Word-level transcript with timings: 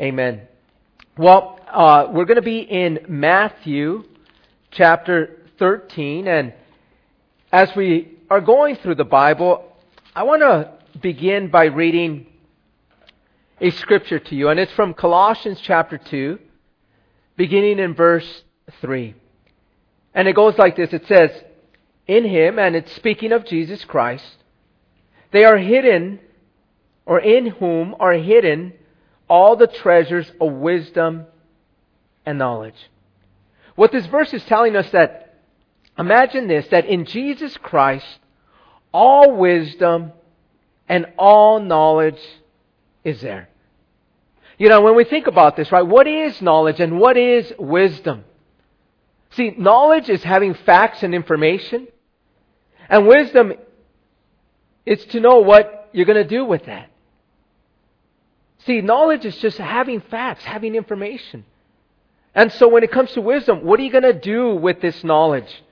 Amen. 0.00 0.48
Well, 1.18 1.60
uh, 1.70 2.06
we're 2.10 2.24
going 2.24 2.36
to 2.36 2.42
be 2.42 2.60
in 2.60 3.00
Matthew 3.06 4.04
chapter 4.70 5.42
13, 5.58 6.26
and 6.26 6.54
as 7.52 7.76
we 7.76 8.16
are 8.30 8.40
going 8.40 8.76
through 8.76 8.94
the 8.94 9.04
Bible, 9.04 9.62
I 10.16 10.22
want 10.22 10.40
to 10.40 10.72
begin 11.02 11.50
by 11.50 11.66
reading 11.66 12.28
a 13.60 13.68
scripture 13.72 14.18
to 14.18 14.34
you, 14.34 14.48
and 14.48 14.58
it's 14.58 14.72
from 14.72 14.94
Colossians 14.94 15.60
chapter 15.60 15.98
2, 15.98 16.38
beginning 17.36 17.78
in 17.78 17.92
verse 17.92 18.42
3. 18.80 19.14
And 20.14 20.28
it 20.28 20.34
goes 20.34 20.56
like 20.56 20.76
this 20.76 20.94
it 20.94 21.06
says, 21.08 21.30
In 22.06 22.24
him, 22.24 22.58
and 22.58 22.74
it's 22.74 22.92
speaking 22.92 23.32
of 23.32 23.44
Jesus 23.44 23.84
Christ, 23.84 24.36
they 25.30 25.44
are 25.44 25.58
hidden, 25.58 26.20
or 27.04 27.20
in 27.20 27.48
whom 27.48 27.94
are 28.00 28.14
hidden 28.14 28.72
all 29.30 29.54
the 29.54 29.68
treasures 29.68 30.30
of 30.40 30.52
wisdom 30.54 31.24
and 32.26 32.36
knowledge. 32.36 32.74
What 33.76 33.92
this 33.92 34.04
verse 34.06 34.34
is 34.34 34.44
telling 34.44 34.74
us 34.76 34.90
that, 34.90 35.38
imagine 35.96 36.48
this, 36.48 36.66
that 36.68 36.86
in 36.86 37.06
Jesus 37.06 37.56
Christ, 37.56 38.18
all 38.92 39.36
wisdom 39.36 40.12
and 40.88 41.06
all 41.16 41.60
knowledge 41.60 42.20
is 43.04 43.20
there. 43.20 43.48
You 44.58 44.68
know, 44.68 44.82
when 44.82 44.96
we 44.96 45.04
think 45.04 45.28
about 45.28 45.56
this, 45.56 45.70
right, 45.70 45.86
what 45.86 46.08
is 46.08 46.42
knowledge 46.42 46.80
and 46.80 46.98
what 46.98 47.16
is 47.16 47.52
wisdom? 47.56 48.24
See, 49.30 49.54
knowledge 49.56 50.10
is 50.10 50.24
having 50.24 50.54
facts 50.54 51.04
and 51.04 51.14
information, 51.14 51.86
and 52.88 53.06
wisdom 53.06 53.52
is 54.84 55.04
to 55.06 55.20
know 55.20 55.38
what 55.38 55.88
you're 55.92 56.04
going 56.04 56.22
to 56.22 56.28
do 56.28 56.44
with 56.44 56.66
that. 56.66 56.90
See, 58.66 58.80
knowledge 58.80 59.24
is 59.24 59.36
just 59.38 59.58
having 59.58 60.00
facts, 60.00 60.44
having 60.44 60.74
information. 60.74 61.44
And 62.34 62.52
so 62.52 62.68
when 62.68 62.82
it 62.82 62.92
comes 62.92 63.12
to 63.12 63.20
wisdom, 63.20 63.64
what 63.64 63.80
are 63.80 63.82
you 63.82 63.90
going 63.90 64.04
to 64.04 64.12
do 64.12 64.54
with 64.54 64.80
this 64.80 65.02
knowledge? 65.02 65.62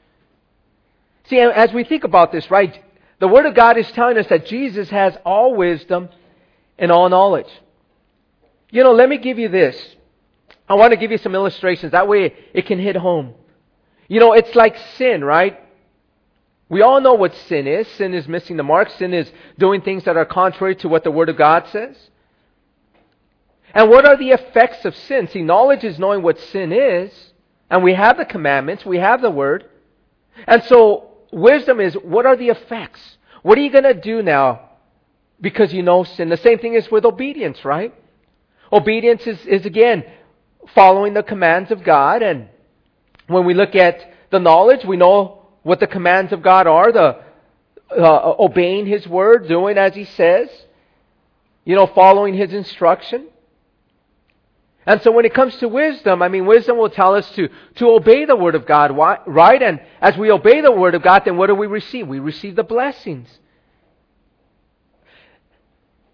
See, 1.29 1.39
as 1.39 1.73
we 1.73 1.85
think 1.85 2.05
about 2.05 2.33
this, 2.33 2.51
right, 2.51 2.83
the 3.21 3.29
Word 3.29 3.47
of 3.47 3.55
God 3.55 3.77
is 3.77 3.91
telling 3.93 4.17
us 4.17 4.27
that 4.29 4.47
Jesus 4.47 4.89
has 4.91 5.17
all 5.25 5.55
wisdom 5.55 6.09
and 6.79 6.91
all 6.91 7.09
knowledge. 7.09 7.51
You 8.71 8.83
know, 8.83 8.93
let 8.93 9.09
me 9.09 9.19
give 9.19 9.39
you 9.39 9.49
this. 9.49 9.97
I 10.69 10.75
want 10.75 10.93
to 10.93 10.97
give 10.97 11.11
you 11.11 11.19
some 11.19 11.35
illustrations. 11.35 11.93
That 11.93 12.09
way 12.09 12.35
it 12.53 12.67
can 12.67 12.79
hit 12.79 12.97
home. 12.97 13.35
You 14.09 14.21
know, 14.21 14.33
it's 14.33 14.55
like 14.55 14.77
sin, 14.97 15.23
right? 15.23 15.61
We 16.69 16.83
all 16.83 17.01
know 17.01 17.15
what 17.15 17.35
sin 17.35 17.67
is. 17.67 17.89
Sin 17.89 18.15
is 18.15 18.29
missing 18.29 18.57
the 18.57 18.63
mark. 18.63 18.91
Sin 18.91 19.15
is 19.15 19.31
doing 19.59 19.81
things 19.81 20.05
that 20.05 20.17
are 20.17 20.27
contrary 20.27 20.77
to 20.77 20.89
what 20.89 21.05
the 21.05 21.11
Word 21.11 21.29
of 21.29 21.37
God 21.37 21.67
says. 21.71 21.97
And 23.75 23.91
what 23.91 24.07
are 24.07 24.17
the 24.17 24.31
effects 24.31 24.85
of 24.85 24.97
sin? 24.97 25.29
See, 25.29 25.43
knowledge 25.43 25.85
is 25.85 25.99
knowing 25.99 26.23
what 26.23 26.39
sin 26.39 26.73
is, 26.73 27.13
and 27.71 27.83
we 27.83 27.95
have 27.95 28.17
the 28.17 28.25
commandments, 28.25 28.85
we 28.85 28.99
have 28.99 29.21
the 29.21 29.31
Word. 29.31 29.67
And 30.47 30.63
so, 30.65 31.11
wisdom 31.33 31.81
is 31.81 31.95
what 31.95 32.27
are 32.27 32.37
the 32.37 32.49
effects? 32.49 33.19
What 33.43 33.59
are 33.59 33.61
you 33.61 33.71
going 33.71 33.85
to 33.85 33.95
do 33.95 34.23
now 34.23 34.71
because 35.41 35.73
you 35.73 35.83
know 35.83 36.05
sin? 36.05 36.29
The 36.29 36.37
same 36.39 36.59
thing 36.59 36.75
is 36.75 36.91
with 36.91 37.05
obedience, 37.05 37.65
right? 37.65 37.95
Obedience 38.73 39.27
is, 39.27 39.45
is 39.47 39.67
again 39.67 40.05
following 40.75 41.15
the 41.15 41.23
commands 41.23 41.71
of 41.71 41.83
God, 41.83 42.23
and 42.23 42.49
when 43.27 43.45
we 43.45 43.55
look 43.55 43.75
at 43.75 44.13
the 44.31 44.39
knowledge, 44.39 44.85
we 44.85 44.97
know 44.97 45.47
what 45.63 45.81
the 45.81 45.87
commands 45.87 46.33
of 46.33 46.43
God 46.43 46.67
are, 46.67 46.93
the 46.93 47.23
uh, 47.91 48.35
obeying 48.39 48.87
His 48.87 49.07
word, 49.07 49.49
doing 49.49 49.79
as 49.79 49.95
He 49.95 50.05
says, 50.05 50.49
you 51.65 51.75
know, 51.75 51.87
following 51.87 52.35
His 52.35 52.53
instruction. 52.53 53.27
And 54.89 55.03
so 55.03 55.13
when 55.13 55.27
it 55.27 55.35
comes 55.35 55.55
to 55.57 55.69
wisdom, 55.69 56.23
I 56.23 56.29
mean, 56.29 56.47
wisdom 56.47 56.79
will 56.79 56.89
tell 56.89 57.15
us 57.15 57.31
to, 57.33 57.51
to 57.75 57.91
obey 57.91 58.25
the 58.25 58.35
Word 58.35 58.55
of 58.55 58.65
God, 58.65 58.97
right? 58.97 59.63
And 59.63 59.81
as 60.01 60.17
we 60.17 60.31
obey 60.31 60.63
the 60.63 60.73
Word 60.73 60.95
of 60.95 61.03
God, 61.03 61.27
then 61.27 61.37
what 61.37 61.49
do 61.49 61.55
we 61.55 61.67
receive? 61.67 62.09
We 62.09 62.21
receive 62.21 62.57
the 62.57 62.63
blessings. 62.63 63.29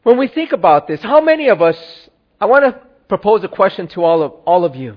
When 0.03 0.19
we 0.19 0.27
think 0.27 0.51
about 0.51 0.89
this, 0.89 1.01
how 1.01 1.21
many 1.21 1.51
of 1.51 1.63
us, 1.63 1.79
I 2.41 2.47
want 2.47 2.65
to 2.65 2.81
propose 3.07 3.45
a 3.45 3.49
question 3.49 3.87
to 3.89 4.03
all 4.03 4.25
of, 4.25 4.33
all 4.45 4.65
of 4.65 4.75
you. 4.75 4.97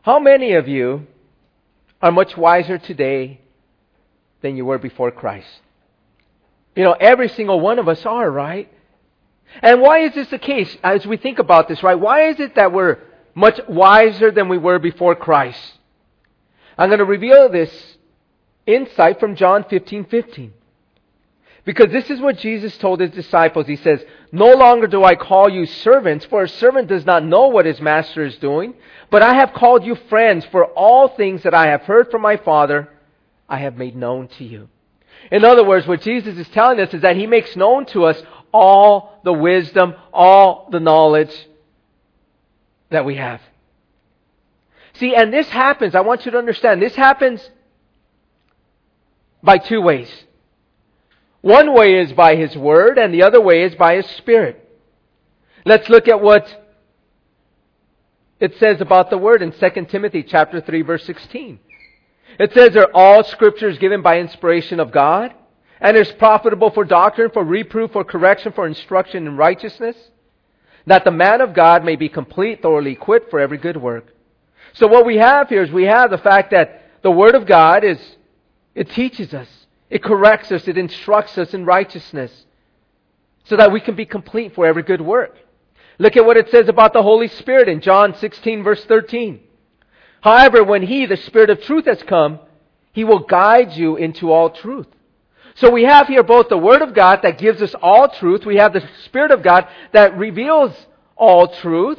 How 0.00 0.18
many 0.18 0.54
of 0.54 0.68
you 0.68 1.06
are 2.00 2.10
much 2.10 2.34
wiser 2.34 2.78
today 2.78 3.42
than 4.40 4.56
you 4.56 4.64
were 4.64 4.78
before 4.78 5.10
Christ? 5.10 5.60
You 6.74 6.84
know, 6.84 6.96
every 6.98 7.28
single 7.28 7.60
one 7.60 7.78
of 7.78 7.90
us 7.90 8.06
are, 8.06 8.30
right? 8.30 8.72
And 9.62 9.80
why 9.80 10.00
is 10.00 10.14
this 10.14 10.28
the 10.28 10.38
case 10.38 10.76
as 10.82 11.06
we 11.06 11.16
think 11.16 11.38
about 11.38 11.68
this, 11.68 11.82
right? 11.82 11.98
Why 11.98 12.28
is 12.28 12.40
it 12.40 12.54
that 12.54 12.72
we're 12.72 12.98
much 13.34 13.60
wiser 13.68 14.30
than 14.30 14.48
we 14.48 14.58
were 14.58 14.78
before 14.78 15.14
Christ? 15.14 15.78
I'm 16.78 16.88
going 16.88 16.98
to 16.98 17.04
reveal 17.04 17.48
this 17.48 17.70
insight 18.66 19.20
from 19.20 19.36
John 19.36 19.64
15 19.68 20.04
15. 20.06 20.52
Because 21.64 21.92
this 21.92 22.08
is 22.08 22.20
what 22.20 22.38
Jesus 22.38 22.76
told 22.78 23.00
his 23.00 23.10
disciples. 23.10 23.66
He 23.66 23.76
says, 23.76 24.02
No 24.32 24.54
longer 24.54 24.86
do 24.86 25.04
I 25.04 25.14
call 25.14 25.48
you 25.50 25.66
servants, 25.66 26.24
for 26.24 26.42
a 26.42 26.48
servant 26.48 26.88
does 26.88 27.04
not 27.04 27.24
know 27.24 27.48
what 27.48 27.66
his 27.66 27.80
master 27.80 28.24
is 28.24 28.36
doing, 28.38 28.74
but 29.10 29.22
I 29.22 29.34
have 29.34 29.52
called 29.52 29.84
you 29.84 29.94
friends, 29.94 30.46
for 30.46 30.64
all 30.64 31.08
things 31.08 31.42
that 31.42 31.54
I 31.54 31.66
have 31.66 31.82
heard 31.82 32.10
from 32.10 32.22
my 32.22 32.38
Father, 32.38 32.88
I 33.48 33.58
have 33.58 33.76
made 33.76 33.94
known 33.94 34.28
to 34.38 34.44
you. 34.44 34.68
In 35.30 35.44
other 35.44 35.64
words, 35.64 35.86
what 35.86 36.00
Jesus 36.00 36.38
is 36.38 36.48
telling 36.48 36.80
us 36.80 36.94
is 36.94 37.02
that 37.02 37.16
he 37.16 37.26
makes 37.26 37.54
known 37.54 37.84
to 37.86 38.04
us 38.06 38.20
all 38.52 39.20
the 39.24 39.32
wisdom, 39.32 39.94
all 40.12 40.68
the 40.70 40.80
knowledge 40.80 41.34
that 42.90 43.04
we 43.04 43.16
have. 43.16 43.40
See, 44.94 45.14
and 45.14 45.32
this 45.32 45.48
happens, 45.48 45.94
I 45.94 46.00
want 46.00 46.24
you 46.24 46.32
to 46.32 46.38
understand, 46.38 46.82
this 46.82 46.94
happens 46.94 47.48
by 49.42 49.58
two 49.58 49.80
ways. 49.80 50.10
One 51.40 51.72
way 51.72 52.00
is 52.00 52.12
by 52.12 52.36
His 52.36 52.56
Word, 52.56 52.98
and 52.98 53.14
the 53.14 53.22
other 53.22 53.40
way 53.40 53.62
is 53.62 53.74
by 53.74 53.96
His 53.96 54.06
Spirit. 54.16 54.68
Let's 55.64 55.88
look 55.88 56.08
at 56.08 56.20
what 56.20 56.54
it 58.38 58.58
says 58.58 58.80
about 58.80 59.10
the 59.10 59.18
Word 59.18 59.42
in 59.42 59.52
2 59.52 59.86
Timothy 59.86 60.22
chapter 60.22 60.60
3 60.60 60.82
verse 60.82 61.04
16. 61.04 61.58
It 62.38 62.52
says, 62.54 62.76
Are 62.76 62.90
all 62.94 63.24
scriptures 63.24 63.78
given 63.78 64.02
by 64.02 64.20
inspiration 64.20 64.80
of 64.80 64.92
God? 64.92 65.34
And 65.80 65.96
is 65.96 66.10
profitable 66.12 66.70
for 66.70 66.84
doctrine, 66.84 67.30
for 67.30 67.42
reproof, 67.42 67.92
for 67.92 68.04
correction, 68.04 68.52
for 68.52 68.66
instruction 68.66 69.26
in 69.26 69.36
righteousness, 69.36 69.96
that 70.86 71.04
the 71.04 71.10
man 71.10 71.40
of 71.40 71.54
God 71.54 71.84
may 71.84 71.96
be 71.96 72.08
complete, 72.08 72.62
thoroughly 72.62 72.92
equipped 72.92 73.30
for 73.30 73.40
every 73.40 73.58
good 73.58 73.76
work. 73.76 74.12
So 74.74 74.86
what 74.86 75.06
we 75.06 75.16
have 75.16 75.48
here 75.48 75.62
is 75.62 75.70
we 75.70 75.84
have 75.84 76.10
the 76.10 76.18
fact 76.18 76.50
that 76.50 76.82
the 77.02 77.10
Word 77.10 77.34
of 77.34 77.46
God 77.46 77.82
is, 77.82 77.98
it 78.74 78.90
teaches 78.90 79.32
us, 79.32 79.48
it 79.88 80.02
corrects 80.02 80.52
us, 80.52 80.68
it 80.68 80.76
instructs 80.78 81.38
us 81.38 81.54
in 81.54 81.64
righteousness, 81.64 82.44
so 83.44 83.56
that 83.56 83.72
we 83.72 83.80
can 83.80 83.96
be 83.96 84.06
complete 84.06 84.54
for 84.54 84.66
every 84.66 84.82
good 84.82 85.00
work. 85.00 85.36
Look 85.98 86.16
at 86.16 86.24
what 86.24 86.36
it 86.36 86.50
says 86.50 86.68
about 86.68 86.92
the 86.92 87.02
Holy 87.02 87.28
Spirit 87.28 87.68
in 87.68 87.80
John 87.80 88.14
16 88.14 88.62
verse 88.62 88.84
13. 88.84 89.40
However, 90.20 90.62
when 90.62 90.82
He, 90.82 91.06
the 91.06 91.16
Spirit 91.16 91.50
of 91.50 91.62
truth 91.62 91.86
has 91.86 92.02
come, 92.02 92.38
He 92.92 93.04
will 93.04 93.20
guide 93.20 93.72
you 93.72 93.96
into 93.96 94.30
all 94.30 94.50
truth. 94.50 94.86
So 95.56 95.70
we 95.70 95.84
have 95.84 96.06
here 96.06 96.22
both 96.22 96.48
the 96.48 96.58
Word 96.58 96.82
of 96.82 96.94
God 96.94 97.20
that 97.22 97.38
gives 97.38 97.60
us 97.62 97.74
all 97.82 98.08
truth. 98.08 98.46
We 98.46 98.56
have 98.56 98.72
the 98.72 98.88
Spirit 99.04 99.30
of 99.30 99.42
God 99.42 99.68
that 99.92 100.16
reveals 100.16 100.72
all 101.16 101.48
truth. 101.48 101.98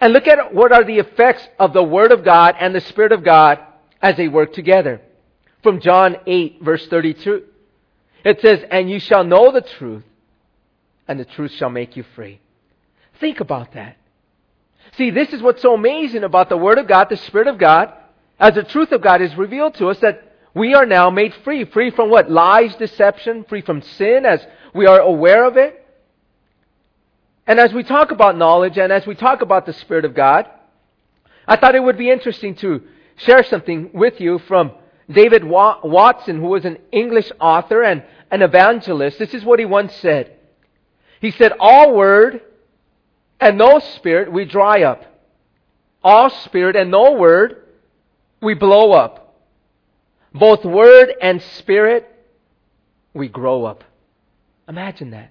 And 0.00 0.12
look 0.12 0.26
at 0.26 0.54
what 0.54 0.72
are 0.72 0.84
the 0.84 0.98
effects 0.98 1.46
of 1.58 1.72
the 1.72 1.82
Word 1.82 2.12
of 2.12 2.24
God 2.24 2.56
and 2.60 2.74
the 2.74 2.80
Spirit 2.80 3.12
of 3.12 3.24
God 3.24 3.60
as 4.02 4.16
they 4.16 4.28
work 4.28 4.52
together. 4.52 5.00
From 5.62 5.80
John 5.80 6.16
8 6.26 6.58
verse 6.62 6.86
32. 6.88 7.44
It 8.24 8.40
says, 8.40 8.64
And 8.70 8.90
you 8.90 8.98
shall 8.98 9.24
know 9.24 9.52
the 9.52 9.60
truth, 9.60 10.04
and 11.06 11.20
the 11.20 11.24
truth 11.24 11.52
shall 11.52 11.70
make 11.70 11.96
you 11.96 12.04
free. 12.14 12.40
Think 13.20 13.40
about 13.40 13.72
that. 13.72 13.96
See, 14.96 15.10
this 15.10 15.32
is 15.32 15.42
what's 15.42 15.62
so 15.62 15.74
amazing 15.74 16.24
about 16.24 16.48
the 16.48 16.56
Word 16.56 16.78
of 16.78 16.88
God, 16.88 17.08
the 17.08 17.16
Spirit 17.16 17.48
of 17.48 17.58
God, 17.58 17.92
as 18.38 18.54
the 18.54 18.62
truth 18.62 18.92
of 18.92 19.02
God 19.02 19.20
is 19.22 19.34
revealed 19.36 19.74
to 19.76 19.88
us 19.88 19.98
that 20.00 20.33
we 20.54 20.74
are 20.74 20.86
now 20.86 21.10
made 21.10 21.34
free. 21.42 21.64
Free 21.64 21.90
from 21.90 22.10
what? 22.10 22.30
Lies, 22.30 22.74
deception, 22.76 23.44
free 23.48 23.60
from 23.60 23.82
sin 23.82 24.24
as 24.24 24.46
we 24.72 24.86
are 24.86 25.00
aware 25.00 25.44
of 25.44 25.56
it. 25.56 25.84
And 27.46 27.58
as 27.58 27.72
we 27.72 27.82
talk 27.82 28.12
about 28.12 28.38
knowledge 28.38 28.78
and 28.78 28.92
as 28.92 29.06
we 29.06 29.16
talk 29.16 29.42
about 29.42 29.66
the 29.66 29.72
Spirit 29.72 30.04
of 30.04 30.14
God, 30.14 30.48
I 31.46 31.56
thought 31.56 31.74
it 31.74 31.82
would 31.82 31.98
be 31.98 32.08
interesting 32.08 32.54
to 32.56 32.82
share 33.16 33.42
something 33.42 33.90
with 33.92 34.20
you 34.20 34.38
from 34.38 34.72
David 35.10 35.44
Watson, 35.44 36.38
who 36.40 36.46
was 36.46 36.64
an 36.64 36.78
English 36.90 37.30
author 37.40 37.82
and 37.82 38.04
an 38.30 38.40
evangelist. 38.40 39.18
This 39.18 39.34
is 39.34 39.44
what 39.44 39.58
he 39.58 39.64
once 39.66 39.94
said. 39.96 40.36
He 41.20 41.32
said, 41.32 41.52
All 41.58 41.94
word 41.94 42.40
and 43.40 43.58
no 43.58 43.80
spirit 43.80 44.32
we 44.32 44.44
dry 44.44 44.84
up. 44.84 45.04
All 46.02 46.30
spirit 46.30 46.76
and 46.76 46.90
no 46.90 47.12
word 47.12 47.64
we 48.40 48.54
blow 48.54 48.92
up 48.92 49.23
both 50.34 50.64
word 50.64 51.14
and 51.22 51.40
spirit, 51.40 52.10
we 53.14 53.28
grow 53.28 53.64
up. 53.64 53.84
Imagine 54.68 55.10
that. 55.12 55.30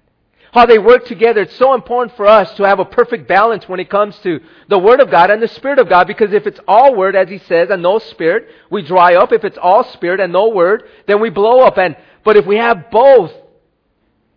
how 0.53 0.67
they 0.67 0.77
work 0.77 1.05
together. 1.05 1.41
It's 1.41 1.55
so 1.55 1.73
important 1.73 2.15
for 2.15 2.27
us 2.27 2.53
to 2.55 2.63
have 2.63 2.79
a 2.79 2.85
perfect 2.85 3.27
balance 3.27 3.67
when 3.67 3.79
it 3.79 3.89
comes 3.89 4.17
to 4.19 4.39
the 4.69 4.77
Word 4.77 4.99
of 4.99 5.09
God 5.09 5.31
and 5.31 5.41
the 5.41 5.47
Spirit 5.47 5.79
of 5.79 5.89
God, 5.89 6.05
because 6.05 6.31
if 6.31 6.45
it's 6.45 6.59
all 6.67 6.95
Word, 6.95 7.15
as 7.15 7.27
he 7.27 7.39
says, 7.39 7.71
and 7.71 7.81
no 7.81 7.97
Spirit, 7.97 8.47
we 8.69 8.83
dry 8.83 9.15
up. 9.15 9.33
If 9.33 9.43
it's 9.43 9.57
all 9.57 9.83
Spirit 9.83 10.19
and 10.19 10.31
no 10.31 10.49
Word, 10.49 10.83
then 11.07 11.19
we 11.19 11.31
blow 11.31 11.61
up. 11.61 11.79
And, 11.79 11.97
but 12.23 12.37
if 12.37 12.45
we 12.45 12.57
have 12.57 12.91
both, 12.91 13.31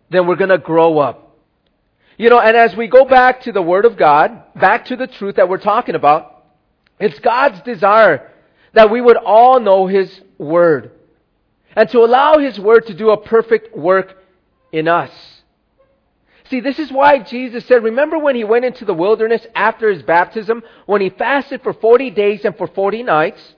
then 0.09 0.25
we're 0.25 0.35
gonna 0.37 0.57
grow 0.57 0.97
up. 0.97 1.37
You 2.17 2.31
know, 2.31 2.39
and 2.39 2.57
as 2.57 2.75
we 2.75 2.87
go 2.87 3.05
back 3.05 3.41
to 3.41 3.51
the 3.51 3.61
Word 3.61 3.85
of 3.85 3.95
God, 3.95 4.41
back 4.55 4.85
to 4.85 4.95
the 4.95 5.05
truth 5.05 5.35
that 5.35 5.47
we're 5.47 5.59
talking 5.59 5.93
about, 5.93 6.45
it's 6.99 7.19
God's 7.19 7.61
desire 7.61 8.31
that 8.77 8.91
we 8.91 9.01
would 9.01 9.17
all 9.17 9.59
know 9.59 9.87
His 9.87 10.21
Word. 10.37 10.91
And 11.75 11.89
to 11.89 11.99
allow 11.99 12.37
His 12.37 12.59
Word 12.59 12.87
to 12.87 12.93
do 12.93 13.11
a 13.11 13.21
perfect 13.21 13.75
work 13.75 14.17
in 14.71 14.87
us. 14.87 15.11
See, 16.49 16.59
this 16.61 16.79
is 16.79 16.91
why 16.91 17.19
Jesus 17.19 17.65
said, 17.65 17.83
remember 17.83 18.17
when 18.17 18.35
he 18.35 18.45
went 18.45 18.63
into 18.63 18.85
the 18.85 18.93
wilderness 18.93 19.45
after 19.53 19.89
his 19.89 20.01
baptism, 20.01 20.63
when 20.85 21.01
he 21.01 21.09
fasted 21.09 21.61
for 21.61 21.73
40 21.73 22.11
days 22.11 22.45
and 22.45 22.57
for 22.57 22.67
40 22.67 23.03
nights? 23.03 23.55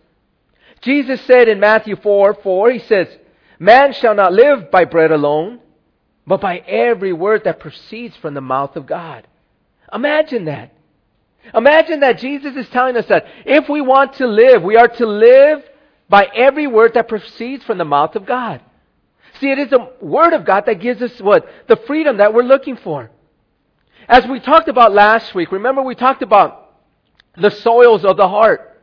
Jesus 0.82 1.22
said 1.22 1.48
in 1.48 1.60
Matthew 1.60 1.96
4 1.98 2.36
4, 2.36 2.72
he 2.72 2.80
says, 2.80 3.08
Man 3.60 3.94
shall 3.94 4.16
not 4.16 4.34
live 4.34 4.72
by 4.72 4.86
bread 4.86 5.12
alone, 5.12 5.60
but 6.26 6.42
by 6.42 6.58
every 6.58 7.14
word 7.14 7.44
that 7.44 7.60
proceeds 7.60 8.16
from 8.16 8.34
the 8.34 8.42
mouth 8.42 8.76
of 8.76 8.88
God. 8.88 9.28
Imagine 9.94 10.46
that. 10.46 10.74
Imagine 11.54 12.02
that 12.02 12.20
Jesus 12.20 12.56
is 12.56 12.70
telling 12.70 12.98
us 12.98 13.06
that 13.08 13.26
if 13.46 13.68
we 13.70 13.82
want 13.82 14.14
to 14.16 14.28
live, 14.28 14.62
we 14.62 14.78
are 14.78 14.88
to 14.88 15.06
live 15.06 15.64
by 16.08 16.28
every 16.36 16.68
word 16.68 16.94
that 16.96 17.08
proceeds 17.08 17.64
from 17.64 17.78
the 17.78 17.86
mouth 17.86 18.16
of 18.16 18.26
God. 18.26 18.62
See, 19.40 19.52
it 19.52 19.60
is 19.60 19.70
the 19.70 19.92
Word 20.02 20.34
of 20.34 20.46
God 20.46 20.66
that 20.66 20.82
gives 20.82 21.02
us 21.02 21.20
what? 21.22 21.48
The 21.68 21.78
freedom 21.88 22.18
that 22.18 22.34
we're 22.34 22.44
looking 22.44 22.76
for. 22.76 23.10
As 24.08 24.28
we 24.28 24.40
talked 24.40 24.68
about 24.68 24.92
last 24.92 25.34
week, 25.34 25.52
remember 25.52 25.82
we 25.82 25.96
talked 25.96 26.24
about 26.24 26.76
the 27.38 27.52
soils 27.52 28.04
of 28.04 28.18
the 28.18 28.28
heart. 28.28 28.82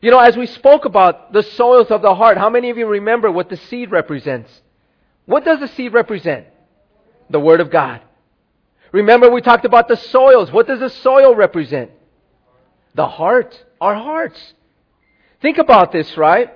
You 0.00 0.10
know, 0.10 0.18
as 0.18 0.36
we 0.36 0.46
spoke 0.46 0.86
about 0.86 1.32
the 1.32 1.42
soils 1.42 1.90
of 1.90 2.02
the 2.02 2.14
heart, 2.14 2.38
how 2.38 2.50
many 2.50 2.70
of 2.70 2.78
you 2.78 2.86
remember 2.86 3.30
what 3.30 3.48
the 3.48 3.56
seed 3.56 3.90
represents? 3.90 4.50
What 5.26 5.44
does 5.44 5.60
the 5.60 5.68
seed 5.68 5.92
represent? 5.92 6.46
The 7.30 7.40
Word 7.40 7.60
of 7.60 7.70
God. 7.70 8.00
Remember 8.92 9.30
we 9.30 9.40
talked 9.40 9.64
about 9.64 9.88
the 9.88 9.96
soils. 9.96 10.50
What 10.50 10.66
does 10.66 10.80
the 10.80 10.90
soil 10.90 11.34
represent? 11.34 11.90
The 12.94 13.06
heart. 13.06 13.64
Our 13.80 13.94
hearts. 13.94 14.54
Think 15.40 15.58
about 15.58 15.92
this, 15.92 16.16
right? 16.16 16.50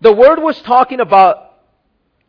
The 0.00 0.12
Word 0.12 0.40
was 0.40 0.60
talking 0.62 1.00
about 1.00 1.50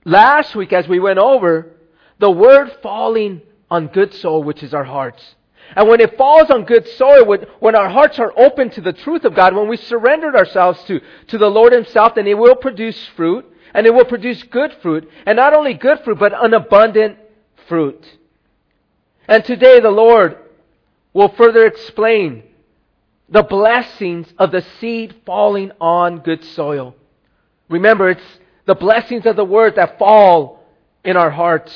last 0.06 0.56
week 0.56 0.74
as 0.74 0.88
we 0.88 1.00
went 1.00 1.20
over, 1.20 1.72
the 2.20 2.30
word 2.30 2.72
falling 2.82 3.42
on 3.70 3.88
good 3.88 4.14
soil, 4.14 4.44
which 4.44 4.64
is 4.64 4.74
our 4.74 4.84
hearts. 4.84 5.36
And 5.76 5.88
when 5.88 6.02
it 6.02 6.18
falls 6.18 6.50
on 6.50 6.66
good 6.66 6.88
soil, 6.88 7.26
when, 7.60 7.76
our 7.76 7.90
hearts 7.90 8.20
are 8.20 8.34
open 8.38 8.70
to 8.72 8.82
the 8.82 8.94
truth 8.94 9.24
of 9.24 9.36
God, 9.36 9.56
when 9.56 9.70
we 9.70 9.78
surrendered 9.78 10.36
ourselves 10.36 10.84
to, 10.86 11.00
to 11.28 11.38
the 11.38 11.48
Lord 11.48 11.72
Himself, 11.72 12.16
then 12.16 12.28
it 12.28 12.38
will 12.38 12.56
produce 12.56 12.98
fruit, 13.16 13.46
and 13.74 13.88
it 13.88 13.94
will 13.94 14.06
produce 14.06 14.44
good 14.44 14.74
fruit, 14.82 15.10
and 15.26 15.38
not 15.38 15.54
only 15.54 15.74
good 15.74 16.02
fruit, 16.04 16.20
but 16.20 16.34
an 16.34 16.54
abundant 16.54 17.18
fruit. 17.68 18.06
And 19.31 19.45
today 19.45 19.80
the 19.80 19.89
Lord 19.89 20.38
will 21.13 21.30
further 21.30 21.66
explain 21.66 22.44
the 23.30 23.44
blessings 23.44 24.28
of 24.38 24.51
the 24.51 24.62
seed 24.81 25.16
falling 25.25 25.72
on 25.80 26.19
good 26.19 26.44
soil. 26.44 26.98
Remember, 27.69 28.10
it's 28.10 28.39
the 28.66 28.75
blessings 28.75 29.25
of 29.25 29.38
the 29.38 29.45
word 29.45 29.78
that 29.78 29.98
fall 29.98 30.66
in 31.06 31.16
our 31.16 31.31
hearts. 31.31 31.72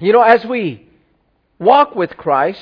You 0.00 0.12
know, 0.12 0.22
as 0.22 0.44
we 0.44 0.88
walk 1.60 1.94
with 1.94 2.16
Christ, 2.16 2.60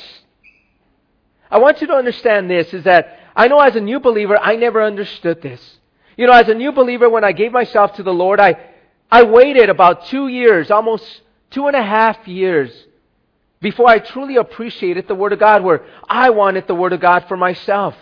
I 1.51 1.57
want 1.57 1.81
you 1.81 1.87
to 1.87 1.95
understand 1.95 2.51
this 2.51 2.75
is 2.75 2.85
that 2.85 3.21
I 3.35 3.49
know 3.49 3.59
as 3.59 3.75
a 3.75 3.81
new 3.81 4.01
believer, 4.01 4.37
I 4.37 4.57
never 4.57 4.83
understood 4.83 5.41
this. 5.41 5.79
You 6.19 6.27
know, 6.27 6.35
as 6.35 6.51
a 6.51 6.55
new 6.55 6.73
believer, 6.73 7.09
when 7.09 7.25
I 7.25 7.33
gave 7.33 7.53
myself 7.53 7.95
to 7.95 8.03
the 8.03 8.13
Lord, 8.13 8.39
I, 8.39 8.57
I 9.11 9.23
waited 9.23 9.71
about 9.71 10.09
two 10.09 10.29
years, 10.29 10.71
almost 10.71 11.23
two 11.51 11.67
and 11.67 11.77
a 11.77 11.83
half 11.83 12.27
years, 12.27 12.71
before 13.61 13.89
I 13.89 13.99
truly 13.99 14.37
appreciated 14.37 15.09
the 15.09 15.15
Word 15.15 15.33
of 15.33 15.39
God, 15.39 15.63
where 15.63 15.85
I 16.09 16.31
wanted 16.31 16.67
the 16.67 16.75
Word 16.75 16.93
of 16.93 17.01
God 17.01 17.27
for 17.29 17.37
myself. 17.37 17.95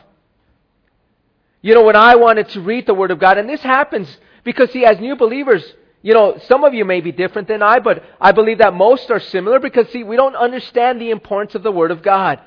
You 1.63 1.75
know, 1.75 1.85
when 1.85 1.97
I 1.97 2.17
wanted 2.17 2.49
to 2.51 2.61
read 2.61 2.87
the 2.87 2.95
Word 2.95 3.11
of 3.11 3.19
God, 3.19 3.39
and 3.39 3.49
this 3.49 3.63
happens 3.63 4.19
because, 4.43 4.71
see, 4.73 4.85
as 4.85 4.99
new 5.01 5.17
believers, 5.17 5.65
you 6.03 6.13
know, 6.13 6.39
some 6.47 6.65
of 6.65 6.75
you 6.75 6.85
may 6.85 7.01
be 7.01 7.13
different 7.13 7.49
than 7.49 7.63
I, 7.63 7.79
but 7.79 8.05
I 8.21 8.33
believe 8.33 8.59
that 8.59 8.75
most 8.75 9.11
are 9.11 9.21
similar 9.21 9.59
because, 9.59 9.89
see, 9.89 10.05
we 10.05 10.17
don't 10.17 10.37
understand 10.37 11.01
the 11.01 11.11
importance 11.11 11.55
of 11.55 11.63
the 11.63 11.73
Word 11.73 11.91
of 11.91 12.03
God. 12.03 12.41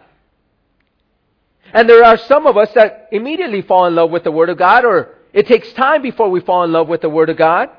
And 1.74 1.90
there 1.90 2.04
are 2.04 2.18
some 2.18 2.46
of 2.46 2.56
us 2.56 2.72
that 2.74 3.10
immediately 3.12 3.62
fall 3.62 3.88
in 3.88 3.96
love 3.96 4.12
with 4.12 4.24
the 4.24 4.32
Word 4.32 4.50
of 4.50 4.58
God, 4.58 4.86
or 4.86 5.16
it 5.34 5.48
takes 5.48 5.72
time 5.74 6.02
before 6.02 6.30
we 6.30 6.40
fall 6.40 6.64
in 6.64 6.72
love 6.72 6.88
with 6.88 7.02
the 7.02 7.10
Word 7.10 7.30
of 7.30 7.38
God. 7.38 7.70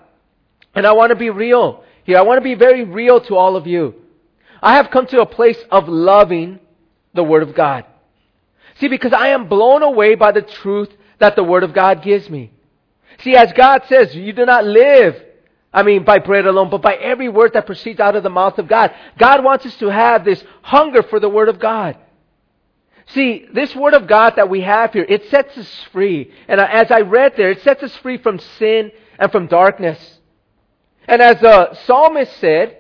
And 0.75 0.87
I 0.87 0.93
want 0.93 1.11
to 1.11 1.17
be 1.17 1.31
real 1.31 1.85
here. 2.09 2.17
I 2.17 2.23
want 2.23 2.39
to 2.39 2.43
be 2.43 2.55
very 2.55 2.85
real 2.85 3.21
to 3.21 3.37
all 3.37 3.55
of 3.55 3.67
you. 3.67 3.95
I 4.63 4.77
have 4.77 4.91
come 4.91 5.07
to 5.09 5.21
a 5.21 5.27
place 5.27 5.59
of 5.71 5.89
loving 5.89 6.59
the 7.13 7.23
Word 7.23 7.43
of 7.43 7.55
God. 7.55 7.85
See, 8.81 8.89
because 8.89 9.13
I 9.13 9.29
am 9.29 9.49
blown 9.49 9.83
away 9.83 10.15
by 10.15 10.33
the 10.33 10.41
truth 10.41 10.89
that 11.19 11.37
the 11.37 11.45
Word 11.45 11.65
of 11.65 11.75
God 11.75 12.03
gives 12.03 12.31
me. 12.31 12.51
See, 13.23 13.37
as 13.37 13.53
God 13.53 13.83
says, 13.89 14.17
you 14.17 14.33
do 14.33 14.47
not 14.47 14.65
live, 14.65 15.23
I 15.71 15.83
mean, 15.83 16.05
by 16.05 16.19
bread 16.19 16.47
alone, 16.47 16.71
but 16.71 16.81
by 16.81 16.95
every 16.95 17.29
word 17.29 17.53
that 17.53 17.67
proceeds 17.67 18.01
out 18.01 18.17
of 18.17 18.23
the 18.23 18.31
mouth 18.31 18.59
of 18.59 18.69
God. 18.69 18.95
God 19.19 19.45
wants 19.45 19.67
us 19.67 19.77
to 19.77 19.91
have 19.91 20.25
this 20.25 20.43
hunger 20.63 21.03
for 21.03 21.21
the 21.21 21.29
Word 21.29 21.51
of 21.51 21.59
God. 21.59 21.99
See, 23.09 23.45
this 23.53 23.77
Word 23.77 23.93
of 23.93 24.07
God 24.07 24.37
that 24.37 24.49
we 24.49 24.63
have 24.63 24.95
here, 24.95 25.05
it 25.07 25.29
sets 25.29 25.59
us 25.59 25.87
free. 25.93 26.33
And 26.49 26.59
uh, 26.59 26.67
as 26.71 26.91
I 26.91 27.01
read 27.01 27.35
there, 27.37 27.51
it 27.51 27.61
sets 27.63 27.83
us 27.83 27.95
free 27.97 28.17
from 28.17 28.39
sin 28.39 28.93
and 29.19 29.31
from 29.31 29.47
darkness. 29.47 30.18
And 31.09 31.23
as 31.23 31.41
the 31.41 31.75
psalmist 31.87 32.37
said, 32.37 32.77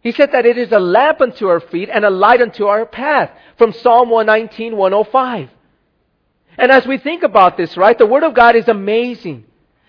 he 0.00 0.12
said 0.12 0.32
that 0.32 0.46
it 0.46 0.56
is 0.56 0.70
a 0.70 0.78
lamp 0.78 1.20
unto 1.20 1.48
our 1.48 1.60
feet 1.60 1.90
and 1.92 2.04
a 2.04 2.10
light 2.10 2.40
unto 2.40 2.66
our 2.66 2.86
path 2.86 3.30
from 3.58 3.72
Psalm 3.72 4.08
119, 4.08 4.76
105. 4.76 5.50
And 6.56 6.70
as 6.70 6.86
we 6.86 6.98
think 6.98 7.24
about 7.24 7.56
this, 7.56 7.76
right, 7.76 7.98
the 7.98 8.06
Word 8.06 8.22
of 8.22 8.34
God 8.34 8.54
is 8.54 8.68
amazing. 8.68 9.44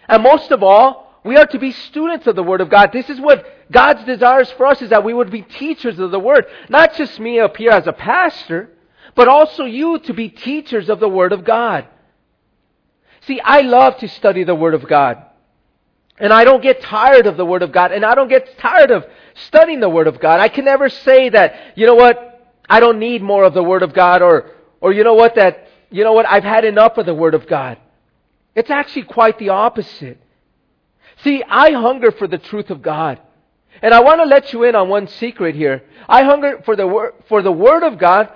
And 0.07 0.23
most 0.23 0.51
of 0.51 0.63
all, 0.63 1.19
we 1.23 1.37
are 1.37 1.45
to 1.45 1.59
be 1.59 1.71
students 1.71 2.25
of 2.27 2.35
the 2.35 2.43
Word 2.43 2.61
of 2.61 2.69
God. 2.69 2.91
This 2.91 3.09
is 3.09 3.19
what 3.19 3.45
God's 3.71 4.03
desires 4.05 4.49
for 4.51 4.65
us 4.65 4.81
is 4.81 4.89
that 4.89 5.03
we 5.03 5.13
would 5.13 5.29
be 5.29 5.41
teachers 5.43 5.99
of 5.99 6.11
the 6.11 6.19
Word. 6.19 6.45
Not 6.69 6.95
just 6.95 7.19
me 7.19 7.39
up 7.39 7.57
here 7.57 7.71
as 7.71 7.85
a 7.85 7.93
pastor, 7.93 8.69
but 9.15 9.27
also 9.27 9.65
you 9.65 9.99
to 9.99 10.13
be 10.13 10.29
teachers 10.29 10.89
of 10.89 10.99
the 10.99 11.09
Word 11.09 11.31
of 11.31 11.43
God. 11.43 11.87
See, 13.21 13.39
I 13.39 13.61
love 13.61 13.97
to 13.99 14.07
study 14.07 14.43
the 14.43 14.55
Word 14.55 14.73
of 14.73 14.87
God. 14.87 15.23
And 16.17 16.31
I 16.31 16.45
don't 16.45 16.63
get 16.63 16.81
tired 16.81 17.27
of 17.27 17.35
the 17.35 17.45
Word 17.45 17.61
of 17.61 17.71
God, 17.71 17.91
and 17.91 18.05
I 18.05 18.15
don't 18.15 18.29
get 18.29 18.57
tired 18.57 18.91
of 18.91 19.05
studying 19.47 19.81
the 19.81 19.89
Word 19.89 20.07
of 20.07 20.19
God. 20.19 20.39
I 20.39 20.47
can 20.47 20.63
never 20.63 20.87
say 20.87 21.29
that, 21.29 21.55
you 21.75 21.85
know 21.85 21.95
what, 21.95 22.55
I 22.69 22.79
don't 22.79 22.99
need 22.99 23.21
more 23.21 23.43
of 23.43 23.53
the 23.53 23.63
Word 23.63 23.83
of 23.83 23.93
God, 23.93 24.21
or, 24.21 24.51
or 24.79 24.93
you 24.93 25.03
know 25.03 25.13
what, 25.13 25.35
that 25.35 25.67
you 25.89 26.03
know 26.03 26.13
what, 26.13 26.25
I've 26.27 26.43
had 26.43 26.63
enough 26.63 26.97
of 26.97 27.05
the 27.05 27.13
Word 27.13 27.33
of 27.33 27.47
God. 27.47 27.77
It's 28.55 28.69
actually 28.69 29.03
quite 29.03 29.37
the 29.39 29.49
opposite. 29.49 30.17
See, 31.23 31.43
I 31.47 31.71
hunger 31.71 32.11
for 32.11 32.27
the 32.27 32.37
truth 32.37 32.69
of 32.69 32.81
God. 32.81 33.19
And 33.81 33.93
I 33.93 33.99
want 33.99 34.21
to 34.21 34.25
let 34.25 34.53
you 34.53 34.63
in 34.63 34.75
on 34.75 34.87
one 34.87 35.07
secret 35.07 35.53
here. 35.53 35.83
I 36.07 36.23
hunger 36.23 36.61
for 36.63 36.77
the, 36.77 36.87
wor- 36.87 37.13
for 37.27 37.41
the 37.41 37.51
Word 37.51 37.83
of 37.83 37.99
God, 37.99 38.31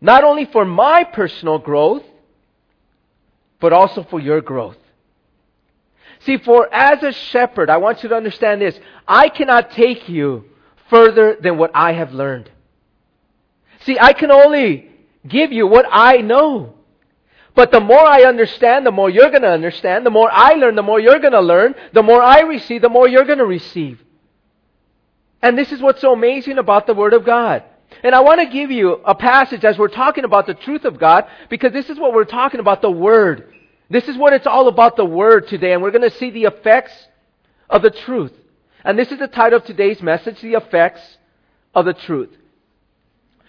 not 0.00 0.22
only 0.22 0.44
for 0.44 0.64
my 0.64 1.04
personal 1.04 1.58
growth, 1.58 2.04
but 3.60 3.72
also 3.72 4.04
for 4.04 4.20
your 4.20 4.40
growth. 4.40 4.76
See, 6.24 6.38
for 6.38 6.72
as 6.72 7.02
a 7.02 7.12
shepherd, 7.12 7.68
I 7.68 7.78
want 7.78 8.02
you 8.02 8.08
to 8.10 8.14
understand 8.14 8.60
this. 8.60 8.78
I 9.06 9.28
cannot 9.28 9.72
take 9.72 10.08
you 10.08 10.44
further 10.88 11.36
than 11.40 11.58
what 11.58 11.72
I 11.74 11.92
have 11.92 12.12
learned. 12.12 12.50
See, 13.80 13.98
I 13.98 14.12
can 14.12 14.30
only 14.30 14.90
give 15.26 15.52
you 15.52 15.66
what 15.66 15.86
I 15.90 16.18
know. 16.18 16.74
But 17.54 17.70
the 17.70 17.80
more 17.80 18.00
I 18.00 18.22
understand, 18.22 18.86
the 18.86 18.92
more 18.92 19.10
you're 19.10 19.30
going 19.30 19.42
to 19.42 19.50
understand. 19.50 20.06
The 20.06 20.10
more 20.10 20.30
I 20.32 20.54
learn, 20.54 20.76
the 20.76 20.82
more 20.82 21.00
you're 21.00 21.18
going 21.18 21.32
to 21.32 21.40
learn. 21.40 21.74
The 21.92 22.02
more 22.02 22.22
I 22.22 22.40
receive, 22.40 22.82
the 22.82 22.88
more 22.88 23.08
you're 23.08 23.24
going 23.24 23.38
to 23.38 23.46
receive. 23.46 24.02
And 25.42 25.58
this 25.58 25.72
is 25.72 25.80
what's 25.80 26.00
so 26.00 26.12
amazing 26.12 26.58
about 26.58 26.86
the 26.86 26.94
Word 26.94 27.14
of 27.14 27.24
God. 27.24 27.64
And 28.02 28.14
I 28.14 28.20
want 28.20 28.40
to 28.40 28.46
give 28.46 28.70
you 28.70 28.92
a 29.04 29.14
passage 29.14 29.64
as 29.64 29.76
we're 29.76 29.88
talking 29.88 30.24
about 30.24 30.46
the 30.46 30.54
truth 30.54 30.84
of 30.84 30.98
God, 30.98 31.26
because 31.50 31.72
this 31.72 31.90
is 31.90 31.98
what 31.98 32.14
we're 32.14 32.24
talking 32.24 32.60
about 32.60 32.80
the 32.80 32.90
Word. 32.90 33.51
This 33.92 34.08
is 34.08 34.16
what 34.16 34.32
it's 34.32 34.46
all 34.46 34.68
about 34.68 34.96
the 34.96 35.04
Word 35.04 35.48
today, 35.48 35.74
and 35.74 35.82
we're 35.82 35.90
going 35.90 36.10
to 36.10 36.16
see 36.16 36.30
the 36.30 36.44
effects 36.44 36.92
of 37.68 37.82
the 37.82 37.90
truth. 37.90 38.32
And 38.82 38.98
this 38.98 39.12
is 39.12 39.18
the 39.18 39.28
title 39.28 39.58
of 39.58 39.66
today's 39.66 40.00
message, 40.00 40.40
The 40.40 40.54
Effects 40.54 41.02
of 41.74 41.84
the 41.84 41.92
Truth. 41.92 42.30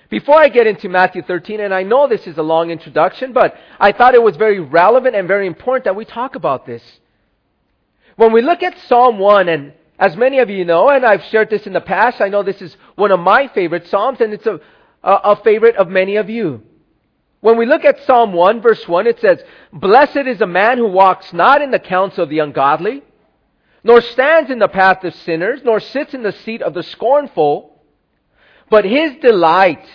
Before 0.10 0.36
I 0.36 0.50
get 0.50 0.68
into 0.68 0.90
Matthew 0.90 1.22
13, 1.22 1.62
and 1.62 1.74
I 1.74 1.84
know 1.84 2.10
this 2.10 2.28
is 2.28 2.38
a 2.38 2.44
long 2.44 2.72
introduction, 2.72 3.32
but 3.32 3.56
I 3.80 3.94
thought 3.94 4.16
it 4.16 4.22
was 4.22 4.36
very 4.36 4.60
relevant 4.60 5.16
and 5.16 5.30
very 5.30 5.48
important 5.48 5.86
that 5.86 5.96
we 5.96 6.04
talk 6.04 6.36
about 6.36 6.66
this. 6.66 6.84
When 8.18 8.34
we 8.34 8.42
look 8.42 8.64
at 8.64 8.78
Psalm 8.90 9.20
1 9.20 9.48
and, 9.48 9.72
as 9.98 10.18
many 10.18 10.40
of 10.40 10.50
you 10.50 10.66
know, 10.66 10.90
and 10.90 11.06
I've 11.06 11.24
shared 11.24 11.50
this 11.50 11.66
in 11.68 11.72
the 11.72 11.80
past, 11.80 12.20
I 12.20 12.28
know 12.28 12.44
this 12.44 12.62
is 12.62 12.76
one 12.96 13.12
of 13.12 13.20
my 13.22 13.48
favorite 13.48 13.88
Psalms, 13.88 14.20
and 14.20 14.34
it's 14.34 14.46
a, 14.46 14.60
a, 15.04 15.14
a 15.14 15.36
favorite 15.42 15.78
of 15.78 15.88
many 15.88 16.18
of 16.18 16.30
you. 16.30 16.64
When 17.44 17.58
we 17.58 17.66
look 17.66 17.84
at 17.84 18.06
Psalm 18.06 18.32
1, 18.32 18.62
verse 18.62 18.88
1, 18.88 19.06
it 19.06 19.20
says, 19.20 19.44
Blessed 19.74 20.26
is 20.28 20.40
a 20.40 20.48
man 20.48 20.78
who 20.78 20.88
walks 20.88 21.34
not 21.34 21.62
in 21.62 21.72
the 21.72 21.80
counsel 21.80 22.24
of 22.24 22.30
the 22.30 22.40
ungodly, 22.40 23.04
nor 23.84 24.00
stands 24.00 24.50
in 24.50 24.60
the 24.60 24.70
path 24.70 25.04
of 25.04 25.14
sinners, 25.14 25.60
nor 25.62 25.82
sits 25.82 26.14
in 26.14 26.24
the 26.24 26.32
seat 26.32 26.62
of 26.62 26.74
the 26.74 26.84
scornful, 26.84 27.82
but 28.70 28.86
his 28.86 29.18
delight 29.18 29.86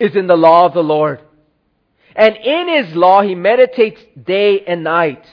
is 0.00 0.16
in 0.16 0.26
the 0.26 0.36
law 0.36 0.66
of 0.66 0.74
the 0.74 0.82
Lord. 0.82 1.20
And 2.16 2.34
in 2.36 2.66
his 2.66 2.96
law 2.96 3.22
he 3.22 3.36
meditates 3.36 4.02
day 4.20 4.64
and 4.66 4.82
night. 4.82 5.24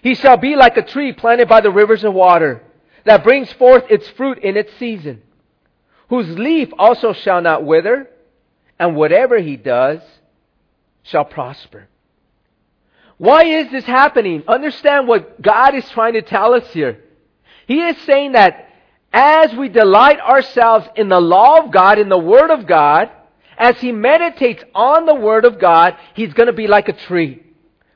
He 0.00 0.14
shall 0.14 0.38
be 0.38 0.56
like 0.56 0.78
a 0.78 0.86
tree 0.86 1.12
planted 1.12 1.48
by 1.48 1.60
the 1.60 1.70
rivers 1.70 2.02
of 2.02 2.14
water, 2.14 2.62
that 3.04 3.24
brings 3.24 3.52
forth 3.52 3.84
its 3.90 4.08
fruit 4.08 4.38
in 4.38 4.56
its 4.56 4.72
season, 4.78 5.20
whose 6.08 6.38
leaf 6.38 6.70
also 6.78 7.12
shall 7.12 7.42
not 7.42 7.62
wither, 7.62 8.08
and 8.82 8.96
whatever 8.96 9.38
he 9.38 9.56
does 9.56 10.00
shall 11.04 11.24
prosper. 11.24 11.86
Why 13.16 13.44
is 13.44 13.70
this 13.70 13.84
happening? 13.84 14.42
Understand 14.48 15.06
what 15.06 15.40
God 15.40 15.76
is 15.76 15.88
trying 15.90 16.14
to 16.14 16.22
tell 16.22 16.52
us 16.52 16.66
here. 16.72 16.98
He 17.68 17.80
is 17.80 17.96
saying 17.98 18.32
that 18.32 18.68
as 19.12 19.54
we 19.54 19.68
delight 19.68 20.18
ourselves 20.18 20.88
in 20.96 21.08
the 21.08 21.20
law 21.20 21.64
of 21.64 21.70
God, 21.70 22.00
in 22.00 22.08
the 22.08 22.18
Word 22.18 22.50
of 22.50 22.66
God, 22.66 23.08
as 23.56 23.78
he 23.78 23.92
meditates 23.92 24.64
on 24.74 25.06
the 25.06 25.14
Word 25.14 25.44
of 25.44 25.60
God, 25.60 25.96
he's 26.14 26.32
going 26.32 26.48
to 26.48 26.52
be 26.52 26.66
like 26.66 26.88
a 26.88 26.92
tree. 26.92 27.40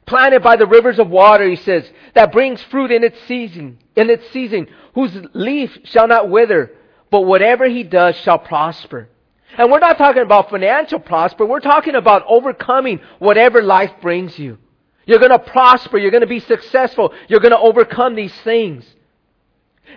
Planted 0.07 0.45
by 0.45 0.55
the 0.55 0.67
rivers 0.67 1.01
of 1.01 1.11
water, 1.11 1.49
he 1.49 1.57
says, 1.57 1.91
that 2.15 2.31
brings 2.31 2.63
fruit 2.63 2.93
in 2.93 3.03
its 3.03 3.21
season, 3.27 3.79
in 3.97 4.09
its 4.09 4.31
season, 4.31 4.69
whose 4.95 5.19
leaf 5.35 5.77
shall 5.83 6.07
not 6.07 6.31
wither, 6.31 6.71
but 7.11 7.23
whatever 7.23 7.69
he 7.69 7.83
does 7.83 8.15
shall 8.19 8.39
prosper. 8.39 9.09
And 9.59 9.71
we're 9.71 9.79
not 9.79 9.99
talking 9.99 10.23
about 10.23 10.51
financial 10.51 10.99
prosper. 11.01 11.47
We're 11.47 11.61
talking 11.61 11.95
about 11.95 12.25
overcoming 12.29 13.01
whatever 13.19 13.63
life 13.63 13.93
brings 14.03 14.39
you. 14.39 14.59
You're 15.07 15.19
going 15.19 15.31
to 15.31 15.39
prosper. 15.39 15.99
You're 15.99 16.11
going 16.11 16.23
to 16.23 16.27
be 16.27 16.41
successful. 16.41 17.15
You're 17.29 17.41
going 17.41 17.53
to 17.53 17.59
overcome 17.59 18.15
these 18.15 18.35
things. 18.43 18.85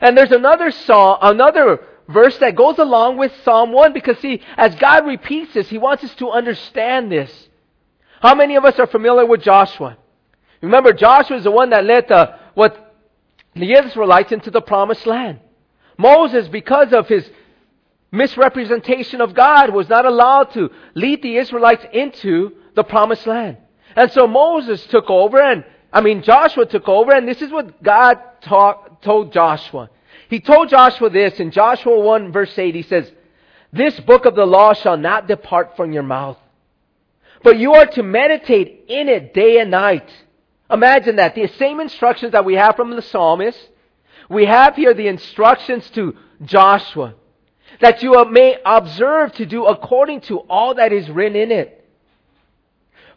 And 0.01 0.17
there's 0.17 0.31
another 0.31 0.71
song, 0.71 1.17
another 1.21 1.79
verse 2.07 2.37
that 2.37 2.55
goes 2.55 2.77
along 2.77 3.17
with 3.17 3.31
Psalm 3.43 3.71
1 3.71 3.93
because 3.93 4.17
see, 4.19 4.41
as 4.55 4.75
God 4.75 5.05
repeats 5.05 5.53
this, 5.53 5.67
He 5.69 5.77
wants 5.77 6.03
us 6.03 6.13
to 6.15 6.29
understand 6.29 7.11
this. 7.11 7.49
How 8.21 8.35
many 8.35 8.55
of 8.55 8.65
us 8.65 8.77
are 8.79 8.87
familiar 8.87 9.25
with 9.25 9.41
Joshua? 9.41 9.97
Remember, 10.61 10.93
Joshua 10.93 11.37
is 11.37 11.43
the 11.43 11.51
one 11.51 11.69
that 11.71 11.85
led 11.85 12.07
the, 12.07 12.35
what, 12.53 12.95
the 13.55 13.73
Israelites 13.73 14.31
into 14.31 14.51
the 14.51 14.61
promised 14.61 15.07
land. 15.07 15.39
Moses, 15.97 16.47
because 16.47 16.93
of 16.93 17.07
his 17.07 17.29
misrepresentation 18.11 19.21
of 19.21 19.33
God 19.33 19.71
was 19.71 19.89
not 19.89 20.05
allowed 20.05 20.51
to 20.53 20.69
lead 20.95 21.21
the 21.21 21.37
Israelites 21.37 21.85
into 21.93 22.53
the 22.75 22.83
promised 22.83 23.27
land. 23.27 23.57
And 23.95 24.11
so 24.11 24.27
Moses 24.27 24.85
took 24.87 25.09
over 25.09 25.41
and, 25.41 25.63
I 25.91 26.01
mean, 26.01 26.23
Joshua 26.23 26.65
took 26.65 26.87
over 26.87 27.11
and 27.11 27.27
this 27.27 27.41
is 27.41 27.51
what 27.51 27.81
God 27.83 28.19
told 28.41 29.33
Joshua. 29.33 29.89
He 30.29 30.39
told 30.39 30.69
Joshua 30.69 31.09
this 31.09 31.39
in 31.39 31.51
Joshua 31.51 31.99
1 31.99 32.31
verse 32.31 32.57
8. 32.57 32.75
He 32.75 32.83
says, 32.83 33.11
This 33.73 33.99
book 33.99 34.25
of 34.25 34.35
the 34.35 34.45
law 34.45 34.73
shall 34.73 34.97
not 34.97 35.27
depart 35.27 35.75
from 35.75 35.91
your 35.91 36.03
mouth, 36.03 36.37
but 37.43 37.57
you 37.57 37.73
are 37.73 37.87
to 37.87 38.03
meditate 38.03 38.85
in 38.87 39.09
it 39.09 39.33
day 39.33 39.59
and 39.59 39.71
night. 39.71 40.09
Imagine 40.71 41.15
that. 41.15 41.33
The 41.33 41.47
same 41.57 41.79
instructions 41.79 42.33
that 42.33 42.45
we 42.45 42.53
have 42.55 42.75
from 42.75 42.91
the 42.91 43.01
psalmist, 43.01 43.57
we 44.29 44.45
have 44.45 44.75
here 44.75 44.93
the 44.93 45.07
instructions 45.07 45.89
to 45.91 46.15
Joshua 46.43 47.15
that 47.81 48.03
you 48.03 48.25
may 48.29 48.57
observe 48.65 49.33
to 49.33 49.45
do 49.45 49.65
according 49.65 50.21
to 50.21 50.39
all 50.39 50.75
that 50.75 50.91
is 50.91 51.09
written 51.09 51.35
in 51.35 51.51
it. 51.51 51.75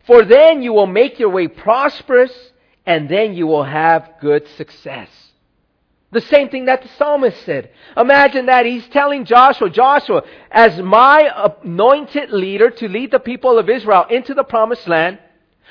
For 0.06 0.24
then 0.24 0.62
you 0.62 0.72
will 0.72 0.86
make 0.86 1.18
your 1.18 1.30
way 1.30 1.48
prosperous, 1.48 2.32
and 2.84 3.08
then 3.08 3.34
you 3.34 3.46
will 3.46 3.64
have 3.64 4.14
good 4.20 4.48
success. 4.56 5.08
The 6.10 6.20
same 6.20 6.50
thing 6.50 6.66
that 6.66 6.82
the 6.82 6.88
psalmist 6.88 7.42
said. 7.44 7.70
Imagine 7.96 8.46
that 8.46 8.66
he's 8.66 8.86
telling 8.88 9.24
Joshua, 9.24 9.70
Joshua, 9.70 10.22
as 10.50 10.78
my 10.82 11.52
anointed 11.64 12.30
leader 12.30 12.68
to 12.70 12.88
lead 12.88 13.10
the 13.10 13.18
people 13.18 13.58
of 13.58 13.70
Israel 13.70 14.04
into 14.10 14.34
the 14.34 14.44
promised 14.44 14.86
land, 14.86 15.18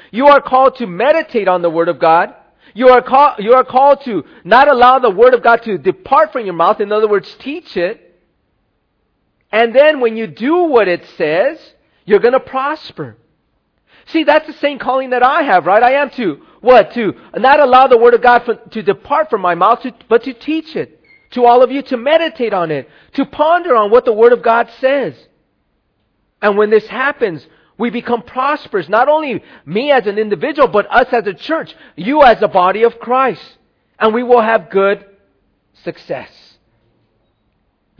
you 0.09 0.27
are 0.27 0.41
called 0.41 0.77
to 0.77 0.87
meditate 0.87 1.47
on 1.47 1.61
the 1.61 1.69
word 1.69 1.89
of 1.89 1.99
God. 1.99 2.33
You 2.73 2.89
are, 2.89 3.01
call, 3.01 3.35
you 3.37 3.53
are 3.53 3.63
called 3.63 4.01
to 4.05 4.23
not 4.43 4.67
allow 4.67 4.97
the 4.97 5.11
word 5.11 5.33
of 5.33 5.43
God 5.43 5.61
to 5.63 5.77
depart 5.77 6.31
from 6.31 6.45
your 6.45 6.55
mouth. 6.55 6.79
In 6.79 6.91
other 6.91 7.07
words, 7.07 7.35
teach 7.39 7.77
it. 7.77 8.10
And 9.51 9.75
then 9.75 9.99
when 9.99 10.15
you 10.15 10.27
do 10.27 10.63
what 10.63 10.87
it 10.87 11.05
says, 11.17 11.59
you're 12.05 12.19
going 12.19 12.33
to 12.33 12.39
prosper. 12.39 13.17
See, 14.07 14.23
that's 14.23 14.47
the 14.47 14.53
same 14.53 14.79
calling 14.79 15.11
that 15.11 15.23
I 15.23 15.43
have, 15.43 15.65
right? 15.65 15.83
I 15.83 15.93
am 15.93 16.09
to, 16.11 16.41
what? 16.61 16.93
To 16.93 17.13
not 17.35 17.59
allow 17.59 17.87
the 17.87 17.97
Word 17.97 18.13
of 18.13 18.21
God 18.21 18.43
for, 18.43 18.55
to 18.55 18.81
depart 18.81 19.29
from 19.29 19.41
my 19.41 19.55
mouth, 19.55 19.81
to, 19.81 19.93
but 20.09 20.23
to 20.23 20.33
teach 20.33 20.75
it. 20.75 20.99
To 21.31 21.45
all 21.45 21.63
of 21.63 21.71
you, 21.71 21.81
to 21.83 21.97
meditate 21.97 22.53
on 22.53 22.71
it. 22.71 22.89
To 23.13 23.25
ponder 23.25 23.75
on 23.75 23.91
what 23.91 24.05
the 24.05 24.13
Word 24.13 24.33
of 24.33 24.41
God 24.41 24.69
says. 24.79 25.15
And 26.41 26.57
when 26.57 26.69
this 26.69 26.87
happens, 26.87 27.45
we 27.77 27.89
become 27.89 28.23
prosperous. 28.23 28.89
Not 28.89 29.07
only 29.07 29.43
me 29.65 29.91
as 29.91 30.07
an 30.07 30.17
individual, 30.17 30.67
but 30.67 30.91
us 30.91 31.07
as 31.11 31.27
a 31.27 31.33
church. 31.33 31.75
You 31.95 32.23
as 32.23 32.41
a 32.41 32.47
body 32.47 32.83
of 32.83 32.99
Christ. 32.99 33.57
And 33.99 34.13
we 34.13 34.23
will 34.23 34.41
have 34.41 34.69
good 34.69 35.05
success. 35.83 36.29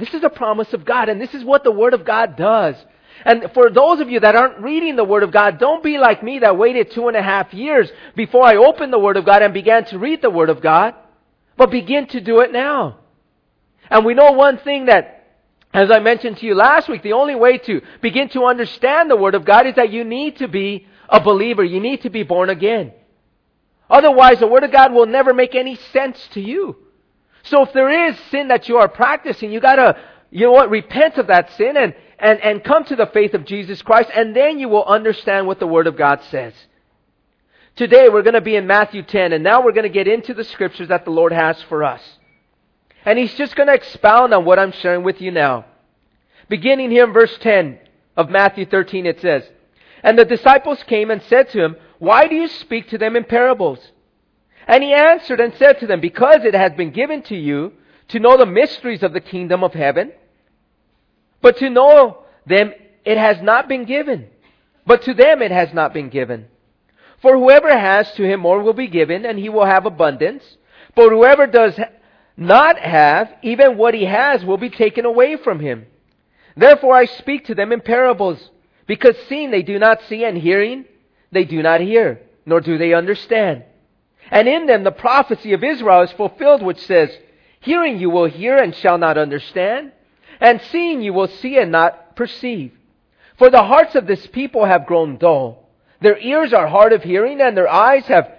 This 0.02 0.16
is 0.16 0.24
a 0.24 0.30
promise 0.30 0.74
of 0.74 0.84
God, 0.84 1.10
and 1.10 1.22
this 1.22 1.36
is 1.36 1.44
what 1.44 1.64
the 1.64 1.72
Word 1.72 1.94
of 1.94 2.04
God 2.04 2.36
does. 2.36 2.76
And 3.24 3.52
for 3.54 3.70
those 3.70 4.00
of 4.00 4.10
you 4.10 4.20
that 4.22 4.36
aren't 4.36 4.58
reading 4.58 4.96
the 4.96 5.04
Word 5.04 5.22
of 5.22 5.32
God, 5.32 5.60
don't 5.60 5.84
be 5.84 6.00
like 6.00 6.24
me 6.24 6.40
that 6.40 6.58
waited 6.58 6.90
two 6.90 7.08
and 7.08 7.16
a 7.16 7.22
half 7.22 7.54
years 7.54 7.88
before 8.16 8.44
I 8.44 8.56
opened 8.56 8.92
the 8.92 8.98
Word 8.98 9.16
of 9.16 9.26
God 9.26 9.44
and 9.44 9.54
began 9.54 9.86
to 9.86 10.00
read 10.00 10.24
the 10.24 10.32
Word 10.32 10.50
of 10.50 10.60
God, 10.60 10.96
but 11.56 11.70
begin 11.70 12.08
to 12.08 12.20
do 12.20 12.40
it 12.40 12.52
now. 12.52 12.98
And 13.92 14.04
we 14.04 14.16
know 14.16 14.32
one 14.32 14.58
thing 14.58 14.86
that, 14.86 15.38
as 15.72 15.92
I 15.92 16.00
mentioned 16.00 16.38
to 16.38 16.48
you 16.48 16.56
last 16.56 16.90
week, 16.90 17.04
the 17.04 17.14
only 17.14 17.36
way 17.36 17.60
to 17.60 17.82
begin 18.02 18.28
to 18.30 18.46
understand 18.46 19.12
the 19.12 19.16
Word 19.16 19.36
of 19.36 19.46
God 19.46 19.68
is 19.68 19.76
that 19.76 19.92
you 19.92 20.04
need 20.04 20.38
to 20.38 20.48
be 20.48 20.88
a 21.08 21.22
believer. 21.22 21.64
You 21.64 21.80
need 21.80 22.02
to 22.02 22.10
be 22.10 22.24
born 22.24 22.50
again. 22.50 22.92
Otherwise, 23.88 24.40
the 24.40 24.48
Word 24.48 24.64
of 24.64 24.72
God 24.72 24.94
will 24.94 25.06
never 25.06 25.32
make 25.32 25.54
any 25.54 25.76
sense 25.76 26.28
to 26.30 26.42
you. 26.42 26.88
So 27.44 27.64
if 27.64 27.74
there 27.74 28.08
is 28.08 28.18
sin 28.30 28.50
that 28.50 28.70
you 28.70 28.78
are 28.78 28.88
practicing, 28.88 29.52
you 29.52 29.60
gotta, 29.60 29.98
you 30.30 30.46
know 30.46 30.52
what, 30.52 30.70
repent 30.70 31.18
of 31.18 31.28
that 31.28 31.52
sin 31.54 31.76
and, 31.78 31.96
and, 32.20 32.40
and 32.42 32.64
come 32.64 32.84
to 32.86 32.96
the 32.96 33.08
faith 33.08 33.34
of 33.34 33.46
Jesus 33.46 33.82
Christ, 33.82 34.10
and 34.16 34.36
then 34.36 34.60
you 34.60 34.70
will 34.70 34.86
understand 34.86 35.48
what 35.48 35.60
the 35.60 35.68
Word 35.68 35.88
of 35.88 35.98
God 35.98 36.22
says. 36.30 36.54
Today 37.76 38.10
we're 38.10 38.22
going 38.22 38.36
to 38.36 38.42
be 38.42 38.56
in 38.56 38.68
Matthew 38.68 39.02
10, 39.02 39.34
and 39.34 39.44
now 39.44 39.64
we're 39.64 39.72
going 39.72 39.84
to 39.84 39.90
get 39.90 40.08
into 40.08 40.34
the 40.34 40.44
scriptures 40.44 40.90
that 40.90 41.06
the 41.06 41.12
Lord 41.12 41.32
has 41.32 41.62
for 41.64 41.84
us. 41.84 42.02
And 43.06 43.18
He's 43.18 43.34
just 43.34 43.56
going 43.56 43.68
to 43.68 43.74
expound 43.74 44.34
on 44.34 44.46
what 44.46 44.60
I'm 44.60 44.72
sharing 44.72 45.04
with 45.04 45.22
you 45.22 45.32
now. 45.32 45.66
Beginning 46.50 46.92
here 46.92 47.06
in 47.06 47.14
verse 47.14 47.36
10 47.40 47.80
of 48.18 48.30
Matthew 48.30 48.66
13, 48.66 49.06
it 49.06 49.22
says, 49.22 49.44
And 50.04 50.20
the 50.20 50.26
disciples 50.26 50.84
came 50.84 51.10
and 51.10 51.24
said 51.24 51.50
to 51.52 51.64
him, 51.64 51.76
Why 51.98 52.28
do 52.28 52.36
you 52.36 52.50
speak 52.50 52.90
to 52.90 52.98
them 52.98 53.16
in 53.16 53.24
parables? 53.24 53.80
And 54.72 54.82
he 54.82 54.94
answered 54.94 55.42
and 55.42 55.54
said 55.56 55.82
to 55.82 55.86
them, 55.86 56.00
Because 56.00 56.46
it 56.46 56.54
has 56.54 56.72
been 56.72 56.92
given 56.92 57.24
to 57.24 57.36
you 57.36 57.74
to 58.08 58.22
know 58.22 58.38
the 58.38 58.46
mysteries 58.46 59.04
of 59.04 59.12
the 59.12 59.20
kingdom 59.20 59.66
of 59.66 59.74
heaven, 59.74 60.14
but 61.42 61.58
to 61.58 61.70
know 61.70 62.24
them 62.46 62.72
it 63.04 63.18
has 63.18 63.42
not 63.42 63.68
been 63.68 63.84
given. 63.84 64.30
But 64.88 65.02
to 65.04 65.14
them 65.14 65.42
it 65.42 65.52
has 65.52 65.74
not 65.74 65.94
been 65.94 66.08
given. 66.08 66.46
For 67.22 67.36
whoever 67.36 67.78
has, 67.78 68.14
to 68.14 68.24
him 68.24 68.40
more 68.40 68.64
will 68.64 68.72
be 68.72 68.88
given, 68.88 69.26
and 69.26 69.38
he 69.38 69.50
will 69.50 69.66
have 69.66 69.86
abundance. 69.86 70.44
But 70.96 71.10
whoever 71.10 71.48
does 71.48 71.78
not 72.38 72.80
have, 72.80 73.30
even 73.44 73.78
what 73.78 73.94
he 73.94 74.06
has 74.06 74.46
will 74.46 74.58
be 74.58 74.70
taken 74.70 75.04
away 75.04 75.36
from 75.36 75.60
him. 75.60 75.86
Therefore 76.56 76.96
I 76.96 77.08
speak 77.08 77.48
to 77.48 77.56
them 77.56 77.74
in 77.74 77.82
parables, 77.82 78.50
because 78.88 79.18
seeing 79.28 79.52
they 79.52 79.64
do 79.64 79.78
not 79.80 80.02
see, 80.08 80.24
and 80.24 80.38
hearing 80.38 80.86
they 81.30 81.44
do 81.44 81.62
not 81.62 81.82
hear, 81.82 82.22
nor 82.46 82.62
do 82.62 82.78
they 82.78 82.94
understand. 82.94 83.66
And 84.32 84.48
in 84.48 84.66
them 84.66 84.84
the 84.84 84.92
prophecy 84.92 85.52
of 85.52 85.64
Isaiah 85.64 86.02
is 86.04 86.12
fulfilled, 86.14 86.64
which 86.64 86.80
says, 86.80 87.16
Hearing 87.60 88.00
you 88.00 88.10
will 88.10 88.26
hear 88.26 88.58
and 88.58 88.74
shall 88.74 88.98
not 88.98 89.18
understand, 89.18 89.92
and 90.40 90.62
seeing 90.62 91.02
you 91.02 91.14
will 91.14 91.28
see 91.28 91.58
and 91.58 91.72
not 91.72 92.16
perceive. 92.16 92.72
For 93.38 93.50
the 93.50 93.64
hearts 93.64 93.94
of 93.94 94.08
this 94.08 94.26
people 94.28 94.66
have 94.66 94.88
grown 94.88 95.18
dull. 95.18 95.70
Their 96.00 96.18
ears 96.18 96.54
are 96.54 96.68
hard 96.68 96.94
of 96.94 97.04
hearing, 97.04 97.42
and 97.42 97.56
their 97.56 97.68
eyes 97.70 98.06
have, 98.06 98.32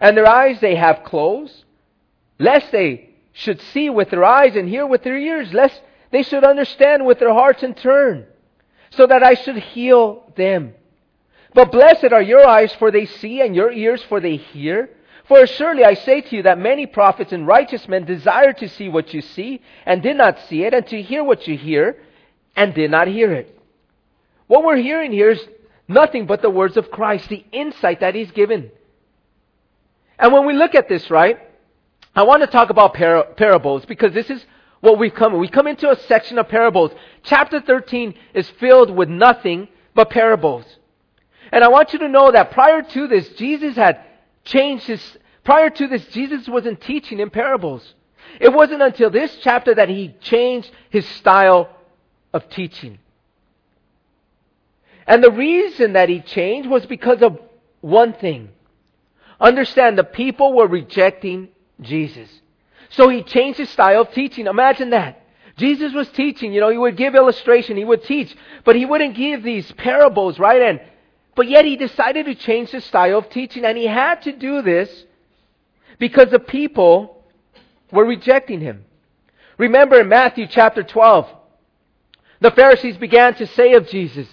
and 0.00 0.16
their 0.16 0.26
eyes 0.26 0.60
they 0.60 0.76
have 0.76 1.04
closed, 1.04 1.64
lest 2.38 2.72
they 2.72 3.10
should 3.32 3.60
see 3.60 3.90
with 3.90 4.10
their 4.10 4.24
eyes 4.24 4.56
and 4.56 4.68
hear 4.68 4.86
with 4.86 5.02
their 5.02 5.18
ears, 5.18 5.52
lest 5.52 5.82
they 6.10 6.22
should 6.22 6.44
understand 6.44 7.04
with 7.04 7.18
their 7.18 7.32
hearts 7.32 7.62
and 7.62 7.76
turn, 7.76 8.26
so 8.90 9.06
that 9.06 9.22
I 9.22 9.34
should 9.34 9.56
heal 9.56 10.32
them. 10.36 10.74
But 11.54 11.72
blessed 11.72 12.12
are 12.12 12.22
your 12.22 12.46
eyes, 12.46 12.72
for 12.74 12.90
they 12.90 13.06
see, 13.06 13.40
and 13.40 13.54
your 13.54 13.70
ears, 13.70 14.02
for 14.08 14.20
they 14.20 14.36
hear. 14.36 14.90
For 15.24 15.46
surely 15.46 15.84
I 15.84 15.94
say 15.94 16.20
to 16.20 16.36
you 16.36 16.42
that 16.44 16.58
many 16.58 16.86
prophets 16.86 17.32
and 17.32 17.46
righteous 17.46 17.86
men 17.88 18.04
desired 18.04 18.58
to 18.58 18.68
see 18.68 18.88
what 18.88 19.14
you 19.14 19.20
see 19.20 19.60
and 19.86 20.02
did 20.02 20.16
not 20.16 20.38
see 20.48 20.64
it, 20.64 20.74
and 20.74 20.86
to 20.88 21.02
hear 21.02 21.22
what 21.22 21.46
you 21.46 21.56
hear 21.56 21.96
and 22.56 22.74
did 22.74 22.90
not 22.90 23.08
hear 23.08 23.32
it. 23.32 23.58
What 24.46 24.64
we're 24.64 24.76
hearing 24.76 25.12
here 25.12 25.30
is 25.30 25.48
nothing 25.88 26.26
but 26.26 26.42
the 26.42 26.50
words 26.50 26.76
of 26.76 26.90
Christ, 26.90 27.28
the 27.28 27.44
insight 27.52 28.00
that 28.00 28.14
He's 28.14 28.30
given. 28.32 28.70
And 30.18 30.32
when 30.32 30.46
we 30.46 30.52
look 30.52 30.74
at 30.74 30.88
this, 30.88 31.10
right, 31.10 31.38
I 32.14 32.24
want 32.24 32.42
to 32.42 32.46
talk 32.46 32.70
about 32.70 32.94
par- 32.94 33.28
parables 33.36 33.84
because 33.86 34.12
this 34.12 34.28
is 34.28 34.44
what 34.80 34.98
we've 34.98 35.14
come. 35.14 35.38
We 35.38 35.48
come 35.48 35.66
into 35.66 35.90
a 35.90 35.96
section 35.96 36.38
of 36.38 36.48
parables. 36.48 36.92
Chapter 37.22 37.60
13 37.60 38.14
is 38.34 38.48
filled 38.50 38.90
with 38.94 39.08
nothing 39.08 39.68
but 39.94 40.10
parables. 40.10 40.64
And 41.52 41.62
I 41.62 41.68
want 41.68 41.92
you 41.92 41.98
to 42.00 42.08
know 42.08 42.32
that 42.32 42.50
prior 42.50 42.82
to 42.82 43.06
this, 43.06 43.28
Jesus 43.30 43.76
had 43.76 44.00
changed 44.42 44.86
his, 44.86 45.18
prior 45.44 45.68
to 45.68 45.86
this, 45.86 46.06
Jesus 46.06 46.48
wasn't 46.48 46.80
teaching 46.80 47.20
in 47.20 47.28
parables. 47.28 47.94
It 48.40 48.52
wasn't 48.52 48.80
until 48.80 49.10
this 49.10 49.36
chapter 49.42 49.74
that 49.74 49.90
he 49.90 50.14
changed 50.20 50.70
his 50.88 51.06
style 51.06 51.68
of 52.32 52.48
teaching. 52.48 52.98
And 55.06 55.22
the 55.22 55.30
reason 55.30 55.92
that 55.92 56.08
he 56.08 56.20
changed 56.20 56.68
was 56.68 56.86
because 56.86 57.20
of 57.20 57.38
one 57.82 58.14
thing. 58.14 58.48
Understand, 59.38 59.98
the 59.98 60.04
people 60.04 60.54
were 60.54 60.66
rejecting 60.66 61.48
Jesus. 61.80 62.30
So 62.90 63.08
he 63.08 63.22
changed 63.22 63.58
his 63.58 63.68
style 63.70 64.02
of 64.02 64.12
teaching. 64.12 64.46
Imagine 64.46 64.90
that. 64.90 65.18
Jesus 65.56 65.92
was 65.92 66.08
teaching, 66.10 66.54
you 66.54 66.60
know, 66.60 66.70
he 66.70 66.78
would 66.78 66.96
give 66.96 67.14
illustration, 67.14 67.76
he 67.76 67.84
would 67.84 68.04
teach, 68.04 68.34
but 68.64 68.74
he 68.74 68.86
wouldn't 68.86 69.14
give 69.14 69.42
these 69.42 69.70
parables, 69.72 70.38
right? 70.38 70.62
And 70.62 70.80
but 71.34 71.48
yet 71.48 71.64
he 71.64 71.76
decided 71.76 72.26
to 72.26 72.34
change 72.34 72.70
his 72.70 72.84
style 72.84 73.18
of 73.18 73.30
teaching, 73.30 73.64
and 73.64 73.78
he 73.78 73.86
had 73.86 74.22
to 74.22 74.32
do 74.32 74.62
this 74.62 75.04
because 75.98 76.30
the 76.30 76.38
people 76.38 77.24
were 77.90 78.04
rejecting 78.04 78.60
him. 78.60 78.84
Remember 79.58 80.00
in 80.00 80.08
Matthew 80.08 80.46
chapter 80.46 80.82
12, 80.82 81.28
the 82.40 82.50
Pharisees 82.50 82.96
began 82.96 83.34
to 83.36 83.46
say 83.46 83.74
of 83.74 83.88
Jesus 83.88 84.26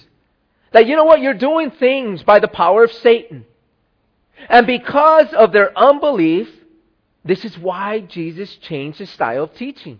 that, 0.71 0.87
you 0.87 0.95
know 0.95 1.03
what, 1.03 1.21
you're 1.21 1.33
doing 1.33 1.71
things 1.71 2.23
by 2.23 2.39
the 2.39 2.47
power 2.47 2.83
of 2.83 2.91
Satan. 2.91 3.45
And 4.49 4.65
because 4.65 5.33
of 5.33 5.51
their 5.51 5.77
unbelief, 5.77 6.49
this 7.23 7.43
is 7.45 7.57
why 7.57 7.99
Jesus 7.99 8.55
changed 8.55 8.99
his 8.99 9.09
style 9.09 9.43
of 9.43 9.53
teaching. 9.53 9.99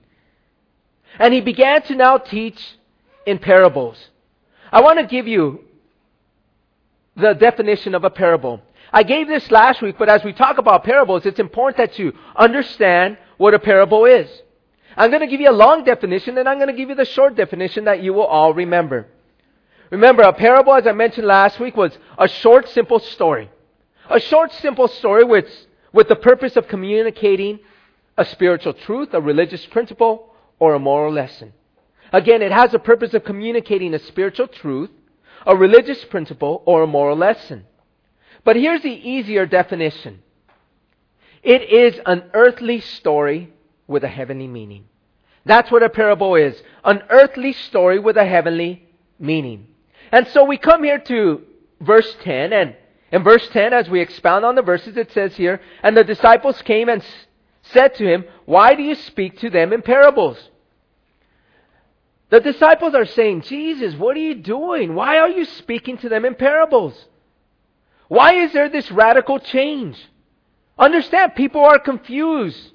And 1.18 1.34
he 1.34 1.42
began 1.42 1.82
to 1.84 1.96
now 1.96 2.18
teach 2.18 2.78
in 3.26 3.40
parables. 3.40 4.10
I 4.72 4.82
want 4.82 5.00
to 5.00 5.06
give 5.06 5.28
you 5.28 5.64
the 7.20 7.34
definition 7.34 7.96
of 7.96 8.04
a 8.04 8.10
parable. 8.10 8.62
I 8.92 9.04
gave 9.04 9.28
this 9.28 9.52
last 9.52 9.82
week, 9.82 9.96
but 10.00 10.10
as 10.10 10.24
we 10.24 10.34
talk 10.34 10.58
about 10.58 10.84
parables, 10.84 11.26
it's 11.26 11.40
important 11.40 11.78
that 11.78 12.00
you 12.00 12.14
understand 12.36 13.18
what 13.38 13.54
a 13.54 13.60
parable 13.60 14.06
is. 14.06 14.30
I'm 14.98 15.12
going 15.12 15.22
to 15.22 15.28
give 15.28 15.40
you 15.40 15.50
a 15.50 15.52
long 15.52 15.84
definition, 15.84 16.38
and 16.38 16.50
I'm 16.50 16.58
going 16.58 16.70
to 16.70 16.74
give 16.74 16.90
you 16.90 16.96
the 16.96 17.06
short 17.06 17.36
definition 17.36 17.86
that 17.86 18.02
you 18.02 18.14
will 18.14 18.26
all 18.26 18.54
remember. 18.54 19.08
Remember, 19.92 20.24
a 20.24 20.34
parable, 20.34 20.74
as 20.74 20.88
I 20.88 20.92
mentioned 20.92 21.28
last 21.28 21.60
week, 21.60 21.78
was 21.78 21.98
a 22.18 22.28
short, 22.28 22.68
simple 22.70 23.00
story. 23.00 23.50
A 24.10 24.20
short, 24.20 24.52
simple 24.54 24.88
story 24.88 25.24
with, 25.24 25.48
with 25.94 26.08
the 26.08 26.16
purpose 26.16 26.56
of 26.56 26.68
communicating 26.68 27.60
a 28.18 28.26
spiritual 28.26 28.74
truth, 28.74 29.14
a 29.14 29.22
religious 29.22 29.66
principle, 29.68 30.34
or 30.60 30.74
a 30.74 30.80
moral 30.80 31.14
lesson. 31.14 31.54
Again, 32.12 32.42
it 32.42 32.52
has 32.52 32.72
the 32.72 32.80
purpose 32.80 33.14
of 33.14 33.24
communicating 33.24 33.94
a 33.94 34.00
spiritual 34.00 34.48
truth, 34.48 34.90
a 35.46 35.56
religious 35.56 36.04
principle, 36.06 36.64
or 36.66 36.84
a 36.84 36.88
moral 36.88 37.18
lesson. 37.18 37.66
But 38.44 38.56
here's 38.56 38.82
the 38.82 38.90
easier 38.90 39.46
definition 39.46 40.22
it 41.44 41.62
is 41.62 42.00
an 42.06 42.32
earthly 42.34 42.82
story 42.82 43.54
with 43.88 44.04
a 44.04 44.08
heavenly 44.08 44.48
meaning. 44.48 44.86
That's 45.46 45.72
what 45.72 45.84
a 45.84 45.90
parable 45.90 46.36
is 46.36 46.62
an 46.84 47.02
earthly 47.10 47.54
story 47.54 48.00
with 48.00 48.18
a 48.18 48.26
heavenly 48.26 48.88
meaning. 49.18 49.68
And 50.12 50.28
so 50.28 50.44
we 50.44 50.58
come 50.58 50.84
here 50.84 51.00
to 51.00 51.42
verse 51.80 52.16
10, 52.22 52.54
and 52.54 52.76
in 53.12 53.24
verse 53.24 53.48
10, 53.50 53.74
as 53.74 53.90
we 53.90 54.02
expound 54.02 54.46
on 54.46 54.56
the 54.56 54.62
verses, 54.62 54.98
it 54.98 55.12
says 55.12 55.36
here, 55.36 55.62
And 55.82 55.96
the 55.96 56.04
disciples 56.04 56.62
came 56.62 56.90
and 56.90 57.04
said 57.62 57.96
to 57.96 58.06
him, 58.06 58.26
Why 58.46 58.76
do 58.76 58.84
you 58.84 58.96
speak 58.96 59.40
to 59.40 59.50
them 59.50 59.74
in 59.74 59.82
parables? 59.82 60.49
The 62.30 62.40
disciples 62.40 62.94
are 62.94 63.06
saying, 63.06 63.42
Jesus, 63.42 63.96
what 63.96 64.16
are 64.16 64.20
you 64.20 64.36
doing? 64.36 64.94
Why 64.94 65.18
are 65.18 65.30
you 65.30 65.46
speaking 65.46 65.98
to 66.00 66.10
them 66.10 66.26
in 66.26 66.36
parables? 66.36 66.94
Why 68.08 68.34
is 68.36 68.54
there 68.54 68.70
this 68.70 68.92
radical 68.92 69.40
change? 69.40 69.98
Understand, 70.78 71.36
people 71.36 71.62
are 71.62 71.80
confused. 71.80 72.72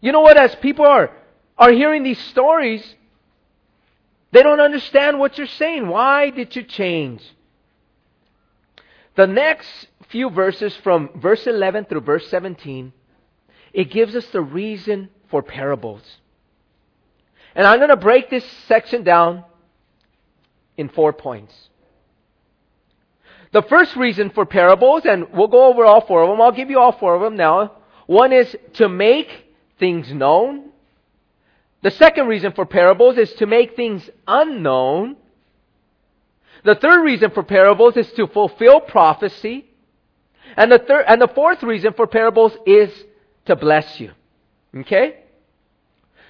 You 0.00 0.12
know 0.12 0.20
what? 0.20 0.36
As 0.36 0.54
people 0.56 0.84
are, 0.84 1.10
are 1.56 1.70
hearing 1.70 2.02
these 2.02 2.18
stories, 2.26 2.94
they 4.32 4.42
don't 4.42 4.60
understand 4.60 5.18
what 5.18 5.38
you're 5.38 5.46
saying. 5.46 5.88
Why 5.88 6.30
did 6.30 6.54
you 6.54 6.62
change? 6.62 7.22
The 9.14 9.26
next 9.26 9.88
few 10.08 10.28
verses 10.28 10.76
from 10.76 11.10
verse 11.16 11.46
11 11.46 11.86
through 11.86 12.02
verse 12.02 12.28
17, 12.28 12.92
it 13.72 13.90
gives 13.90 14.14
us 14.14 14.26
the 14.26 14.42
reason 14.42 15.08
for 15.30 15.42
parables. 15.42 16.02
And 17.56 17.66
I'm 17.66 17.78
going 17.78 17.88
to 17.88 17.96
break 17.96 18.28
this 18.28 18.44
section 18.68 19.02
down 19.02 19.42
in 20.76 20.90
four 20.90 21.14
points. 21.14 21.54
The 23.52 23.62
first 23.62 23.96
reason 23.96 24.28
for 24.28 24.44
parables, 24.44 25.06
and 25.06 25.32
we'll 25.32 25.48
go 25.48 25.64
over 25.64 25.86
all 25.86 26.02
four 26.06 26.22
of 26.22 26.28
them, 26.28 26.40
I'll 26.42 26.52
give 26.52 26.68
you 26.68 26.78
all 26.78 26.92
four 26.92 27.14
of 27.14 27.22
them 27.22 27.36
now. 27.36 27.72
One 28.04 28.34
is 28.34 28.54
to 28.74 28.90
make 28.90 29.28
things 29.78 30.12
known. 30.12 30.68
The 31.82 31.90
second 31.92 32.26
reason 32.26 32.52
for 32.52 32.66
parables 32.66 33.16
is 33.16 33.32
to 33.34 33.46
make 33.46 33.74
things 33.74 34.08
unknown. 34.28 35.16
The 36.62 36.74
third 36.74 37.02
reason 37.04 37.30
for 37.30 37.42
parables 37.42 37.96
is 37.96 38.12
to 38.12 38.26
fulfill 38.26 38.80
prophecy. 38.80 39.64
And 40.58 40.70
the 40.70 40.78
third, 40.78 41.06
and 41.08 41.22
the 41.22 41.28
fourth 41.28 41.62
reason 41.62 41.94
for 41.94 42.06
parables 42.06 42.52
is 42.66 42.90
to 43.46 43.56
bless 43.56 43.98
you. 43.98 44.10
Okay? 44.76 45.22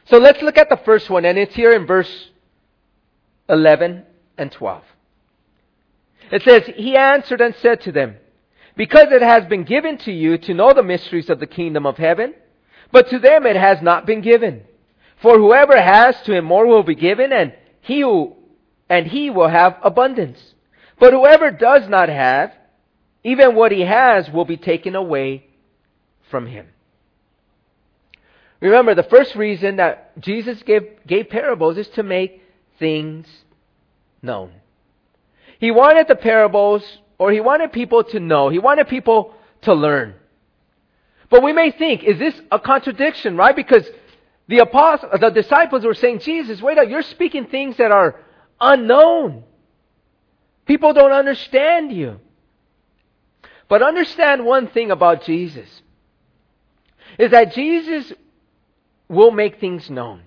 So 0.08 0.18
let's 0.18 0.40
look 0.40 0.56
at 0.56 0.68
the 0.68 0.76
first 0.78 1.10
one, 1.10 1.24
and 1.24 1.36
it's 1.36 1.54
here 1.54 1.72
in 1.72 1.86
verse 1.86 2.30
11 3.48 4.04
and 4.38 4.52
12. 4.52 4.82
It 6.30 6.42
says, 6.42 6.62
He 6.76 6.96
answered 6.96 7.40
and 7.40 7.54
said 7.56 7.80
to 7.82 7.92
them, 7.92 8.16
Because 8.76 9.08
it 9.10 9.22
has 9.22 9.46
been 9.46 9.64
given 9.64 9.98
to 9.98 10.12
you 10.12 10.38
to 10.38 10.54
know 10.54 10.72
the 10.72 10.82
mysteries 10.82 11.28
of 11.28 11.40
the 11.40 11.46
kingdom 11.46 11.86
of 11.86 11.96
heaven, 11.96 12.34
but 12.92 13.08
to 13.10 13.18
them 13.18 13.46
it 13.46 13.56
has 13.56 13.82
not 13.82 14.06
been 14.06 14.20
given. 14.20 14.62
For 15.22 15.38
whoever 15.38 15.80
has, 15.80 16.20
to 16.22 16.34
him 16.34 16.44
more 16.44 16.66
will 16.66 16.82
be 16.84 16.94
given, 16.94 17.32
and 17.32 17.54
he 17.80 18.00
who, 18.00 18.36
and 18.88 19.06
he 19.06 19.30
will 19.30 19.48
have 19.48 19.76
abundance. 19.82 20.54
But 21.00 21.12
whoever 21.12 21.50
does 21.50 21.88
not 21.88 22.08
have, 22.08 22.52
even 23.24 23.56
what 23.56 23.72
he 23.72 23.80
has 23.80 24.30
will 24.30 24.44
be 24.44 24.56
taken 24.56 24.94
away 24.94 25.46
from 26.30 26.46
him. 26.46 26.68
Remember, 28.60 28.94
the 28.94 29.02
first 29.02 29.34
reason 29.34 29.76
that 29.76 30.18
Jesus 30.20 30.62
gave, 30.62 31.06
gave 31.06 31.28
parables 31.28 31.76
is 31.76 31.88
to 31.88 32.02
make 32.02 32.42
things 32.78 33.26
known. 34.22 34.52
He 35.58 35.70
wanted 35.70 36.08
the 36.08 36.16
parables, 36.16 36.82
or 37.18 37.32
he 37.32 37.40
wanted 37.40 37.72
people 37.72 38.04
to 38.04 38.20
know. 38.20 38.48
He 38.48 38.58
wanted 38.58 38.88
people 38.88 39.34
to 39.62 39.74
learn. 39.74 40.14
But 41.28 41.42
we 41.42 41.52
may 41.52 41.70
think, 41.70 42.04
is 42.04 42.18
this 42.18 42.40
a 42.50 42.58
contradiction, 42.58 43.36
right? 43.36 43.56
Because 43.56 43.86
the 44.48 44.58
apostles, 44.58 45.12
the 45.20 45.30
disciples 45.30 45.84
were 45.84 45.94
saying, 45.94 46.20
Jesus, 46.20 46.62
wait 46.62 46.78
up, 46.78 46.88
you're 46.88 47.02
speaking 47.02 47.46
things 47.46 47.76
that 47.78 47.90
are 47.90 48.20
unknown. 48.60 49.44
People 50.66 50.92
don't 50.92 51.12
understand 51.12 51.92
you. 51.92 52.20
But 53.68 53.82
understand 53.82 54.44
one 54.44 54.68
thing 54.68 54.90
about 54.90 55.24
Jesus 55.24 55.68
is 57.18 57.30
that 57.32 57.54
Jesus 57.54 58.12
will 59.08 59.30
make 59.30 59.60
things 59.60 59.88
known. 59.90 60.22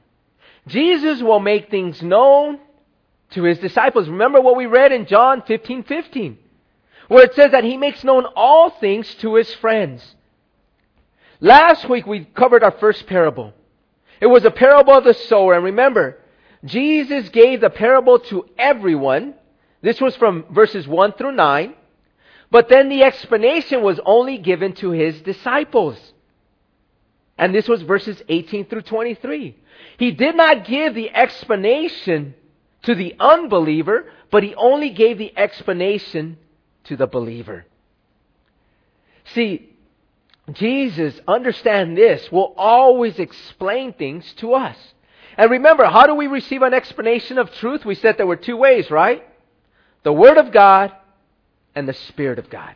Jesus 0.68 1.22
will 1.22 1.39
make 1.39 1.70
things 1.70 2.02
known 2.02 2.60
to 3.32 3.44
his 3.44 3.60
disciples. 3.60 4.10
Remember 4.10 4.42
what 4.42 4.56
we 4.56 4.65
read 4.65 4.92
in 4.92 5.06
John 5.06 5.44
15 5.44 5.84
15, 5.84 6.38
where 7.08 7.26
it 7.26 7.36
says 7.36 7.52
that 7.52 7.63
he 7.63 7.78
makes 7.78 8.04
known 8.04 8.26
all 8.36 8.70
things 8.70 9.13
to 9.15 9.36
his 9.36 9.54
friends. 9.56 10.15
Last 11.39 11.88
week 11.89 12.06
we 12.06 12.26
covered 12.26 12.63
our 12.63 12.72
first 12.80 13.08
parable. 13.08 13.54
It 14.20 14.28
was 14.28 14.44
a 14.44 14.52
parable 14.52 14.94
of 14.94 15.06
the 15.06 15.13
sower, 15.13 15.54
and 15.54 15.63
remember, 15.63 16.18
Jesus 16.65 17.30
gave 17.30 17.62
the 17.62 17.70
parable 17.70 18.20
to 18.20 18.46
everyone. 18.58 19.36
This 19.82 20.02
was 20.02 20.15
from 20.18 20.46
verses 20.52 20.88
1 20.88 21.13
through 21.13 21.32
9. 21.32 21.74
But 22.52 22.68
then 22.68 22.89
the 22.89 23.04
explanation 23.04 23.82
was 23.82 24.00
only 24.06 24.38
given 24.38 24.74
to 24.74 24.92
his 24.92 25.22
disciples. 25.22 25.98
And 27.39 27.56
this 27.56 27.69
was 27.69 27.82
verses 27.82 28.21
18 28.28 28.65
through 28.65 28.82
23. 28.82 29.56
He 29.97 30.12
did 30.12 30.36
not 30.36 30.65
give 30.65 30.93
the 30.93 31.10
explanation 31.10 32.36
to 32.84 32.93
the 32.93 33.15
unbeliever, 33.17 34.12
but 34.30 34.43
he 34.43 34.54
only 34.56 34.89
gave 34.89 35.17
the 35.17 35.36
explanation 35.38 36.38
to 36.84 36.97
the 36.97 37.08
believer. 37.08 37.65
See, 39.34 39.69
Jesus, 40.52 41.17
understand 41.28 41.97
this, 41.97 42.30
will 42.30 42.54
always 42.58 43.17
explain 43.19 43.93
things 43.93 44.32
to 44.38 44.54
us. 44.54 44.78
And 45.38 45.49
remember, 45.49 45.86
how 45.86 46.08
do 46.08 46.15
we 46.15 46.28
receive 46.28 46.62
an 46.62 46.73
explanation 46.73 47.38
of 47.38 47.54
truth? 47.54 47.86
We 47.86 47.95
said 47.95 48.17
there 48.17 48.28
were 48.28 48.36
two 48.36 48.58
ways, 48.58 48.91
right? 48.91 49.23
The 50.04 50.12
Word 50.12 50.38
of 50.38 50.52
God 50.52 50.91
and 51.73 51.88
the 51.88 51.93
Spirit 51.93 52.38
of 52.38 52.49
God. 52.49 52.75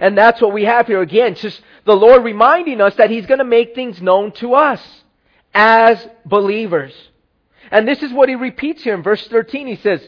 And 0.00 0.16
that's 0.16 0.40
what 0.40 0.52
we 0.52 0.64
have 0.64 0.86
here 0.86 1.00
again. 1.00 1.34
Just 1.34 1.60
the 1.84 1.96
Lord 1.96 2.24
reminding 2.24 2.80
us 2.80 2.94
that 2.96 3.10
He's 3.10 3.26
going 3.26 3.38
to 3.38 3.44
make 3.44 3.74
things 3.74 4.00
known 4.00 4.32
to 4.32 4.54
us 4.54 4.80
as 5.54 6.06
believers. 6.24 6.92
And 7.70 7.88
this 7.88 8.02
is 8.02 8.12
what 8.12 8.28
He 8.28 8.34
repeats 8.34 8.82
here 8.82 8.94
in 8.94 9.02
verse 9.02 9.26
13. 9.28 9.66
He 9.66 9.76
says, 9.76 10.06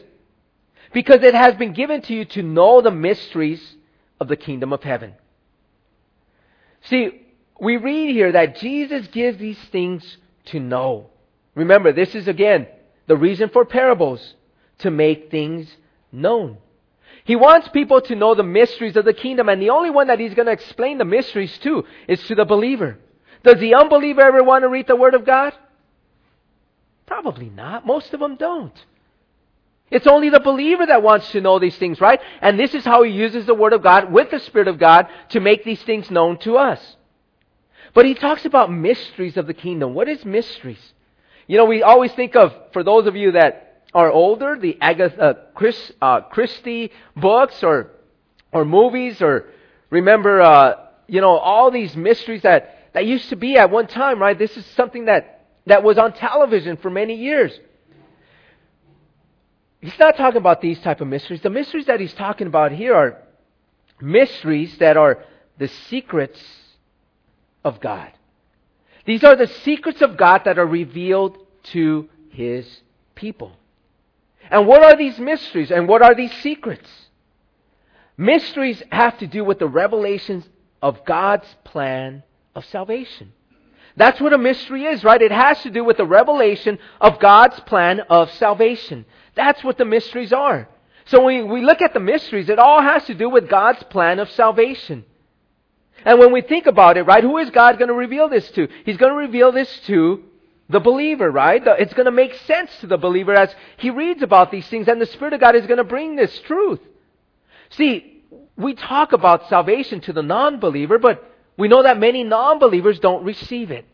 Because 0.93 1.23
it 1.23 1.33
has 1.33 1.55
been 1.55 1.73
given 1.73 2.01
to 2.03 2.13
you 2.13 2.25
to 2.25 2.43
know 2.43 2.81
the 2.81 2.91
mysteries 2.91 3.75
of 4.19 4.27
the 4.27 4.37
kingdom 4.37 4.73
of 4.73 4.83
heaven. 4.83 5.13
See, 6.83 7.25
we 7.59 7.77
read 7.77 8.13
here 8.13 8.31
that 8.31 8.57
Jesus 8.57 9.07
gives 9.07 9.37
these 9.37 9.59
things 9.71 10.17
to 10.45 10.59
know. 10.59 11.09
Remember, 11.55 11.91
this 11.91 12.15
is 12.15 12.27
again 12.27 12.67
the 13.07 13.17
reason 13.17 13.49
for 13.49 13.65
parables 13.65 14.35
to 14.79 14.91
make 14.91 15.29
things 15.29 15.67
known. 16.11 16.57
He 17.29 17.35
wants 17.35 17.69
people 17.69 18.01
to 18.01 18.15
know 18.15 18.33
the 18.33 18.41
mysteries 18.41 18.97
of 18.97 19.05
the 19.05 19.13
kingdom, 19.13 19.49
and 19.49 19.61
the 19.61 19.69
only 19.69 19.91
one 19.91 20.07
that 20.07 20.19
he's 20.19 20.33
going 20.33 20.47
to 20.47 20.51
explain 20.51 20.97
the 20.97 21.05
mysteries 21.05 21.55
to 21.59 21.85
is 22.07 22.19
to 22.23 22.33
the 22.33 22.43
believer. 22.43 22.97
Does 23.43 23.59
the 23.59 23.75
unbeliever 23.75 24.21
ever 24.21 24.43
want 24.43 24.63
to 24.63 24.67
read 24.67 24.87
the 24.87 24.95
Word 24.95 25.13
of 25.13 25.27
God? 25.27 25.53
Probably 27.05 27.51
not. 27.51 27.85
Most 27.85 28.15
of 28.15 28.19
them 28.19 28.35
don't. 28.35 28.73
It's 29.91 30.07
only 30.07 30.31
the 30.31 30.39
believer 30.39 30.87
that 30.87 31.03
wants 31.03 31.29
to 31.33 31.39
know 31.39 31.59
these 31.59 31.77
things, 31.77 32.01
right? 32.01 32.19
And 32.41 32.59
this 32.59 32.73
is 32.73 32.83
how 32.83 33.03
he 33.03 33.11
uses 33.11 33.45
the 33.45 33.53
Word 33.53 33.73
of 33.73 33.83
God 33.83 34.11
with 34.11 34.31
the 34.31 34.39
Spirit 34.39 34.67
of 34.67 34.79
God 34.79 35.07
to 35.29 35.39
make 35.39 35.63
these 35.63 35.83
things 35.83 36.09
known 36.09 36.39
to 36.39 36.57
us. 36.57 36.81
But 37.93 38.07
he 38.07 38.15
talks 38.15 38.45
about 38.45 38.73
mysteries 38.73 39.37
of 39.37 39.45
the 39.45 39.53
kingdom. 39.53 39.93
What 39.93 40.09
is 40.09 40.25
mysteries? 40.25 40.81
You 41.45 41.57
know, 41.57 41.65
we 41.65 41.83
always 41.83 42.11
think 42.13 42.35
of, 42.35 42.55
for 42.73 42.81
those 42.81 43.05
of 43.05 43.15
you 43.15 43.33
that 43.33 43.68
are 43.93 44.11
older, 44.11 44.57
the 44.59 44.77
Agatha 44.81 45.21
uh, 45.21 45.33
Chris, 45.55 45.91
uh, 46.01 46.21
Christie 46.21 46.91
books 47.15 47.63
or, 47.63 47.91
or 48.51 48.65
movies 48.65 49.21
or 49.21 49.49
remember, 49.89 50.41
uh, 50.41 50.73
you 51.07 51.21
know, 51.21 51.37
all 51.37 51.71
these 51.71 51.95
mysteries 51.95 52.43
that, 52.43 52.91
that 52.93 53.05
used 53.05 53.29
to 53.29 53.35
be 53.35 53.57
at 53.57 53.71
one 53.71 53.87
time, 53.87 54.19
right? 54.19 54.37
This 54.37 54.55
is 54.57 54.65
something 54.77 55.05
that, 55.05 55.47
that 55.65 55.83
was 55.83 55.97
on 55.97 56.13
television 56.13 56.77
for 56.77 56.89
many 56.89 57.15
years. 57.15 57.57
He's 59.81 59.97
not 59.97 60.17
talking 60.17 60.37
about 60.37 60.61
these 60.61 60.79
type 60.79 61.01
of 61.01 61.07
mysteries. 61.07 61.41
The 61.41 61.49
mysteries 61.49 61.85
that 61.85 61.99
he's 61.99 62.13
talking 62.13 62.47
about 62.47 62.71
here 62.71 62.93
are 62.93 63.23
mysteries 64.01 64.77
that 64.79 64.97
are 64.97 65.23
the 65.57 65.67
secrets 65.89 66.41
of 67.63 67.79
God. 67.79 68.11
These 69.05 69.23
are 69.23 69.35
the 69.35 69.47
secrets 69.47 70.01
of 70.01 70.17
God 70.17 70.43
that 70.45 70.59
are 70.59 70.65
revealed 70.65 71.37
to 71.71 72.09
his 72.29 72.81
people. 73.15 73.53
And 74.49 74.67
what 74.67 74.83
are 74.83 74.95
these 74.95 75.19
mysteries 75.19 75.71
and 75.71 75.87
what 75.87 76.01
are 76.01 76.15
these 76.15 76.33
secrets? 76.41 76.89
Mysteries 78.17 78.81
have 78.91 79.17
to 79.19 79.27
do 79.27 79.45
with 79.45 79.59
the 79.59 79.67
revelations 79.67 80.47
of 80.81 81.05
God's 81.05 81.47
plan 81.63 82.23
of 82.55 82.65
salvation. 82.65 83.33
That's 83.95 84.19
what 84.21 84.33
a 84.33 84.37
mystery 84.37 84.85
is, 84.85 85.03
right? 85.03 85.21
It 85.21 85.31
has 85.31 85.61
to 85.63 85.69
do 85.69 85.83
with 85.83 85.97
the 85.97 86.05
revelation 86.05 86.79
of 87.01 87.19
God's 87.19 87.59
plan 87.61 88.01
of 88.09 88.31
salvation. 88.33 89.05
That's 89.35 89.63
what 89.63 89.77
the 89.77 89.85
mysteries 89.85 90.33
are. 90.33 90.69
So 91.05 91.23
when 91.23 91.49
we 91.49 91.61
look 91.61 91.81
at 91.81 91.93
the 91.93 91.99
mysteries, 91.99 92.49
it 92.49 92.59
all 92.59 92.81
has 92.81 93.05
to 93.05 93.13
do 93.13 93.29
with 93.29 93.49
God's 93.49 93.83
plan 93.83 94.19
of 94.19 94.29
salvation. 94.31 95.05
And 96.05 96.19
when 96.19 96.31
we 96.31 96.41
think 96.41 96.65
about 96.65 96.97
it, 96.97 97.03
right, 97.03 97.23
who 97.23 97.37
is 97.37 97.49
God 97.49 97.77
going 97.77 97.89
to 97.89 97.93
reveal 97.93 98.29
this 98.29 98.49
to? 98.51 98.67
He's 98.85 98.97
going 98.97 99.11
to 99.11 99.17
reveal 99.17 99.51
this 99.51 99.79
to 99.87 100.23
the 100.69 100.79
believer, 100.79 101.29
right? 101.29 101.61
It's 101.65 101.93
going 101.93 102.05
to 102.05 102.11
make 102.11 102.35
sense 102.45 102.69
to 102.81 102.87
the 102.87 102.97
believer 102.97 103.33
as 103.33 103.53
he 103.77 103.89
reads 103.89 104.21
about 104.21 104.51
these 104.51 104.67
things, 104.67 104.87
and 104.87 105.01
the 105.01 105.07
Spirit 105.07 105.33
of 105.33 105.39
God 105.39 105.55
is 105.55 105.65
going 105.65 105.77
to 105.77 105.83
bring 105.83 106.15
this 106.15 106.37
truth. 106.41 106.79
See, 107.71 108.23
we 108.55 108.75
talk 108.75 109.11
about 109.11 109.49
salvation 109.49 110.01
to 110.01 110.13
the 110.13 110.21
non 110.21 110.59
believer, 110.59 110.99
but 110.99 111.23
we 111.57 111.67
know 111.67 111.83
that 111.83 111.99
many 111.99 112.23
non 112.23 112.59
believers 112.59 112.99
don't 112.99 113.23
receive 113.23 113.71
it. 113.71 113.85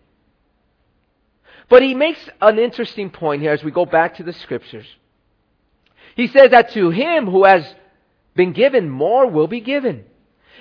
But 1.69 1.81
he 1.81 1.95
makes 1.95 2.19
an 2.41 2.59
interesting 2.59 3.09
point 3.09 3.41
here 3.41 3.51
as 3.51 3.63
we 3.63 3.71
go 3.71 3.85
back 3.85 4.17
to 4.17 4.23
the 4.23 4.33
scriptures. 4.33 4.85
He 6.15 6.27
says 6.27 6.51
that 6.51 6.71
to 6.71 6.89
him 6.91 7.25
who 7.25 7.43
has 7.45 7.65
been 8.35 8.53
given, 8.53 8.89
more 8.89 9.27
will 9.27 9.47
be 9.47 9.61
given. 9.61 10.05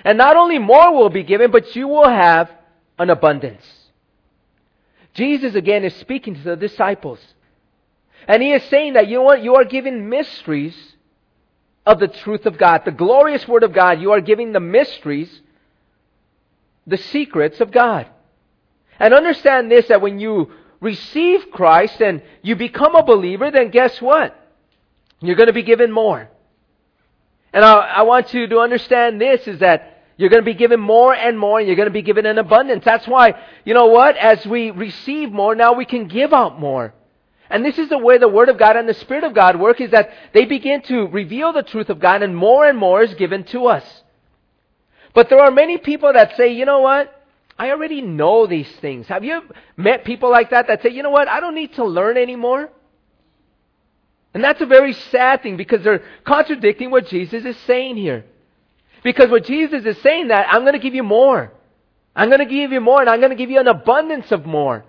And 0.03 0.17
not 0.17 0.35
only 0.35 0.59
more 0.59 0.93
will 0.93 1.09
be 1.09 1.23
given, 1.23 1.51
but 1.51 1.75
you 1.75 1.87
will 1.87 2.09
have 2.09 2.49
an 2.97 3.09
abundance. 3.09 3.65
Jesus 5.15 5.55
again 5.55 5.83
is 5.83 5.95
speaking 5.95 6.35
to 6.35 6.43
the 6.43 6.55
disciples. 6.55 7.19
And 8.27 8.43
he 8.43 8.51
is 8.51 8.63
saying 8.65 8.93
that 8.93 9.07
you 9.07 9.21
what? 9.21 9.43
You 9.43 9.55
are 9.55 9.63
given 9.63 10.09
mysteries 10.09 10.75
of 11.85 11.99
the 11.99 12.07
truth 12.07 12.45
of 12.45 12.57
God. 12.57 12.83
The 12.85 12.91
glorious 12.91 13.47
Word 13.47 13.63
of 13.63 13.73
God. 13.73 14.01
You 14.01 14.11
are 14.11 14.21
giving 14.21 14.51
the 14.51 14.59
mysteries, 14.59 15.41
the 16.85 16.97
secrets 16.97 17.61
of 17.61 17.71
God. 17.71 18.07
And 18.99 19.13
understand 19.13 19.71
this 19.71 19.87
that 19.87 20.01
when 20.01 20.19
you 20.19 20.51
receive 20.81 21.49
Christ 21.51 22.01
and 22.01 22.21
you 22.41 22.55
become 22.55 22.95
a 22.95 23.03
believer, 23.03 23.51
then 23.51 23.69
guess 23.69 24.01
what? 24.01 24.37
You're 25.21 25.35
going 25.35 25.47
to 25.47 25.53
be 25.53 25.63
given 25.63 25.91
more. 25.91 26.29
And 27.53 27.63
I, 27.63 27.73
I 27.73 28.01
want 28.01 28.33
you 28.33 28.47
to 28.47 28.59
understand 28.59 29.21
this 29.21 29.47
is 29.47 29.59
that 29.59 29.94
you're 30.17 30.29
going 30.29 30.41
to 30.41 30.45
be 30.45 30.53
given 30.53 30.79
more 30.79 31.13
and 31.13 31.37
more, 31.37 31.59
and 31.59 31.67
you're 31.67 31.75
going 31.75 31.87
to 31.87 31.93
be 31.93 32.01
given 32.01 32.25
in 32.25 32.37
abundance. 32.37 32.85
That's 32.85 33.07
why, 33.07 33.33
you 33.65 33.73
know 33.73 33.87
what? 33.87 34.15
As 34.15 34.45
we 34.45 34.71
receive 34.71 35.31
more, 35.31 35.55
now 35.55 35.73
we 35.73 35.85
can 35.85 36.07
give 36.07 36.33
out 36.33 36.59
more. 36.59 36.93
And 37.49 37.63
this 37.65 37.77
is 37.77 37.89
the 37.89 37.97
way 37.97 38.17
the 38.17 38.27
Word 38.27 38.49
of 38.49 38.57
God 38.57 38.75
and 38.75 38.87
the 38.87 38.93
Spirit 38.93 39.23
of 39.23 39.33
God 39.33 39.59
work, 39.59 39.81
is 39.81 39.91
that 39.91 40.09
they 40.33 40.45
begin 40.45 40.81
to 40.83 41.07
reveal 41.07 41.53
the 41.53 41.63
truth 41.63 41.89
of 41.89 41.99
God, 41.99 42.23
and 42.23 42.35
more 42.35 42.65
and 42.65 42.77
more 42.77 43.03
is 43.03 43.13
given 43.15 43.43
to 43.45 43.67
us. 43.67 44.03
But 45.13 45.29
there 45.29 45.39
are 45.39 45.51
many 45.51 45.77
people 45.77 46.11
that 46.13 46.35
say, 46.37 46.53
you 46.53 46.65
know 46.65 46.79
what? 46.79 47.11
I 47.57 47.69
already 47.71 48.01
know 48.01 48.47
these 48.47 48.69
things. 48.77 49.07
Have 49.07 49.23
you 49.23 49.41
met 49.77 50.03
people 50.03 50.29
like 50.29 50.49
that 50.49 50.67
that 50.67 50.81
say, 50.81 50.89
you 50.89 51.03
know 51.03 51.09
what? 51.09 51.27
I 51.27 51.39
don't 51.39 51.55
need 51.55 51.73
to 51.75 51.85
learn 51.85 52.17
anymore? 52.17 52.69
And 54.33 54.43
that's 54.43 54.59
a 54.59 54.65
very 54.65 54.91
sad 54.91 55.43
thing 55.43 55.55
because 55.55 55.81
they're 55.83 56.03
contradicting 56.25 56.91
what 56.91 57.07
Jesus 57.07 57.45
is 57.45 57.55
saying 57.65 57.95
here. 57.95 58.25
Because 59.05 59.29
what 59.29 59.45
Jesus 59.45 59.85
is 59.85 60.01
saying 60.01 60.29
that 60.29 60.47
I'm 60.49 60.61
going 60.61 60.73
to 60.73 60.79
give 60.79 60.95
you 60.95 61.03
more. 61.03 61.51
I'm 62.15 62.29
going 62.29 62.39
to 62.39 62.45
give 62.47 62.71
you 62.71 62.81
more 62.81 63.01
and 63.01 63.07
I'm 63.07 63.19
going 63.19 63.29
to 63.29 63.35
give 63.35 63.51
you 63.51 63.59
an 63.59 63.67
abundance 63.67 64.31
of 64.31 64.47
more. 64.47 64.83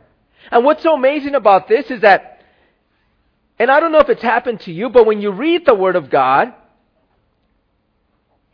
And 0.50 0.64
what's 0.64 0.82
so 0.82 0.94
amazing 0.94 1.34
about 1.34 1.68
this 1.68 1.90
is 1.90 2.00
that, 2.00 2.40
and 3.58 3.70
I 3.70 3.78
don't 3.78 3.92
know 3.92 3.98
if 3.98 4.08
it's 4.08 4.22
happened 4.22 4.60
to 4.60 4.72
you, 4.72 4.88
but 4.88 5.04
when 5.04 5.20
you 5.20 5.32
read 5.32 5.66
the 5.66 5.74
Word 5.74 5.96
of 5.96 6.08
God, 6.08 6.54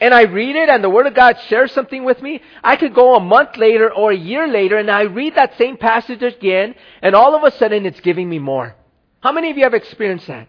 and 0.01 0.12
I 0.12 0.22
read 0.22 0.57
it 0.57 0.68
and 0.68 0.83
the 0.83 0.90
Word 0.90 1.07
of 1.07 1.14
God 1.14 1.38
shares 1.46 1.70
something 1.70 2.03
with 2.03 2.20
me, 2.20 2.42
I 2.64 2.75
could 2.75 2.92
go 2.92 3.14
a 3.14 3.20
month 3.20 3.57
later 3.57 3.88
or 3.94 4.11
a 4.11 4.16
year 4.16 4.48
later 4.48 4.79
and 4.79 4.90
I 4.90 5.03
read 5.03 5.37
that 5.37 5.57
same 5.59 5.77
passage 5.77 6.25
again 6.25 6.75
and 7.03 7.14
all 7.14 7.37
of 7.37 7.44
a 7.44 7.57
sudden 7.57 7.87
it's 7.87 8.01
giving 8.01 8.29
me 8.29 8.40
more. 8.40 8.75
How 9.20 9.31
many 9.31 9.53
of 9.53 9.57
you 9.57 9.62
have 9.62 9.75
experienced 9.75 10.27
that? 10.27 10.48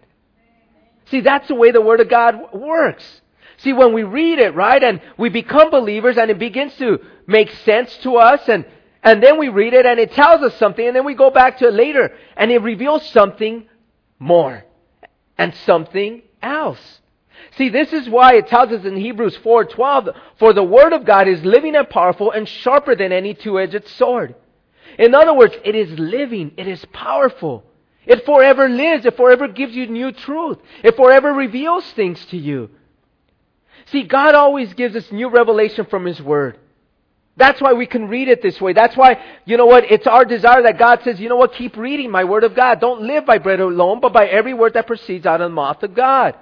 See, 1.12 1.22
that's 1.22 1.50
the 1.50 1.54
way 1.54 1.70
the 1.70 1.82
Word 1.82 2.00
of 2.00 2.10
God 2.10 2.52
works. 2.52 3.22
See, 3.64 3.72
when 3.72 3.94
we 3.94 4.04
read 4.04 4.40
it, 4.40 4.56
right, 4.56 4.84
and 4.84 5.00
we 5.18 5.30
become 5.30 5.70
believers 5.72 6.18
and 6.18 6.30
it 6.30 6.38
begins 6.38 6.76
to 6.76 7.00
make 7.26 7.50
sense 7.64 7.96
to 8.00 8.18
us 8.18 8.42
and, 8.50 8.66
and 9.02 9.24
then 9.24 9.40
we 9.40 9.48
read 9.48 9.74
it 9.74 9.86
and 9.86 10.00
it 10.00 10.12
tells 10.12 10.42
us 10.42 10.54
something 10.58 10.86
and 10.86 10.94
then 10.94 11.06
we 11.06 11.14
go 11.14 11.30
back 11.30 11.60
to 11.60 11.68
it 11.70 11.74
later 11.74 12.14
and 12.36 12.52
it 12.52 12.62
reveals 12.62 13.08
something 13.10 13.66
more 14.20 14.66
and 15.38 15.56
something 15.66 16.22
else. 16.42 17.00
See, 17.58 17.70
this 17.70 17.94
is 17.94 18.10
why 18.10 18.36
it 18.36 18.48
tells 18.48 18.72
us 18.72 18.84
in 18.84 18.98
Hebrews 18.98 19.38
4:12, 19.38 20.14
for 20.40 20.52
the 20.52 20.64
word 20.64 20.92
of 20.92 21.06
God 21.06 21.30
is 21.30 21.46
living 21.46 21.76
and 21.76 21.90
powerful 21.90 22.32
and 22.32 22.48
sharper 22.48 22.96
than 22.96 23.14
any 23.14 23.34
two-edged 23.34 23.88
sword. 23.88 24.36
In 25.00 25.16
other 25.16 25.34
words, 25.34 25.56
it 25.64 25.76
is 25.76 25.98
living, 25.98 26.52
it 26.58 26.68
is 26.68 26.84
powerful. 26.92 27.64
It 28.06 28.26
forever 28.26 28.68
lives. 28.68 29.06
It 29.06 29.16
forever 29.16 29.48
gives 29.48 29.74
you 29.74 29.88
new 29.88 30.12
truth. 30.12 30.58
It 30.84 30.98
forever 30.98 31.32
reveals 31.32 31.90
things 31.94 32.24
to 32.28 32.38
you. 32.38 32.70
See, 33.92 34.04
God 34.04 34.36
always 34.36 34.74
gives 34.74 34.96
us 34.96 35.12
new 35.12 35.30
revelation 35.30 35.86
from 35.86 36.06
His 36.06 36.22
Word. 36.22 36.58
That's 37.36 37.60
why 37.60 37.74
we 37.74 37.88
can 37.88 38.08
read 38.08 38.28
it 38.28 38.42
this 38.42 38.62
way. 38.62 38.74
That's 38.74 38.96
why, 38.96 39.20
you 39.46 39.58
know 39.58 39.66
what, 39.66 39.92
it's 39.92 40.06
our 40.06 40.24
desire 40.24 40.62
that 40.64 40.78
God 40.78 41.02
says, 41.04 41.20
you 41.20 41.30
know 41.30 41.36
what, 41.36 41.54
keep 41.54 41.76
reading 41.76 42.12
my 42.12 42.24
Word 42.24 42.44
of 42.44 42.56
God. 42.56 42.80
Don't 42.80 43.02
live 43.02 43.26
by 43.26 43.40
bread 43.40 43.60
alone, 43.60 44.00
but 44.02 44.14
by 44.14 44.28
every 44.28 44.54
word 44.54 44.76
that 44.76 44.88
proceeds 44.88 45.26
out 45.26 45.42
of 45.42 45.50
the 45.50 45.56
mouth 45.56 45.82
of 45.82 45.96
God. 45.96 46.36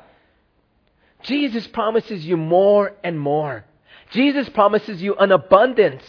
Jesus 1.24 1.68
promises 1.68 2.26
you 2.26 2.36
more 2.36 2.94
and 3.04 3.20
more. 3.20 3.64
Jesus 4.10 4.50
promises 4.50 5.02
you 5.02 5.16
an 5.16 5.32
abundance. 5.32 6.04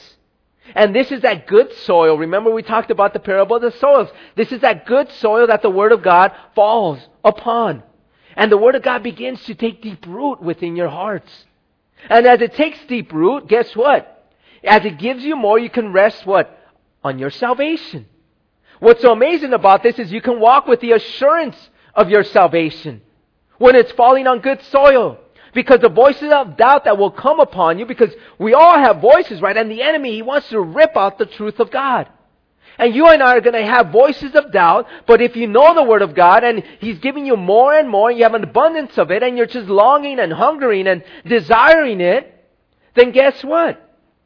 And 0.74 0.94
this 0.94 1.12
is 1.12 1.22
that 1.22 1.46
good 1.46 1.72
soil. 1.72 2.16
Remember 2.16 2.50
we 2.50 2.62
talked 2.62 2.90
about 2.90 3.12
the 3.12 3.20
parable 3.20 3.56
of 3.56 3.62
the 3.62 3.72
soils. 3.78 4.08
This 4.36 4.52
is 4.52 4.62
that 4.62 4.86
good 4.86 5.10
soil 5.12 5.46
that 5.48 5.62
the 5.62 5.70
Word 5.70 5.92
of 5.92 6.02
God 6.02 6.32
falls 6.54 6.98
upon. 7.24 7.82
And 8.36 8.50
the 8.50 8.56
Word 8.56 8.74
of 8.74 8.82
God 8.82 9.02
begins 9.02 9.42
to 9.44 9.54
take 9.54 9.82
deep 9.82 10.06
root 10.06 10.42
within 10.42 10.76
your 10.76 10.88
hearts. 10.88 11.30
And 12.08 12.26
as 12.26 12.40
it 12.40 12.54
takes 12.54 12.78
deep 12.86 13.12
root, 13.12 13.48
guess 13.48 13.76
what? 13.76 14.12
as 14.64 14.84
it 14.84 14.98
gives 14.98 15.24
you 15.24 15.36
more, 15.36 15.58
you 15.58 15.70
can 15.70 15.92
rest 15.92 16.24
what? 16.26 16.58
On 17.02 17.18
your 17.18 17.30
salvation. 17.30 18.06
What's 18.78 19.02
so 19.02 19.12
amazing 19.12 19.52
about 19.52 19.82
this 19.82 19.98
is 19.98 20.12
you 20.12 20.20
can 20.20 20.40
walk 20.40 20.66
with 20.66 20.80
the 20.80 20.92
assurance 20.92 21.56
of 21.94 22.10
your 22.10 22.24
salvation 22.24 23.02
when 23.58 23.76
it's 23.76 23.92
falling 23.92 24.26
on 24.26 24.40
good 24.40 24.62
soil. 24.62 25.18
Because 25.54 25.80
the 25.80 25.90
voices 25.90 26.32
of 26.32 26.56
doubt 26.56 26.84
that 26.84 26.96
will 26.96 27.10
come 27.10 27.38
upon 27.38 27.78
you, 27.78 27.84
because 27.84 28.12
we 28.38 28.54
all 28.54 28.78
have 28.78 29.02
voices, 29.02 29.42
right? 29.42 29.56
And 29.56 29.70
the 29.70 29.82
enemy, 29.82 30.14
he 30.14 30.22
wants 30.22 30.48
to 30.48 30.60
rip 30.60 30.96
out 30.96 31.18
the 31.18 31.26
truth 31.26 31.60
of 31.60 31.70
God. 31.70 32.08
And 32.78 32.94
you 32.94 33.06
and 33.06 33.22
I 33.22 33.36
are 33.36 33.40
going 33.40 33.54
to 33.54 33.70
have 33.70 33.90
voices 33.90 34.34
of 34.34 34.52
doubt, 34.52 34.86
but 35.06 35.20
if 35.20 35.36
you 35.36 35.46
know 35.46 35.74
the 35.74 35.82
Word 35.82 36.02
of 36.02 36.14
God 36.14 36.44
and 36.44 36.62
He's 36.80 36.98
giving 36.98 37.26
you 37.26 37.36
more 37.36 37.74
and 37.74 37.88
more, 37.88 38.10
and 38.10 38.18
you 38.18 38.24
have 38.24 38.34
an 38.34 38.44
abundance 38.44 38.96
of 38.98 39.10
it, 39.10 39.22
and 39.22 39.36
you're 39.36 39.46
just 39.46 39.68
longing 39.68 40.18
and 40.18 40.32
hungering 40.32 40.86
and 40.86 41.04
desiring 41.26 42.00
it, 42.00 42.28
then 42.94 43.12
guess 43.12 43.42
what? 43.44 43.78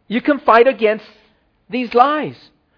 You 0.08 0.20
can 0.20 0.38
fight 0.40 0.68
against 0.68 1.06
these 1.68 1.92
lies. 1.94 2.36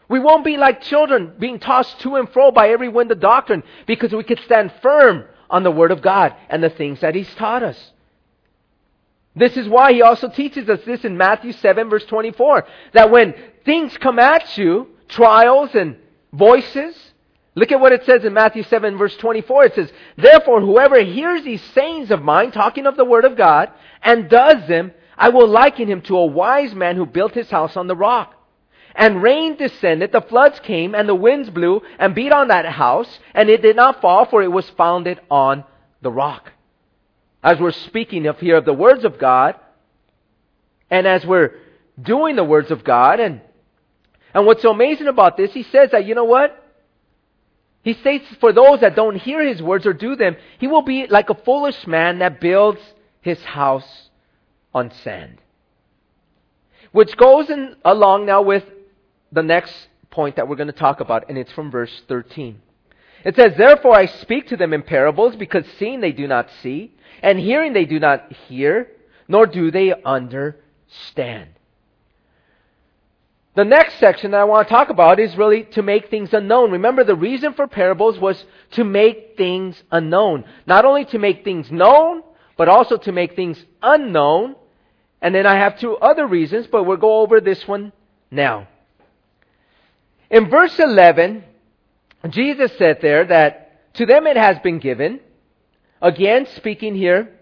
We 0.09 0.21
won't 0.21 0.45
be 0.45 0.57
like 0.57 0.81
children 0.81 1.35
being 1.39 1.59
tossed 1.59 2.01
to 2.01 2.17
and 2.17 2.29
fro 2.31 2.51
by 2.51 2.71
every 2.71 2.89
wind 2.89 3.13
of 3.13 3.21
doctrine 3.21 3.63
because 3.87 4.13
we 4.13 4.25
could 4.25 4.41
stand 4.41 4.73
firm 4.81 5.25
on 5.51 5.63
the 5.63 5.71
Word 5.71 5.91
of 5.91 6.03
God 6.03 6.35
and 6.49 6.63
the 6.63 6.71
things 6.71 7.01
that 7.01 7.15
He's 7.15 7.33
taught 7.35 7.63
us. 7.63 7.93
This 9.37 9.57
is 9.57 9.69
why 9.69 9.93
He 9.93 10.03
also 10.03 10.29
teaches 10.29 10.69
us 10.69 10.81
this 10.85 11.05
in 11.05 11.17
Matthew 11.17 11.53
7 11.53 11.91
verse 11.91 12.05
24, 12.07 12.67
that 12.95 13.11
when 13.11 13.35
things 13.65 13.97
come 13.99 14.19
at 14.19 14.57
you, 14.57 14.89
trials 15.09 15.75
and 15.75 15.97
voices, 16.33 16.97
look 17.55 17.73
at 17.73 17.81
what 17.81 17.93
it 17.93 18.05
says 18.05 18.25
in 18.25 18.33
Matthew 18.33 18.63
7 18.63 18.97
verse 18.97 19.17
24. 19.17 19.65
It 19.65 19.75
says, 19.75 19.93
Therefore 20.17 20.61
whoever 20.61 21.03
hears 21.03 21.43
these 21.45 21.63
sayings 21.75 22.11
of 22.11 22.23
mine, 22.23 22.53
talking 22.53 22.87
of 22.87 22.97
the 22.97 23.05
Word 23.05 23.25
of 23.25 23.37
God, 23.37 23.71
and 24.03 24.29
does 24.29 24.67
them, 24.69 24.93
I 25.17 25.31
will 25.31 25.49
liken 25.49 25.89
him 25.89 26.03
to 26.03 26.17
a 26.17 26.27
wise 26.27 26.75
man 26.75 26.97
who 26.97 27.05
built 27.05 27.35
his 27.35 27.51
house 27.51 27.77
on 27.77 27.89
the 27.89 27.97
rock. 27.97 28.35
And 28.95 29.23
rain 29.23 29.57
descended, 29.57 30.13
the 30.13 30.21
floods 30.21 30.61
came, 30.61 30.95
and 30.95 31.09
the 31.09 31.15
winds 31.15 31.51
blew 31.51 31.83
and 31.99 32.15
beat 32.15 32.33
on 32.33 32.49
that 32.49 32.67
house, 32.67 33.19
and 33.35 33.49
it 33.49 33.63
did 33.63 33.77
not 33.77 34.01
fall, 34.01 34.25
for 34.27 34.43
it 34.43 34.51
was 34.51 34.69
founded 34.71 35.21
on 35.31 35.65
the 36.03 36.11
rock. 36.11 36.53
As 37.43 37.61
we're 37.61 37.73
speaking 37.73 38.27
of 38.27 38.41
here 38.41 38.57
of 38.57 38.65
the 38.65 38.73
words 38.73 39.05
of 39.05 39.19
God, 39.19 39.55
and 40.91 41.07
as 41.07 41.25
we're 41.25 41.55
doing 42.01 42.37
the 42.37 42.45
words 42.45 42.71
of 42.71 42.83
God, 42.83 43.21
and 43.21 43.41
and 44.35 44.47
what's 44.47 44.63
so 44.63 44.71
amazing 44.71 45.07
about 45.07 45.37
this, 45.37 45.53
he 45.53 45.63
says 45.63 45.91
that, 45.93 46.07
you 46.07 46.15
know 46.15 46.25
what? 46.25 46.65
He 47.83 47.95
states 47.95 48.27
for 48.41 48.53
those 48.53 48.81
that 48.81 48.97
don't 48.97 49.17
hear 49.17 49.47
his 49.47 49.63
words 49.63 49.87
or 49.87 49.93
do 49.93 50.17
them, 50.17 50.37
he 50.59 50.67
will 50.67 50.83
be 50.83 51.07
like 51.07 51.31
a 51.31 51.35
foolish 51.35 51.87
man 51.87 52.19
that 52.19 52.41
builds 52.41 52.81
his 53.21 53.43
house 53.43 54.11
on 54.75 54.91
sand. 54.91 55.39
Which 56.93 57.17
goes 57.17 57.51
in, 57.51 57.77
along 57.85 58.27
now 58.27 58.43
with 58.43 58.65
the 59.33 59.43
next 59.43 59.75
point 60.11 60.37
that 60.37 60.49
we're 60.49 60.57
going 60.57 60.69
to 60.69 60.73
talk 60.73 61.01
about, 61.01 61.29
and 61.29 61.39
it's 61.39 61.53
from 61.53 61.71
verse 61.71 62.03
13. 62.09 62.61
It 63.25 63.37
says, 63.37 63.55
Therefore 63.57 63.95
I 63.95 64.07
speak 64.07 64.49
to 64.49 64.57
them 64.57 64.73
in 64.73 64.83
parables, 64.83 65.37
because 65.37 65.65
seeing 65.79 66.01
they 66.01 66.13
do 66.13 66.27
not 66.27 66.49
see, 66.63 66.95
and 67.23 67.39
hearing 67.39 67.73
they 67.73 67.85
do 67.85 67.99
not 67.99 68.33
hear, 68.49 68.89
nor 69.27 69.47
do 69.47 69.71
they 69.71 69.95
understand. 70.03 71.51
The 73.55 73.65
next 73.65 73.99
section 73.99 74.31
that 74.31 74.41
I 74.41 74.45
want 74.45 74.69
to 74.69 74.75
talk 74.75 74.89
about 74.89 75.19
is 75.19 75.37
really 75.37 75.65
to 75.73 75.83
make 75.83 76.11
things 76.11 76.33
unknown. 76.33 76.73
Remember, 76.73 77.03
the 77.03 77.17
reason 77.17 77.55
for 77.55 77.67
parables 77.67 78.19
was 78.19 78.45
to 78.73 78.85
make 78.85 79.35
things 79.37 79.83
unknown. 79.91 80.45
Not 80.67 80.85
only 80.85 81.05
to 81.07 81.19
make 81.19 81.45
things 81.45 81.71
known, 81.71 82.23
but 82.57 82.69
also 82.69 82.97
to 82.99 83.13
make 83.13 83.35
things 83.35 83.63
unknown. 83.83 84.55
And 85.21 85.35
then 85.35 85.47
I 85.47 85.57
have 85.57 85.79
two 85.79 85.97
other 85.97 86.27
reasons, 86.27 86.67
but 86.69 86.85
we'll 86.85 86.99
go 86.99 87.21
over 87.21 87.41
this 87.41 87.67
one 87.67 87.93
now. 88.31 88.69
In 90.31 90.51
verse 90.51 90.79
11, 90.79 91.43
Jesus 92.29 92.71
said 92.79 92.99
there 93.01 93.25
that 93.25 93.95
to 93.95 94.07
them 94.07 94.27
it 94.27 94.37
has 94.37 94.59
been 94.61 94.79
given. 94.79 95.21
Again, 96.01 96.47
speaking 96.55 96.95
here, 96.95 97.33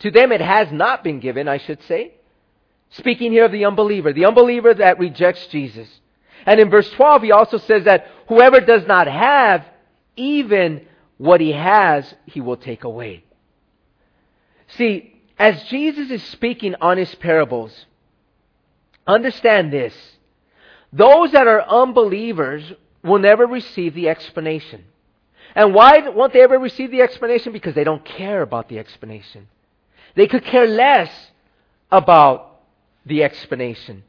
to 0.00 0.10
them 0.10 0.32
it 0.32 0.40
has 0.40 0.72
not 0.72 1.04
been 1.04 1.20
given, 1.20 1.46
I 1.46 1.58
should 1.58 1.82
say. 1.84 2.14
Speaking 2.98 3.32
here 3.32 3.44
of 3.44 3.52
the 3.52 3.64
unbeliever, 3.64 4.12
the 4.12 4.26
unbeliever 4.26 4.72
that 4.74 4.98
rejects 4.98 5.46
Jesus. 5.48 5.88
And 6.46 6.60
in 6.60 6.70
verse 6.70 6.88
12, 6.90 7.22
he 7.22 7.32
also 7.32 7.58
says 7.58 7.84
that 7.84 8.06
whoever 8.28 8.60
does 8.60 8.86
not 8.86 9.08
have 9.08 9.64
even 10.16 10.86
what 11.16 11.40
he 11.40 11.52
has, 11.52 12.12
he 12.26 12.40
will 12.40 12.56
take 12.56 12.84
away. 12.84 13.24
See, 14.76 15.20
as 15.38 15.64
Jesus 15.64 16.10
is 16.10 16.22
speaking 16.24 16.76
on 16.80 16.96
his 16.96 17.12
parables, 17.16 17.86
understand 19.06 19.72
this. 19.72 19.94
Those 20.92 21.32
that 21.32 21.48
are 21.48 21.62
unbelievers 21.62 22.72
will 23.02 23.18
never 23.18 23.46
receive 23.46 23.94
the 23.94 24.08
explanation. 24.08 24.84
And 25.56 25.74
why 25.74 26.08
won't 26.08 26.32
they 26.32 26.42
ever 26.42 26.58
receive 26.58 26.92
the 26.92 27.02
explanation? 27.02 27.52
Because 27.52 27.74
they 27.74 27.84
don't 27.84 28.04
care 28.04 28.42
about 28.42 28.68
the 28.68 28.78
explanation. 28.78 29.48
They 30.14 30.28
could 30.28 30.44
care 30.44 30.68
less 30.68 31.10
about 31.90 32.53
the 33.06 33.22
explanation. 33.24 34.04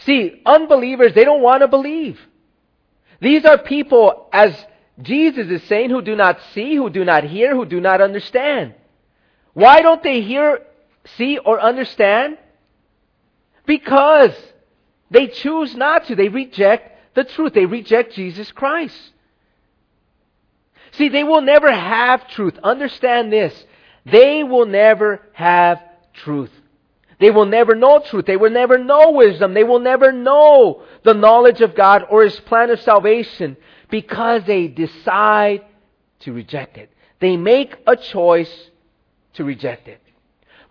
See, 0.00 0.42
unbelievers, 0.44 1.14
they 1.14 1.24
don't 1.24 1.42
want 1.42 1.62
to 1.62 1.68
believe. 1.68 2.20
These 3.20 3.44
are 3.44 3.58
people, 3.58 4.28
as 4.32 4.52
Jesus 5.00 5.48
is 5.48 5.62
saying, 5.64 5.90
who 5.90 6.02
do 6.02 6.16
not 6.16 6.38
see, 6.52 6.74
who 6.74 6.90
do 6.90 7.04
not 7.04 7.24
hear, 7.24 7.54
who 7.54 7.64
do 7.64 7.80
not 7.80 8.00
understand. 8.00 8.74
Why 9.54 9.80
don't 9.80 10.02
they 10.02 10.22
hear, 10.22 10.60
see, 11.16 11.38
or 11.38 11.60
understand? 11.60 12.38
Because 13.64 14.34
they 15.10 15.28
choose 15.28 15.74
not 15.76 16.06
to. 16.06 16.16
They 16.16 16.28
reject 16.28 17.14
the 17.14 17.24
truth. 17.24 17.54
They 17.54 17.66
reject 17.66 18.14
Jesus 18.14 18.50
Christ. 18.50 18.96
See, 20.92 21.08
they 21.08 21.24
will 21.24 21.42
never 21.42 21.70
have 21.70 22.28
truth. 22.28 22.58
Understand 22.62 23.32
this. 23.32 23.54
They 24.04 24.42
will 24.42 24.66
never 24.66 25.20
have 25.32 25.80
truth. 26.12 26.50
They 27.22 27.30
will 27.30 27.46
never 27.46 27.76
know 27.76 28.00
truth. 28.00 28.26
They 28.26 28.36
will 28.36 28.50
never 28.50 28.78
know 28.78 29.12
wisdom. 29.12 29.54
They 29.54 29.62
will 29.62 29.78
never 29.78 30.10
know 30.10 30.82
the 31.04 31.14
knowledge 31.14 31.60
of 31.60 31.76
God 31.76 32.04
or 32.10 32.24
His 32.24 32.40
plan 32.40 32.68
of 32.70 32.80
salvation 32.80 33.56
because 33.88 34.42
they 34.44 34.66
decide 34.66 35.64
to 36.20 36.32
reject 36.32 36.78
it. 36.78 36.90
They 37.20 37.36
make 37.36 37.76
a 37.86 37.94
choice 37.94 38.52
to 39.34 39.44
reject 39.44 39.86
it. 39.86 40.00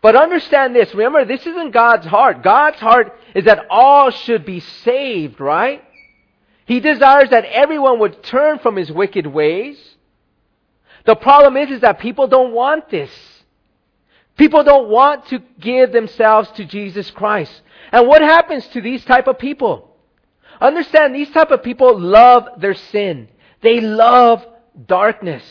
But 0.02 0.18
understand 0.18 0.76
this. 0.76 0.94
Remember, 0.94 1.24
this 1.24 1.48
isn't 1.48 1.72
God's 1.72 2.06
heart. 2.06 2.44
God's 2.44 2.80
heart 2.80 3.18
is 3.34 3.46
that 3.46 3.68
all 3.70 4.10
should 4.10 4.46
be 4.46 4.60
saved, 4.60 5.40
right? 5.40 5.82
He 6.66 6.82
desires 6.82 7.30
that 7.30 7.46
everyone 7.46 8.00
would 8.00 8.24
turn 8.24 8.60
from 8.60 8.76
his 8.76 8.92
wicked 8.92 9.26
ways. 9.26 9.78
The 11.06 11.16
problem 11.16 11.56
is, 11.56 11.72
is 11.72 11.80
that 11.80 12.00
people 12.00 12.28
don't 12.28 12.52
want 12.52 12.90
this. 12.90 13.10
People 14.42 14.64
don't 14.64 14.90
want 14.90 15.28
to 15.28 15.38
give 15.60 15.92
themselves 15.92 16.50
to 16.54 16.66
Jesus 16.66 17.12
Christ. 17.12 17.62
And 17.92 18.08
what 18.08 18.24
happens 18.24 18.66
to 18.70 18.82
these 18.82 19.06
type 19.06 19.28
of 19.28 19.38
people? 19.38 19.96
Understand, 20.60 21.14
these 21.14 21.30
type 21.30 21.52
of 21.52 21.62
people 21.62 22.00
love 22.00 22.48
their 22.58 22.74
sin. 22.74 23.28
They 23.62 23.80
love 23.80 24.44
darkness. 24.88 25.44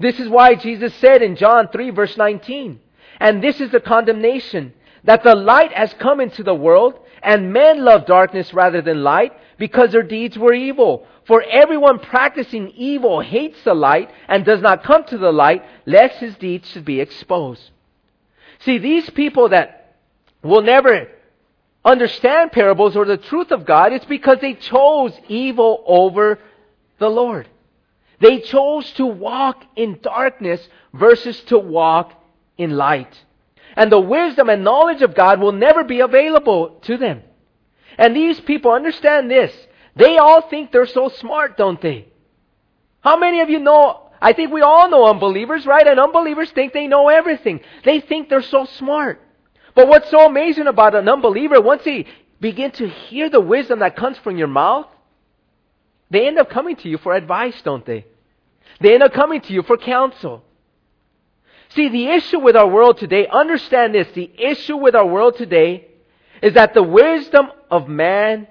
This 0.00 0.18
is 0.18 0.28
why 0.28 0.56
Jesus 0.56 0.92
said 0.96 1.22
in 1.22 1.36
John 1.36 1.68
3 1.68 1.90
verse 1.90 2.16
19, 2.16 2.80
and 3.20 3.40
this 3.40 3.60
is 3.60 3.70
the 3.70 3.78
condemnation, 3.78 4.72
that 5.04 5.22
the 5.22 5.36
light 5.36 5.70
has 5.72 5.94
come 5.94 6.18
into 6.20 6.42
the 6.42 6.56
world, 6.56 6.98
and 7.22 7.52
men 7.52 7.84
love 7.84 8.06
darkness 8.06 8.52
rather 8.52 8.82
than 8.82 9.04
light, 9.04 9.32
because 9.58 9.92
their 9.92 10.02
deeds 10.02 10.36
were 10.36 10.54
evil. 10.54 11.06
For 11.28 11.40
everyone 11.40 12.00
practicing 12.00 12.70
evil 12.70 13.20
hates 13.20 13.62
the 13.62 13.74
light, 13.74 14.10
and 14.26 14.44
does 14.44 14.60
not 14.60 14.82
come 14.82 15.04
to 15.04 15.18
the 15.18 15.30
light, 15.30 15.64
lest 15.86 16.16
his 16.16 16.34
deeds 16.34 16.68
should 16.68 16.84
be 16.84 17.00
exposed. 17.00 17.70
See, 18.64 18.78
these 18.78 19.08
people 19.10 19.48
that 19.50 19.96
will 20.42 20.62
never 20.62 21.08
understand 21.84 22.52
parables 22.52 22.96
or 22.96 23.04
the 23.04 23.16
truth 23.16 23.50
of 23.50 23.64
God, 23.64 23.92
it's 23.92 24.04
because 24.04 24.38
they 24.40 24.54
chose 24.54 25.12
evil 25.28 25.82
over 25.86 26.38
the 26.98 27.08
Lord. 27.08 27.48
They 28.20 28.40
chose 28.40 28.90
to 28.92 29.06
walk 29.06 29.64
in 29.74 29.98
darkness 30.00 30.60
versus 30.94 31.40
to 31.42 31.58
walk 31.58 32.12
in 32.56 32.76
light. 32.76 33.12
And 33.74 33.90
the 33.90 33.98
wisdom 33.98 34.48
and 34.48 34.62
knowledge 34.62 35.02
of 35.02 35.14
God 35.14 35.40
will 35.40 35.52
never 35.52 35.82
be 35.82 36.00
available 36.00 36.78
to 36.82 36.96
them. 36.96 37.22
And 37.98 38.14
these 38.14 38.38
people 38.40 38.70
understand 38.70 39.30
this. 39.30 39.52
They 39.96 40.18
all 40.18 40.42
think 40.42 40.70
they're 40.70 40.86
so 40.86 41.08
smart, 41.08 41.56
don't 41.56 41.80
they? 41.80 42.08
How 43.00 43.16
many 43.16 43.40
of 43.40 43.50
you 43.50 43.58
know? 43.58 44.01
I 44.22 44.32
think 44.34 44.52
we 44.52 44.62
all 44.62 44.88
know 44.88 45.06
unbelievers, 45.06 45.66
right? 45.66 45.84
And 45.84 45.98
unbelievers 45.98 46.50
think 46.52 46.72
they 46.72 46.86
know 46.86 47.08
everything. 47.08 47.60
They 47.84 47.98
think 47.98 48.28
they're 48.28 48.40
so 48.40 48.66
smart. 48.66 49.20
But 49.74 49.88
what's 49.88 50.08
so 50.10 50.26
amazing 50.26 50.68
about 50.68 50.94
an 50.94 51.08
unbeliever, 51.08 51.60
once 51.60 51.82
they 51.82 52.06
begin 52.40 52.70
to 52.72 52.88
hear 52.88 53.28
the 53.28 53.40
wisdom 53.40 53.80
that 53.80 53.96
comes 53.96 54.16
from 54.18 54.38
your 54.38 54.46
mouth, 54.46 54.86
they 56.08 56.28
end 56.28 56.38
up 56.38 56.50
coming 56.50 56.76
to 56.76 56.88
you 56.88 56.98
for 56.98 57.14
advice, 57.14 57.60
don't 57.62 57.84
they? 57.84 58.06
They 58.80 58.94
end 58.94 59.02
up 59.02 59.12
coming 59.12 59.40
to 59.40 59.52
you 59.52 59.62
for 59.62 59.76
counsel. 59.76 60.44
See, 61.70 61.88
the 61.88 62.06
issue 62.06 62.38
with 62.38 62.54
our 62.54 62.68
world 62.68 62.98
today, 62.98 63.26
understand 63.26 63.94
this, 63.94 64.06
the 64.14 64.30
issue 64.38 64.76
with 64.76 64.94
our 64.94 65.06
world 65.06 65.36
today 65.36 65.88
is 66.42 66.54
that 66.54 66.74
the 66.74 66.82
wisdom 66.82 67.48
of 67.70 67.88
man 67.88 68.46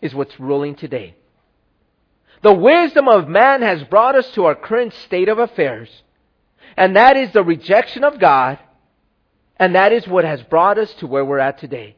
is 0.00 0.14
what's 0.14 0.40
ruling 0.40 0.74
today. 0.74 1.14
The 2.42 2.52
wisdom 2.52 3.08
of 3.08 3.28
man 3.28 3.62
has 3.62 3.84
brought 3.84 4.16
us 4.16 4.28
to 4.32 4.44
our 4.44 4.54
current 4.54 4.92
state 4.92 5.28
of 5.28 5.38
affairs. 5.38 5.88
And 6.76 6.96
that 6.96 7.16
is 7.16 7.32
the 7.32 7.42
rejection 7.42 8.04
of 8.04 8.18
God. 8.18 8.58
And 9.56 9.74
that 9.74 9.92
is 9.92 10.06
what 10.08 10.24
has 10.24 10.42
brought 10.42 10.78
us 10.78 10.92
to 10.94 11.06
where 11.06 11.24
we're 11.24 11.38
at 11.38 11.58
today. 11.58 11.96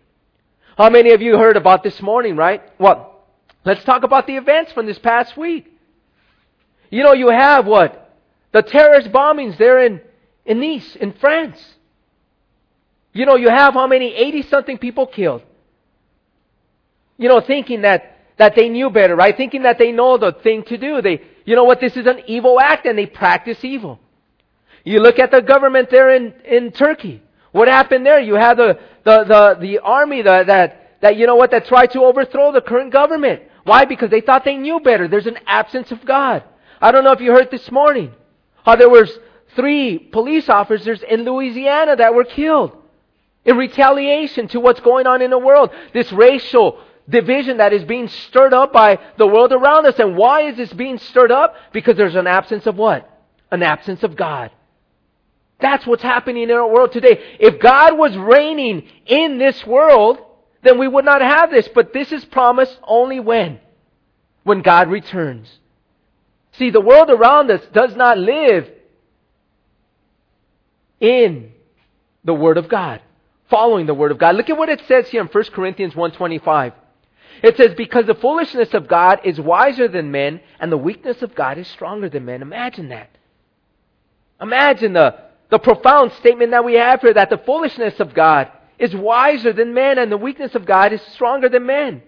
How 0.77 0.91
many 0.91 1.13
of 1.13 1.23
you 1.23 1.39
heard 1.39 1.57
about 1.57 1.83
this 1.83 2.01
morning, 2.03 2.37
right? 2.37 2.63
Well, 2.79 3.25
let's 3.65 3.85
talk 3.85 4.03
about 4.03 4.27
the 4.27 4.37
events 4.37 4.73
from 4.73 4.87
this 4.87 4.99
past 4.99 5.37
week. 5.37 5.71
You 6.91 7.03
know, 7.03 7.15
you 7.15 7.31
have 7.31 7.67
what? 7.67 8.13
The 8.53 8.63
terrorist 8.63 9.11
bombings 9.11 9.57
there 9.57 9.85
in, 9.85 10.01
in 10.45 10.61
Nice, 10.61 10.95
in 10.97 11.13
France. 11.13 11.59
You 13.13 13.25
know, 13.25 13.37
you 13.37 13.49
have 13.49 13.75
how 13.75 13.87
many? 13.87 14.15
80 14.15 14.43
something 14.43 14.79
people 14.79 15.07
killed. 15.07 15.43
You 17.17 17.29
know, 17.29 17.41
thinking 17.41 17.83
that, 17.83 18.14
that 18.37 18.55
they 18.55 18.69
knew 18.69 18.91
better, 18.91 19.15
right? 19.15 19.37
Thinking 19.37 19.63
that 19.63 19.79
they 19.79 19.93
know 19.93 20.19
the 20.19 20.33
thing 20.33 20.65
to 20.65 20.77
do. 20.77 21.01
They, 21.01 21.23
you 21.45 21.55
know 21.55 21.65
what, 21.65 21.81
this 21.81 21.97
is 21.97 22.07
an 22.07 22.23
evil 22.27 22.61
act 22.61 22.87
and 22.87 22.99
they 22.99 23.07
practice 23.07 23.65
evil. 23.65 24.01
You 24.85 25.01
look 25.01 25.19
at 25.19 25.31
the 25.31 25.41
government 25.41 25.91
there 25.91 26.15
in, 26.15 26.35
in 26.45 26.73
Turkey. 26.73 27.23
What 27.53 27.69
happened 27.69 28.05
there? 28.05 28.21
You 28.21 28.35
have 28.35 28.57
the, 28.57 28.79
the, 29.05 29.25
the, 29.25 29.57
the 29.61 29.79
army 29.79 30.23
the, 30.23 30.45
that, 30.47 30.99
that, 31.01 31.17
you 31.17 31.27
know 31.27 31.37
what, 31.37 31.53
that 31.53 31.67
tried 31.67 31.93
to 31.93 32.03
overthrow 32.05 32.53
the 32.53 32.61
current 32.61 32.93
government. 32.93 33.43
Why? 33.63 33.85
Because 33.85 34.11
they 34.11 34.21
thought 34.21 34.45
they 34.45 34.57
knew 34.57 34.81
better. 34.81 35.09
There's 35.09 35.27
an 35.27 35.39
absence 35.47 35.91
of 35.91 36.05
God. 36.05 36.43
I 36.81 36.93
don't 36.93 37.05
know 37.05 37.13
if 37.13 37.21
you 37.21 37.33
heard 37.33 37.51
this 37.51 37.71
morning 37.71 38.13
how 38.65 38.77
there 38.77 38.91
was 38.91 39.17
three 39.55 39.99
police 39.99 40.49
officers 40.49 41.03
in 41.09 41.25
Louisiana 41.25 41.97
that 41.97 42.15
were 42.15 42.25
killed 42.25 42.77
in 43.45 43.57
retaliation 43.57 44.49
to 44.49 44.61
what's 44.61 44.81
going 44.81 45.07
on 45.07 45.23
in 45.23 45.31
the 45.31 45.39
world. 45.39 45.71
This 45.93 46.13
racial 46.13 46.79
division 47.09 47.59
that 47.59 47.73
is 47.73 47.85
being 47.85 48.09
stirred 48.09 48.55
up 48.55 48.73
by 48.73 48.99
the 49.19 49.27
world 49.27 49.53
around 49.53 49.87
us. 49.87 49.99
And 49.99 50.17
why 50.17 50.43
is 50.43 50.57
this 50.57 50.73
being 50.73 50.99
stirred 50.99 51.31
up? 51.31 51.55
Because 51.73 51.97
there's 51.97 52.15
an 52.15 52.27
absence 52.27 52.67
of 52.67 52.77
what? 52.77 53.09
An 53.51 53.63
absence 53.63 54.03
of 54.03 54.17
God. 54.17 54.51
That's 55.61 55.87
what's 55.87 56.03
happening 56.03 56.45
in 56.45 56.51
our 56.51 56.69
world 56.69 56.93
today. 56.93 57.37
If 57.39 57.61
God 57.61 57.97
was 57.97 58.17
reigning 58.17 58.89
in 59.07 59.39
this 59.39 59.65
world, 59.67 60.19
then 60.63 60.79
we 60.79 60.89
would 60.89 61.05
not 61.05 61.21
have 61.21 61.51
this. 61.51 61.69
But 61.69 61.93
this 61.93 62.11
is 62.13 62.25
promised 62.25 62.79
only 62.83 63.21
when? 63.21 63.61
When 64.43 64.63
God 64.63 64.89
returns. 64.89 65.49
See, 66.53 66.71
the 66.71 66.81
world 66.81 67.11
around 67.11 67.51
us 67.51 67.63
does 67.73 67.95
not 67.97 68.19
live 68.19 68.71
in 71.01 71.53
the 72.25 72.35
Word 72.35 72.59
of 72.59 72.69
God 72.69 73.01
following 73.51 73.87
the 73.87 73.95
word 73.95 74.11
of 74.11 74.19
God. 74.19 74.37
Look 74.37 74.51
at 74.51 74.57
what 74.57 74.69
it 74.69 74.83
says 74.89 75.09
here 75.09 75.21
in 75.21 75.29
1 75.29 75.45
Corinthians 75.53 75.95
1:25. 75.95 76.73
It 77.45 77.59
says 77.59 77.75
because 77.77 78.07
the 78.07 78.15
foolishness 78.15 78.73
of 78.73 78.89
God 78.89 79.21
is 79.23 79.39
wiser 79.39 79.87
than 79.87 80.11
men 80.11 80.41
and 80.59 80.73
the 80.73 80.79
weakness 80.79 81.21
of 81.21 81.35
God 81.35 81.59
is 81.59 81.69
stronger 81.69 82.09
than 82.09 82.25
men. 82.25 82.41
Imagine 82.41 82.89
that. 82.89 83.11
Imagine 84.41 84.95
the 84.95 85.15
the 85.51 85.59
profound 85.59 86.13
statement 86.13 86.53
that 86.53 86.65
we 86.65 86.75
have 86.75 87.03
here 87.03 87.13
that 87.13 87.29
the 87.29 87.37
foolishness 87.37 88.01
of 88.01 88.15
God 88.15 88.51
is 88.79 88.97
wiser 88.97 89.53
than 89.53 89.75
men 89.75 89.99
and 89.99 90.11
the 90.11 90.17
weakness 90.17 90.55
of 90.55 90.65
God 90.65 90.95
is 90.95 91.03
stronger 91.13 91.51
than 91.51 91.67
men. 91.67 92.03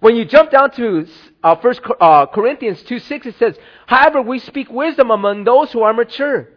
When 0.00 0.14
you 0.14 0.26
jump 0.26 0.50
down 0.50 0.70
to 0.72 1.06
uh, 1.42 1.56
1 1.56 1.74
uh, 1.98 2.26
Corinthians 2.26 2.82
2 2.82 2.98
6, 2.98 3.26
it 3.26 3.38
says, 3.38 3.56
However, 3.86 4.20
we 4.20 4.40
speak 4.40 4.70
wisdom 4.70 5.10
among 5.10 5.44
those 5.44 5.72
who 5.72 5.82
are 5.82 5.94
mature, 5.94 6.50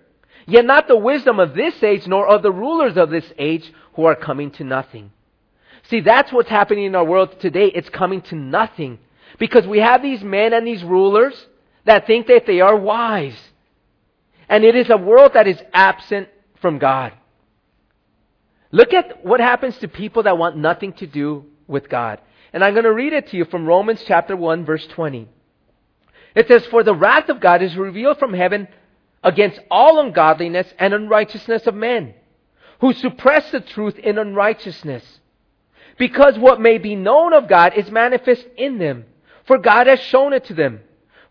yet 0.45 0.65
not 0.65 0.89
the 0.89 0.97
wisdom 0.97 1.39
of 1.39 1.55
this 1.55 1.81
age, 1.81 2.05
nor 2.05 2.27
of 2.27 2.41
the 2.43 2.51
rulers 2.51 2.97
of 2.97 3.09
this 3.09 3.31
age 3.39 3.71
who 3.93 4.03
are 4.03 4.15
coming 4.15 4.51
to 4.51 4.65
nothing. 4.65 5.11
See, 5.83 5.99
that's 6.01 6.31
what's 6.31 6.49
happening 6.49 6.85
in 6.85 6.95
our 6.95 7.03
world 7.03 7.39
today. 7.39 7.67
It's 7.67 7.89
coming 7.89 8.21
to 8.23 8.35
nothing. 8.35 8.99
Because 9.37 9.67
we 9.67 9.79
have 9.79 10.01
these 10.01 10.23
men 10.23 10.53
and 10.53 10.65
these 10.65 10.83
rulers 10.83 11.33
that 11.85 12.07
think 12.07 12.27
that 12.27 12.45
they 12.45 12.61
are 12.61 12.75
wise. 12.75 13.37
And 14.47 14.63
it 14.63 14.75
is 14.75 14.89
a 14.89 14.97
world 14.97 15.33
that 15.33 15.47
is 15.47 15.61
absent 15.73 16.29
from 16.61 16.79
God. 16.79 17.13
Look 18.71 18.93
at 18.93 19.25
what 19.25 19.39
happens 19.39 19.77
to 19.79 19.87
people 19.87 20.23
that 20.23 20.37
want 20.37 20.57
nothing 20.57 20.93
to 20.93 21.07
do 21.07 21.45
with 21.67 21.89
God. 21.89 22.19
And 22.53 22.63
I'm 22.63 22.73
going 22.73 22.85
to 22.85 22.93
read 22.93 23.13
it 23.13 23.27
to 23.29 23.37
you 23.37 23.45
from 23.45 23.65
Romans 23.65 24.03
chapter 24.05 24.35
1 24.35 24.65
verse 24.65 24.85
20. 24.87 25.27
It 26.35 26.47
says, 26.47 26.65
For 26.67 26.83
the 26.83 26.95
wrath 26.95 27.29
of 27.29 27.39
God 27.39 27.61
is 27.61 27.75
revealed 27.75 28.19
from 28.19 28.33
heaven 28.33 28.67
against 29.23 29.59
all 29.69 29.99
ungodliness 29.99 30.67
and 30.79 30.93
unrighteousness 30.93 31.67
of 31.67 31.75
men 31.75 32.13
who 32.79 32.93
suppress 32.93 33.49
the 33.51 33.61
truth 33.61 33.97
in 33.97 34.17
unrighteousness. 34.17 35.19
Because 35.97 36.37
what 36.37 36.61
may 36.61 36.77
be 36.77 36.95
known 36.95 37.33
of 37.33 37.47
God 37.47 37.73
is 37.75 37.91
manifest 37.91 38.45
in 38.57 38.77
them, 38.77 39.05
for 39.45 39.57
God 39.57 39.87
has 39.87 39.99
shown 39.99 40.33
it 40.33 40.45
to 40.45 40.53
them. 40.53 40.81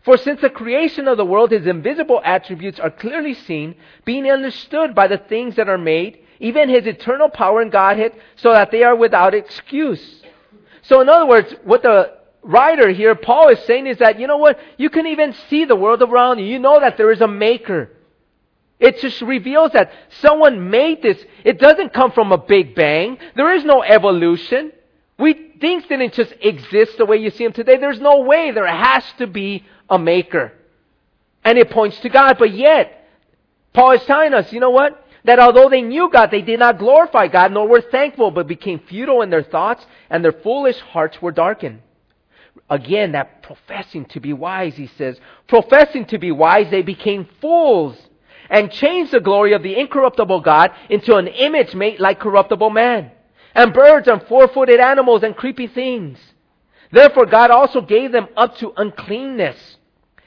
For 0.03 0.17
since 0.17 0.41
the 0.41 0.49
creation 0.49 1.07
of 1.07 1.17
the 1.17 1.25
world, 1.25 1.51
his 1.51 1.65
invisible 1.65 2.21
attributes 2.23 2.79
are 2.79 2.91
clearly 2.91 3.33
seen, 3.33 3.75
being 4.03 4.29
understood 4.29 4.93
by 4.93 5.07
the 5.07 5.17
things 5.17 5.55
that 5.55 5.69
are 5.69 5.77
made, 5.77 6.19
even 6.39 6.67
his 6.67 6.85
eternal 6.85 7.29
power 7.29 7.61
and 7.61 7.71
Godhead, 7.71 8.13
so 8.35 8.51
that 8.51 8.71
they 8.71 8.83
are 8.83 8.95
without 8.95 9.33
excuse. 9.33 10.21
So 10.81 10.99
in 10.99 11.07
other 11.07 11.25
words, 11.25 11.55
what 11.63 11.83
the 11.83 12.17
writer 12.41 12.89
here, 12.89 13.15
Paul, 13.15 13.49
is 13.49 13.59
saying 13.59 13.87
is 13.87 13.99
that, 13.99 14.19
you 14.19 14.27
know 14.27 14.37
what? 14.37 14.59
You 14.77 14.89
can 14.89 15.07
even 15.07 15.33
see 15.49 15.63
the 15.63 15.75
world 15.75 16.01
around 16.01 16.39
you. 16.39 16.45
You 16.45 16.59
know 16.59 16.81
that 16.81 16.97
there 16.97 17.11
is 17.11 17.21
a 17.21 17.27
maker. 17.27 17.89
It 18.79 18.99
just 18.99 19.21
reveals 19.21 19.71
that 19.71 19.91
someone 20.21 20.69
made 20.69 21.01
this. 21.01 21.23
It 21.43 21.59
doesn't 21.59 21.93
come 21.93 22.11
from 22.11 22.31
a 22.31 22.37
big 22.37 22.75
bang. 22.75 23.17
There 23.35 23.53
is 23.53 23.63
no 23.63 23.81
evolution. 23.81 24.71
We 25.17 25.53
things 25.61 25.83
didn't 25.87 26.13
just 26.13 26.33
exist 26.41 26.97
the 26.97 27.05
way 27.05 27.17
you 27.17 27.29
see 27.29 27.43
them 27.45 27.53
today. 27.53 27.77
There's 27.77 28.01
no 28.01 28.21
way. 28.21 28.51
There 28.51 28.67
has 28.67 29.03
to 29.19 29.27
be 29.27 29.63
a 29.89 29.97
maker. 29.97 30.51
And 31.45 31.57
it 31.57 31.69
points 31.69 31.99
to 31.99 32.09
God. 32.09 32.37
But 32.37 32.53
yet, 32.53 33.07
Paul 33.73 33.91
is 33.91 34.03
telling 34.03 34.33
us, 34.33 34.51
you 34.51 34.59
know 34.59 34.71
what? 34.71 35.05
That 35.25 35.39
although 35.39 35.69
they 35.69 35.81
knew 35.81 36.09
God, 36.11 36.31
they 36.31 36.41
did 36.41 36.59
not 36.59 36.79
glorify 36.79 37.27
God, 37.27 37.53
nor 37.53 37.67
were 37.67 37.81
thankful, 37.81 38.31
but 38.31 38.47
became 38.47 38.79
futile 38.79 39.21
in 39.21 39.29
their 39.29 39.43
thoughts, 39.43 39.85
and 40.09 40.23
their 40.23 40.33
foolish 40.33 40.79
hearts 40.79 41.21
were 41.21 41.31
darkened. 41.31 41.81
Again, 42.69 43.13
that 43.13 43.41
professing 43.41 44.05
to 44.05 44.19
be 44.19 44.33
wise, 44.33 44.75
he 44.75 44.87
says, 44.97 45.17
professing 45.47 46.05
to 46.07 46.17
be 46.17 46.31
wise, 46.31 46.69
they 46.69 46.81
became 46.81 47.29
fools 47.39 47.95
and 48.49 48.71
changed 48.71 49.11
the 49.11 49.19
glory 49.19 49.53
of 49.53 49.63
the 49.63 49.79
incorruptible 49.79 50.41
God 50.41 50.71
into 50.89 51.15
an 51.15 51.27
image 51.27 51.73
made 51.73 51.99
like 51.99 52.19
corruptible 52.19 52.69
man, 52.69 53.11
and 53.55 53.73
birds 53.73 54.07
and 54.07 54.21
four-footed 54.23 54.79
animals 54.79 55.23
and 55.23 55.35
creepy 55.35 55.67
things. 55.67 56.19
Therefore 56.91 57.25
God 57.25 57.51
also 57.51 57.81
gave 57.81 58.11
them 58.11 58.27
up 58.37 58.57
to 58.57 58.73
uncleanness 58.75 59.77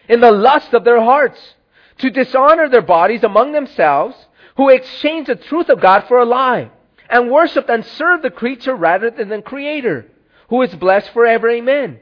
in 0.09 0.21
the 0.21 0.33
lust 0.33 0.73
of 0.75 0.85
their 0.85 1.01
hearts, 1.01 1.55
to 1.99 2.11
dishonor 2.11 2.69
their 2.69 2.83
bodies 2.83 3.25
among 3.25 3.53
themselves, 3.53 4.17
who 4.57 4.69
exchanged 4.69 5.31
the 5.31 5.37
truth 5.37 5.69
of 5.69 5.81
God 5.81 6.05
for 6.09 6.19
a 6.19 6.25
lie, 6.25 6.71
and 7.09 7.31
worshipped 7.31 7.71
and 7.71 7.85
served 7.85 8.23
the 8.23 8.31
creature 8.31 8.75
rather 8.75 9.11
than 9.11 9.29
the 9.29 9.43
Creator, 9.43 10.07
who 10.49 10.63
is 10.63 10.75
blessed 10.75 11.11
forever. 11.11 11.49
Amen. 11.51 12.01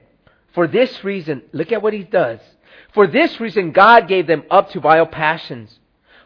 For 0.52 0.66
this 0.66 1.02
reason, 1.02 1.42
look 1.52 1.72
at 1.72 1.82
what 1.82 1.92
he 1.92 2.04
does. 2.04 2.40
For 2.92 3.06
this 3.06 3.40
reason, 3.40 3.72
God 3.72 4.08
gave 4.08 4.26
them 4.26 4.44
up 4.50 4.70
to 4.70 4.80
vile 4.80 5.06
passions. 5.06 5.78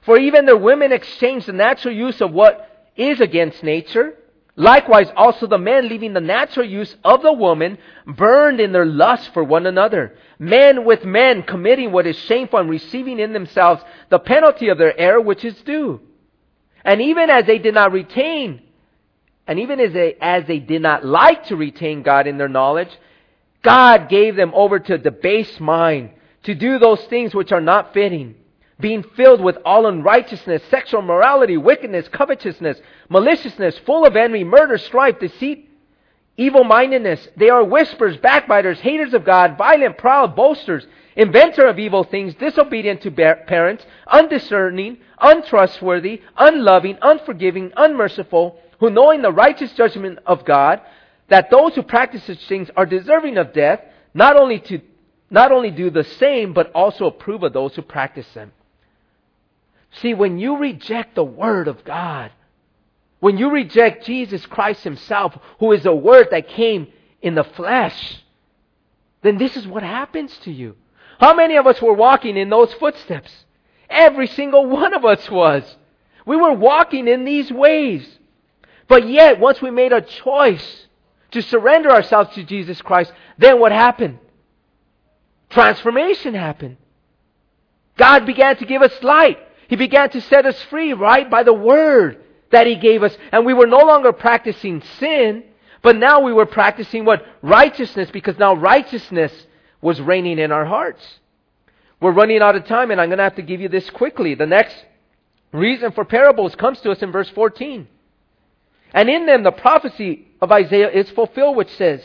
For 0.02 0.18
even 0.18 0.46
the 0.46 0.56
women 0.56 0.92
exchange 0.92 1.46
the 1.46 1.52
natural 1.52 1.94
use 1.94 2.20
of 2.20 2.32
what 2.32 2.90
is 2.96 3.20
against 3.20 3.62
nature. 3.62 4.14
Likewise, 4.56 5.08
also 5.16 5.46
the 5.46 5.58
men, 5.58 5.88
leaving 5.88 6.12
the 6.12 6.20
natural 6.20 6.66
use 6.66 6.96
of 7.04 7.22
the 7.22 7.32
woman, 7.32 7.78
burned 8.06 8.60
in 8.60 8.72
their 8.72 8.86
lust 8.86 9.32
for 9.32 9.44
one 9.44 9.66
another. 9.66 10.16
Men 10.38 10.84
with 10.84 11.04
men 11.04 11.44
committing 11.44 11.92
what 11.92 12.06
is 12.06 12.16
shameful 12.16 12.58
and 12.58 12.68
receiving 12.68 13.20
in 13.20 13.32
themselves 13.32 13.82
the 14.08 14.18
penalty 14.18 14.68
of 14.68 14.78
their 14.78 14.98
error 14.98 15.20
which 15.20 15.44
is 15.44 15.54
due. 15.62 16.00
And 16.84 17.00
even 17.02 17.30
as 17.30 17.46
they 17.46 17.58
did 17.58 17.74
not 17.74 17.92
retain, 17.92 18.62
and 19.46 19.60
even 19.60 19.78
as 19.78 19.92
they, 19.92 20.16
as 20.20 20.44
they 20.46 20.58
did 20.58 20.82
not 20.82 21.04
like 21.04 21.44
to 21.46 21.56
retain 21.56 22.02
God 22.02 22.26
in 22.26 22.36
their 22.36 22.48
knowledge, 22.48 22.90
God 23.62 24.08
gave 24.08 24.36
them 24.36 24.52
over 24.54 24.78
to 24.78 24.94
a 24.94 25.10
base 25.10 25.60
mind 25.60 26.10
to 26.44 26.54
do 26.54 26.78
those 26.78 27.02
things 27.04 27.34
which 27.34 27.52
are 27.52 27.60
not 27.60 27.94
fitting 27.94 28.34
being 28.80 29.02
filled 29.16 29.40
with 29.40 29.56
all 29.64 29.86
unrighteousness, 29.86 30.62
sexual 30.70 31.02
morality, 31.02 31.56
wickedness, 31.56 32.08
covetousness, 32.08 32.80
maliciousness, 33.08 33.78
full 33.78 34.06
of 34.06 34.14
envy, 34.14 34.44
murder, 34.44 34.78
strife, 34.78 35.18
deceit, 35.18 35.68
evil 36.36 36.62
mindedness. 36.62 37.28
They 37.36 37.50
are 37.50 37.64
whisperers, 37.64 38.16
backbiters, 38.18 38.78
haters 38.78 39.14
of 39.14 39.24
God, 39.24 39.58
violent, 39.58 39.98
proud, 39.98 40.36
boasters, 40.36 40.86
inventor 41.16 41.66
of 41.66 41.80
evil 41.80 42.04
things, 42.04 42.34
disobedient 42.36 43.02
to 43.02 43.10
parents, 43.10 43.84
undiscerning, 44.06 44.98
untrustworthy, 45.20 46.22
unloving, 46.36 46.98
unforgiving, 47.02 47.72
unmerciful, 47.76 48.60
who 48.78 48.90
knowing 48.90 49.22
the 49.22 49.32
righteous 49.32 49.72
judgment 49.72 50.20
of 50.24 50.44
God, 50.44 50.80
that 51.28 51.50
those 51.50 51.74
who 51.74 51.82
practice 51.82 52.22
such 52.24 52.46
things 52.46 52.70
are 52.76 52.86
deserving 52.86 53.36
of 53.36 53.52
death, 53.52 53.80
not 54.14 54.36
only 54.36 54.60
to 54.60 54.80
not 55.30 55.52
only 55.52 55.70
do 55.70 55.90
the 55.90 56.04
same, 56.04 56.54
but 56.54 56.72
also 56.72 57.06
approve 57.06 57.42
of 57.42 57.52
those 57.52 57.74
who 57.74 57.82
practice 57.82 58.26
them. 58.32 58.50
See, 59.92 60.14
when 60.14 60.38
you 60.38 60.58
reject 60.58 61.14
the 61.14 61.24
Word 61.24 61.68
of 61.68 61.84
God, 61.84 62.30
when 63.20 63.38
you 63.38 63.50
reject 63.50 64.06
Jesus 64.06 64.44
Christ 64.46 64.84
Himself, 64.84 65.36
who 65.58 65.72
is 65.72 65.82
the 65.82 65.94
Word 65.94 66.28
that 66.30 66.48
came 66.48 66.88
in 67.20 67.34
the 67.34 67.44
flesh, 67.44 68.22
then 69.22 69.38
this 69.38 69.56
is 69.56 69.66
what 69.66 69.82
happens 69.82 70.36
to 70.38 70.52
you. 70.52 70.76
How 71.18 71.34
many 71.34 71.56
of 71.56 71.66
us 71.66 71.82
were 71.82 71.94
walking 71.94 72.36
in 72.36 72.48
those 72.48 72.72
footsteps? 72.74 73.30
Every 73.90 74.28
single 74.28 74.66
one 74.66 74.94
of 74.94 75.04
us 75.04 75.28
was. 75.30 75.76
We 76.24 76.36
were 76.36 76.52
walking 76.52 77.08
in 77.08 77.24
these 77.24 77.50
ways. 77.50 78.06
But 78.86 79.08
yet, 79.08 79.40
once 79.40 79.60
we 79.60 79.70
made 79.70 79.92
a 79.92 80.00
choice 80.00 80.86
to 81.32 81.42
surrender 81.42 81.90
ourselves 81.90 82.34
to 82.34 82.44
Jesus 82.44 82.80
Christ, 82.82 83.12
then 83.36 83.58
what 83.58 83.72
happened? 83.72 84.18
Transformation 85.50 86.34
happened. 86.34 86.76
God 87.96 88.26
began 88.26 88.56
to 88.56 88.66
give 88.66 88.82
us 88.82 88.92
light. 89.02 89.38
He 89.68 89.76
began 89.76 90.10
to 90.10 90.20
set 90.22 90.46
us 90.46 90.60
free, 90.64 90.92
right? 90.94 91.30
By 91.30 91.44
the 91.44 91.52
Word 91.52 92.24
that 92.50 92.66
He 92.66 92.76
gave 92.76 93.02
us. 93.02 93.16
And 93.30 93.46
we 93.46 93.54
were 93.54 93.66
no 93.66 93.78
longer 93.78 94.12
practicing 94.12 94.82
sin, 94.98 95.44
but 95.82 95.96
now 95.96 96.20
we 96.20 96.32
were 96.32 96.46
practicing 96.46 97.04
what? 97.04 97.24
Righteousness, 97.42 98.10
because 98.10 98.38
now 98.38 98.54
righteousness 98.54 99.32
was 99.80 100.00
reigning 100.00 100.38
in 100.38 100.50
our 100.50 100.64
hearts. 100.64 101.02
We're 102.00 102.12
running 102.12 102.40
out 102.40 102.56
of 102.56 102.64
time, 102.64 102.90
and 102.90 103.00
I'm 103.00 103.08
going 103.08 103.18
to 103.18 103.24
have 103.24 103.36
to 103.36 103.42
give 103.42 103.60
you 103.60 103.68
this 103.68 103.88
quickly. 103.90 104.34
The 104.34 104.46
next 104.46 104.74
reason 105.52 105.92
for 105.92 106.04
parables 106.04 106.54
comes 106.54 106.80
to 106.80 106.90
us 106.90 107.02
in 107.02 107.12
verse 107.12 107.28
14. 107.30 107.86
And 108.94 109.10
in 109.10 109.26
them 109.26 109.42
the 109.42 109.52
prophecy 109.52 110.28
of 110.40 110.50
Isaiah 110.50 110.90
is 110.90 111.10
fulfilled, 111.10 111.56
which 111.56 111.70
says, 111.76 112.00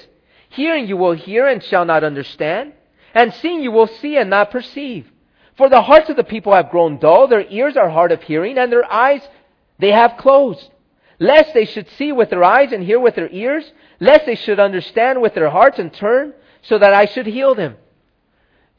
Hearing 0.49 0.87
you 0.87 0.97
will 0.97 1.13
hear 1.13 1.47
and 1.47 1.63
shall 1.63 1.85
not 1.85 2.03
understand, 2.03 2.73
and 3.13 3.33
seeing 3.35 3.61
you 3.61 3.71
will 3.71 3.87
see 3.87 4.17
and 4.17 4.29
not 4.29 4.51
perceive. 4.51 5.09
For 5.55 5.69
the 5.69 5.81
hearts 5.81 6.09
of 6.09 6.15
the 6.15 6.23
people 6.23 6.53
have 6.53 6.71
grown 6.71 6.97
dull, 6.97 7.27
their 7.27 7.45
ears 7.47 7.77
are 7.77 7.89
hard 7.89 8.11
of 8.11 8.23
hearing, 8.23 8.57
and 8.57 8.71
their 8.71 8.91
eyes 8.91 9.21
they 9.79 9.91
have 9.91 10.17
closed. 10.17 10.69
Lest 11.19 11.53
they 11.53 11.65
should 11.65 11.89
see 11.91 12.11
with 12.11 12.29
their 12.29 12.43
eyes 12.43 12.71
and 12.71 12.83
hear 12.83 12.99
with 12.99 13.15
their 13.15 13.29
ears, 13.29 13.71
lest 13.99 14.25
they 14.25 14.35
should 14.35 14.59
understand 14.59 15.21
with 15.21 15.35
their 15.35 15.49
hearts 15.49 15.79
and 15.79 15.93
turn, 15.93 16.33
so 16.63 16.79
that 16.79 16.93
I 16.93 17.05
should 17.05 17.27
heal 17.27 17.53
them. 17.55 17.75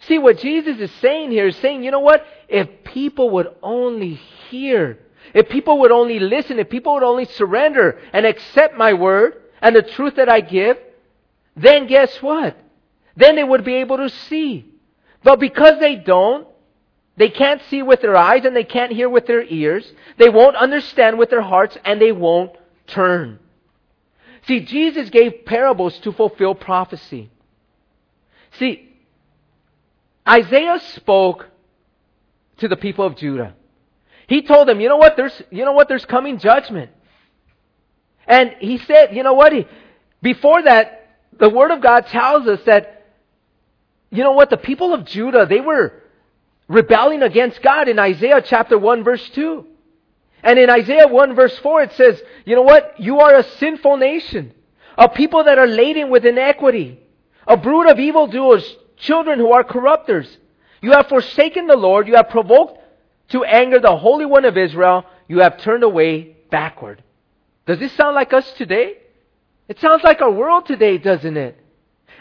See, 0.01 0.18
what 0.18 0.39
Jesus 0.39 0.79
is 0.81 0.91
saying 1.01 1.31
here 1.31 1.47
is 1.47 1.57
saying, 1.57 1.85
you 1.85 1.91
know 1.91 2.01
what? 2.01 2.27
If 2.49 2.85
people 2.85 3.31
would 3.31 3.49
only 3.62 4.14
hear, 4.51 4.99
if 5.33 5.49
people 5.49 5.81
would 5.81 5.93
only 5.93 6.18
listen, 6.18 6.59
if 6.59 6.68
people 6.68 6.95
would 6.95 7.03
only 7.03 7.25
surrender 7.25 7.99
and 8.12 8.27
accept 8.27 8.77
my 8.77 8.95
word 8.95 9.41
and 9.62 9.75
the 9.75 9.83
truth 9.83 10.16
that 10.16 10.29
I 10.29 10.41
give, 10.41 10.77
then 11.57 11.87
guess 11.87 12.20
what? 12.20 12.57
Then 13.16 13.37
they 13.37 13.45
would 13.45 13.64
be 13.64 13.77
able 13.77 13.99
to 13.99 14.11
see. 14.11 14.66
But 15.22 15.41
because 15.41 15.79
they 15.79 15.95
don't, 15.97 16.47
they 17.16 17.28
can't 17.28 17.62
see 17.70 17.82
with 17.82 18.00
their 18.00 18.16
eyes 18.16 18.44
and 18.44 18.56
they 18.56 18.64
can't 18.64 18.92
hear 18.92 19.08
with 19.08 19.26
their 19.26 19.42
ears. 19.42 19.90
They 20.18 20.28
won't 20.28 20.56
understand 20.56 21.18
with 21.18 21.30
their 21.30 21.42
hearts 21.42 21.78
and 21.84 22.00
they 22.00 22.12
won't 22.12 22.52
turn. 22.86 23.38
See, 24.46 24.60
Jesus 24.60 25.10
gave 25.10 25.44
parables 25.46 25.96
to 26.00 26.12
fulfill 26.12 26.54
prophecy. 26.54 27.30
See, 28.58 28.90
Isaiah 30.28 30.80
spoke 30.94 31.46
to 32.58 32.68
the 32.68 32.76
people 32.76 33.04
of 33.04 33.16
Judah. 33.16 33.54
He 34.26 34.42
told 34.42 34.68
them, 34.68 34.80
you 34.80 34.88
know 34.88 34.96
what, 34.96 35.16
there's, 35.16 35.42
you 35.50 35.64
know 35.64 35.72
what, 35.72 35.88
there's 35.88 36.04
coming 36.04 36.38
judgment. 36.38 36.90
And 38.26 38.54
he 38.58 38.78
said, 38.78 39.14
you 39.14 39.22
know 39.22 39.34
what, 39.34 39.52
he, 39.52 39.66
before 40.22 40.62
that, 40.62 41.18
the 41.38 41.48
Word 41.48 41.70
of 41.70 41.82
God 41.82 42.06
tells 42.06 42.46
us 42.48 42.60
that, 42.66 43.06
you 44.10 44.22
know 44.22 44.32
what, 44.32 44.50
the 44.50 44.56
people 44.56 44.94
of 44.94 45.04
Judah, 45.04 45.46
they 45.46 45.60
were 45.60 46.03
rebelling 46.68 47.22
against 47.22 47.62
God 47.62 47.88
in 47.88 47.98
Isaiah 47.98 48.42
chapter 48.44 48.78
1 48.78 49.04
verse 49.04 49.28
2. 49.30 49.66
And 50.42 50.58
in 50.58 50.70
Isaiah 50.70 51.08
1 51.08 51.34
verse 51.34 51.56
4 51.58 51.82
it 51.82 51.92
says, 51.92 52.22
you 52.44 52.54
know 52.54 52.62
what, 52.62 52.94
you 52.98 53.20
are 53.20 53.36
a 53.36 53.42
sinful 53.42 53.96
nation, 53.96 54.52
a 54.96 55.08
people 55.08 55.44
that 55.44 55.58
are 55.58 55.66
laden 55.66 56.10
with 56.10 56.24
iniquity, 56.24 57.00
a 57.46 57.56
brood 57.56 57.88
of 57.88 57.98
evildoers, 57.98 58.76
children 58.96 59.38
who 59.38 59.52
are 59.52 59.64
corrupters. 59.64 60.38
You 60.80 60.92
have 60.92 61.08
forsaken 61.08 61.66
the 61.66 61.76
Lord. 61.76 62.06
You 62.08 62.16
have 62.16 62.28
provoked 62.28 62.78
to 63.30 63.44
anger 63.44 63.80
the 63.80 63.96
Holy 63.96 64.26
One 64.26 64.44
of 64.44 64.58
Israel. 64.58 65.06
You 65.28 65.38
have 65.38 65.58
turned 65.58 65.82
away 65.82 66.36
backward. 66.50 67.02
Does 67.66 67.78
this 67.78 67.92
sound 67.92 68.14
like 68.14 68.32
us 68.32 68.50
today? 68.52 68.98
It 69.68 69.80
sounds 69.80 70.02
like 70.04 70.20
our 70.20 70.30
world 70.30 70.66
today, 70.66 70.98
doesn't 70.98 71.36
it? 71.36 71.58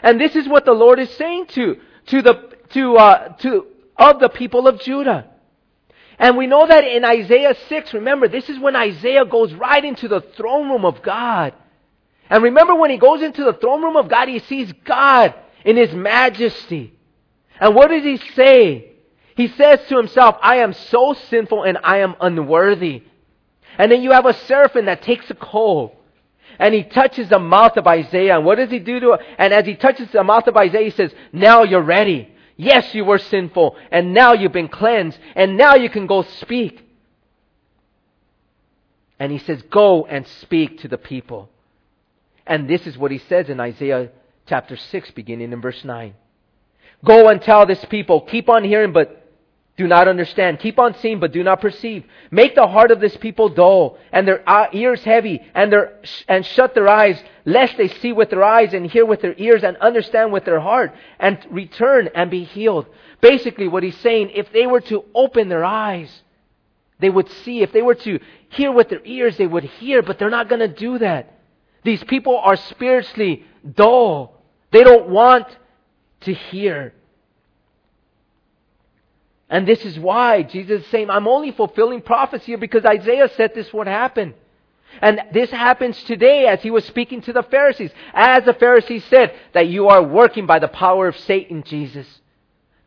And 0.02 0.18
this 0.20 0.34
is 0.34 0.48
what 0.48 0.64
the 0.64 0.72
Lord 0.72 0.98
is 0.98 1.10
saying 1.10 1.46
to, 1.48 1.76
to 2.06 2.22
the, 2.22 2.52
to, 2.70 2.96
uh, 2.96 3.28
to, 3.36 3.66
of 3.96 4.20
the 4.20 4.28
people 4.28 4.66
of 4.66 4.80
Judah. 4.80 5.26
And 6.18 6.36
we 6.36 6.46
know 6.46 6.66
that 6.66 6.84
in 6.84 7.04
Isaiah 7.04 7.54
6, 7.68 7.94
remember, 7.94 8.28
this 8.28 8.48
is 8.48 8.58
when 8.58 8.76
Isaiah 8.76 9.24
goes 9.24 9.52
right 9.54 9.84
into 9.84 10.08
the 10.08 10.20
throne 10.20 10.68
room 10.70 10.84
of 10.84 11.02
God. 11.02 11.54
And 12.30 12.42
remember 12.42 12.74
when 12.74 12.90
he 12.90 12.98
goes 12.98 13.22
into 13.22 13.44
the 13.44 13.52
throne 13.54 13.82
room 13.82 13.96
of 13.96 14.08
God, 14.08 14.28
he 14.28 14.38
sees 14.38 14.72
God 14.84 15.34
in 15.64 15.76
his 15.76 15.92
majesty. 15.92 16.94
And 17.60 17.74
what 17.74 17.88
does 17.88 18.04
he 18.04 18.16
say? 18.34 18.92
He 19.36 19.48
says 19.48 19.80
to 19.88 19.96
himself, 19.96 20.36
I 20.40 20.56
am 20.56 20.72
so 20.72 21.14
sinful 21.14 21.64
and 21.64 21.78
I 21.82 21.98
am 21.98 22.14
unworthy. 22.20 23.02
And 23.76 23.90
then 23.90 24.02
you 24.02 24.12
have 24.12 24.26
a 24.26 24.34
seraphim 24.34 24.86
that 24.86 25.02
takes 25.02 25.28
a 25.30 25.34
coal 25.34 25.96
and 26.58 26.72
he 26.72 26.84
touches 26.84 27.28
the 27.28 27.38
mouth 27.38 27.76
of 27.76 27.86
Isaiah. 27.86 28.36
And 28.36 28.44
what 28.44 28.56
does 28.56 28.70
he 28.70 28.78
do 28.78 29.00
to 29.00 29.12
it? 29.12 29.20
And 29.38 29.52
as 29.52 29.66
he 29.66 29.74
touches 29.74 30.10
the 30.12 30.22
mouth 30.22 30.46
of 30.46 30.56
Isaiah, 30.56 30.84
he 30.84 30.90
says, 30.90 31.12
Now 31.32 31.64
you're 31.64 31.82
ready. 31.82 32.30
Yes, 32.56 32.94
you 32.94 33.04
were 33.04 33.18
sinful, 33.18 33.76
and 33.90 34.14
now 34.14 34.32
you've 34.32 34.52
been 34.52 34.68
cleansed, 34.68 35.18
and 35.34 35.56
now 35.56 35.74
you 35.74 35.90
can 35.90 36.06
go 36.06 36.22
speak. 36.22 36.84
And 39.18 39.32
he 39.32 39.38
says, 39.38 39.62
Go 39.70 40.06
and 40.06 40.26
speak 40.26 40.80
to 40.80 40.88
the 40.88 40.98
people. 40.98 41.48
And 42.46 42.68
this 42.68 42.86
is 42.86 42.98
what 42.98 43.10
he 43.10 43.18
says 43.18 43.48
in 43.48 43.58
Isaiah 43.58 44.10
chapter 44.46 44.76
6, 44.76 45.10
beginning 45.12 45.52
in 45.52 45.60
verse 45.60 45.82
9. 45.84 46.14
Go 47.04 47.28
and 47.28 47.40
tell 47.40 47.66
this 47.66 47.84
people, 47.86 48.20
keep 48.22 48.48
on 48.48 48.64
hearing, 48.64 48.92
but 48.92 49.23
do 49.76 49.88
not 49.88 50.06
understand. 50.06 50.60
Keep 50.60 50.78
on 50.78 50.94
seeing, 50.94 51.18
but 51.18 51.32
do 51.32 51.42
not 51.42 51.60
perceive. 51.60 52.04
Make 52.30 52.54
the 52.54 52.66
heart 52.66 52.92
of 52.92 53.00
this 53.00 53.16
people 53.16 53.48
dull, 53.48 53.98
and 54.12 54.26
their 54.26 54.48
uh, 54.48 54.68
ears 54.72 55.02
heavy, 55.02 55.42
and, 55.54 55.72
their, 55.72 55.98
and 56.28 56.46
shut 56.46 56.74
their 56.74 56.88
eyes, 56.88 57.20
lest 57.44 57.76
they 57.76 57.88
see 57.88 58.12
with 58.12 58.30
their 58.30 58.44
eyes, 58.44 58.72
and 58.72 58.88
hear 58.88 59.04
with 59.04 59.20
their 59.20 59.34
ears, 59.36 59.64
and 59.64 59.76
understand 59.78 60.32
with 60.32 60.44
their 60.44 60.60
heart, 60.60 60.94
and 61.18 61.38
return 61.50 62.08
and 62.14 62.30
be 62.30 62.44
healed. 62.44 62.86
Basically, 63.20 63.66
what 63.66 63.82
he's 63.82 63.98
saying, 63.98 64.30
if 64.34 64.52
they 64.52 64.66
were 64.66 64.80
to 64.82 65.04
open 65.12 65.48
their 65.48 65.64
eyes, 65.64 66.22
they 67.00 67.10
would 67.10 67.28
see. 67.28 67.62
If 67.62 67.72
they 67.72 67.82
were 67.82 67.96
to 67.96 68.20
hear 68.50 68.70
with 68.70 68.88
their 68.90 69.04
ears, 69.04 69.36
they 69.36 69.46
would 69.46 69.64
hear, 69.64 70.02
but 70.02 70.18
they're 70.18 70.30
not 70.30 70.48
going 70.48 70.60
to 70.60 70.68
do 70.68 70.98
that. 70.98 71.38
These 71.82 72.04
people 72.04 72.38
are 72.38 72.56
spiritually 72.56 73.44
dull. 73.74 74.40
They 74.70 74.84
don't 74.84 75.08
want 75.08 75.46
to 76.20 76.32
hear. 76.32 76.94
And 79.48 79.68
this 79.68 79.84
is 79.84 79.98
why 79.98 80.42
Jesus 80.42 80.82
is 80.82 80.90
saying, 80.90 81.10
I'm 81.10 81.28
only 81.28 81.52
fulfilling 81.52 82.00
prophecy 82.00 82.56
because 82.56 82.84
Isaiah 82.84 83.28
said 83.36 83.54
this 83.54 83.72
would 83.72 83.86
happen. 83.86 84.34
And 85.02 85.20
this 85.32 85.50
happens 85.50 86.02
today 86.04 86.46
as 86.46 86.62
he 86.62 86.70
was 86.70 86.84
speaking 86.84 87.20
to 87.22 87.32
the 87.32 87.42
Pharisees. 87.42 87.90
As 88.12 88.44
the 88.44 88.54
Pharisees 88.54 89.04
said, 89.06 89.34
that 89.52 89.68
you 89.68 89.88
are 89.88 90.02
working 90.02 90.46
by 90.46 90.58
the 90.58 90.68
power 90.68 91.08
of 91.08 91.18
Satan, 91.18 91.62
Jesus. 91.64 92.06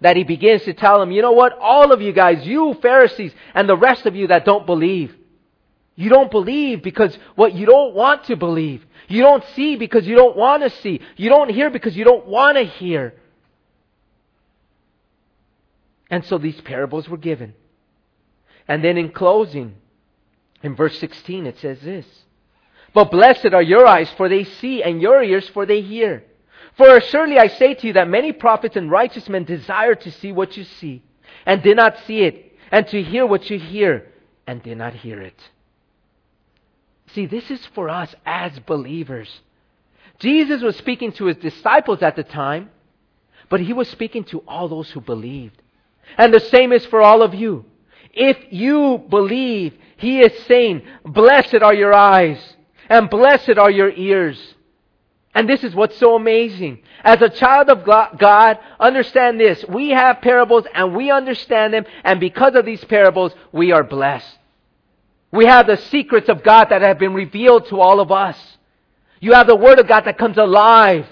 That 0.01 0.15
he 0.15 0.23
begins 0.23 0.63
to 0.63 0.73
tell 0.73 0.99
them, 0.99 1.11
you 1.11 1.21
know 1.21 1.31
what? 1.31 1.57
All 1.59 1.91
of 1.91 2.01
you 2.01 2.13
guys, 2.13 2.45
you 2.45 2.75
Pharisees, 2.81 3.33
and 3.53 3.67
the 3.67 3.77
rest 3.77 4.05
of 4.05 4.15
you 4.15 4.27
that 4.27 4.45
don't 4.45 4.65
believe. 4.65 5.15
You 5.95 6.09
don't 6.09 6.29
believe 6.29 6.83
because 6.83 7.17
what 7.35 7.53
you 7.53 7.65
don't 7.65 7.95
want 7.95 8.25
to 8.25 8.35
believe. 8.35 8.85
You 9.07 9.21
don't 9.21 9.43
see 9.55 9.75
because 9.75 10.05
you 10.07 10.15
don't 10.15 10.37
want 10.37 10.63
to 10.63 10.69
see. 10.69 11.01
You 11.15 11.29
don't 11.29 11.49
hear 11.49 11.69
because 11.69 11.97
you 11.97 12.03
don't 12.03 12.27
want 12.27 12.57
to 12.57 12.63
hear. 12.63 13.15
And 16.09 16.23
so 16.25 16.37
these 16.37 16.59
parables 16.61 17.09
were 17.09 17.17
given. 17.17 17.53
And 18.67 18.83
then 18.83 18.97
in 18.97 19.11
closing, 19.11 19.75
in 20.63 20.75
verse 20.75 20.97
16, 20.99 21.45
it 21.47 21.57
says 21.59 21.81
this 21.81 22.05
But 22.93 23.11
blessed 23.11 23.53
are 23.53 23.61
your 23.61 23.85
eyes, 23.85 24.09
for 24.17 24.29
they 24.29 24.43
see, 24.43 24.83
and 24.83 25.01
your 25.01 25.23
ears, 25.23 25.47
for 25.49 25.65
they 25.65 25.81
hear. 25.81 26.23
For 26.75 26.99
surely 27.01 27.39
I 27.39 27.47
say 27.47 27.73
to 27.73 27.87
you 27.87 27.93
that 27.93 28.07
many 28.07 28.31
prophets 28.31 28.75
and 28.75 28.91
righteous 28.91 29.27
men 29.27 29.43
desire 29.43 29.95
to 29.95 30.11
see 30.11 30.31
what 30.31 30.55
you 30.57 30.63
see, 30.63 31.01
and 31.45 31.61
did 31.63 31.77
not 31.77 31.97
see 32.05 32.21
it, 32.21 32.53
and 32.71 32.87
to 32.87 33.01
hear 33.01 33.25
what 33.25 33.49
you 33.49 33.59
hear, 33.59 34.11
and 34.45 34.61
did 34.61 34.77
not 34.77 34.93
hear 34.93 35.21
it. 35.21 35.39
See, 37.13 37.25
this 37.25 37.49
is 37.49 37.65
for 37.67 37.89
us 37.89 38.13
as 38.25 38.59
believers. 38.59 39.41
Jesus 40.19 40.61
was 40.61 40.75
speaking 40.75 41.11
to 41.13 41.25
his 41.25 41.37
disciples 41.37 42.01
at 42.01 42.15
the 42.15 42.23
time, 42.23 42.69
but 43.49 43.61
he 43.61 43.73
was 43.73 43.87
speaking 43.89 44.23
to 44.25 44.39
all 44.47 44.67
those 44.67 44.91
who 44.91 45.01
believed. 45.01 45.61
And 46.17 46.33
the 46.33 46.39
same 46.39 46.71
is 46.71 46.85
for 46.85 47.01
all 47.01 47.21
of 47.21 47.33
you. 47.33 47.65
If 48.13 48.37
you 48.49 49.03
believe, 49.09 49.73
he 49.97 50.21
is 50.21 50.33
saying, 50.45 50.83
Blessed 51.05 51.61
are 51.61 51.73
your 51.73 51.93
eyes, 51.93 52.39
and 52.89 53.09
blessed 53.09 53.57
are 53.57 53.71
your 53.71 53.91
ears. 53.91 54.55
And 55.35 55.47
this 55.47 55.63
is 55.63 55.75
what's 55.75 55.97
so 55.97 56.15
amazing. 56.15 56.79
As 57.03 57.21
a 57.21 57.29
child 57.29 57.69
of 57.69 57.85
God, 57.85 58.59
understand 58.79 59.39
this. 59.39 59.63
We 59.69 59.89
have 59.89 60.21
parables 60.21 60.65
and 60.73 60.95
we 60.95 61.11
understand 61.11 61.73
them, 61.73 61.85
and 62.03 62.19
because 62.19 62.55
of 62.55 62.65
these 62.65 62.83
parables, 62.85 63.33
we 63.51 63.71
are 63.71 63.83
blessed. 63.83 64.37
We 65.31 65.45
have 65.45 65.67
the 65.67 65.77
secrets 65.77 66.29
of 66.29 66.43
God 66.43 66.69
that 66.69 66.81
have 66.81 66.97
been 66.97 67.13
revealed 67.13 67.67
to 67.67 67.79
all 67.79 67.99
of 67.99 68.11
us. 68.11 68.37
You 69.19 69.33
have 69.33 69.47
the 69.47 69.55
Word 69.55 69.79
of 69.79 69.87
God 69.87 70.05
that 70.05 70.17
comes 70.17 70.37
alive. 70.37 71.05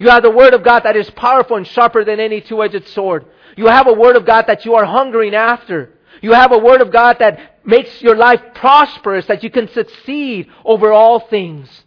You 0.00 0.08
have 0.08 0.22
the 0.22 0.30
Word 0.30 0.54
of 0.54 0.64
God 0.64 0.80
that 0.84 0.96
is 0.96 1.10
powerful 1.10 1.58
and 1.58 1.66
sharper 1.66 2.04
than 2.04 2.18
any 2.18 2.40
two-edged 2.40 2.88
sword. 2.88 3.26
You 3.54 3.66
have 3.66 3.86
a 3.86 3.92
Word 3.92 4.16
of 4.16 4.24
God 4.24 4.46
that 4.46 4.64
you 4.64 4.74
are 4.74 4.86
hungering 4.86 5.34
after. 5.34 5.92
You 6.22 6.32
have 6.32 6.52
a 6.52 6.58
Word 6.58 6.80
of 6.80 6.90
God 6.90 7.18
that 7.20 7.66
makes 7.66 8.00
your 8.00 8.16
life 8.16 8.40
prosperous, 8.54 9.26
that 9.26 9.44
you 9.44 9.50
can 9.50 9.68
succeed 9.68 10.48
over 10.64 10.90
all 10.90 11.20
things. 11.20 11.84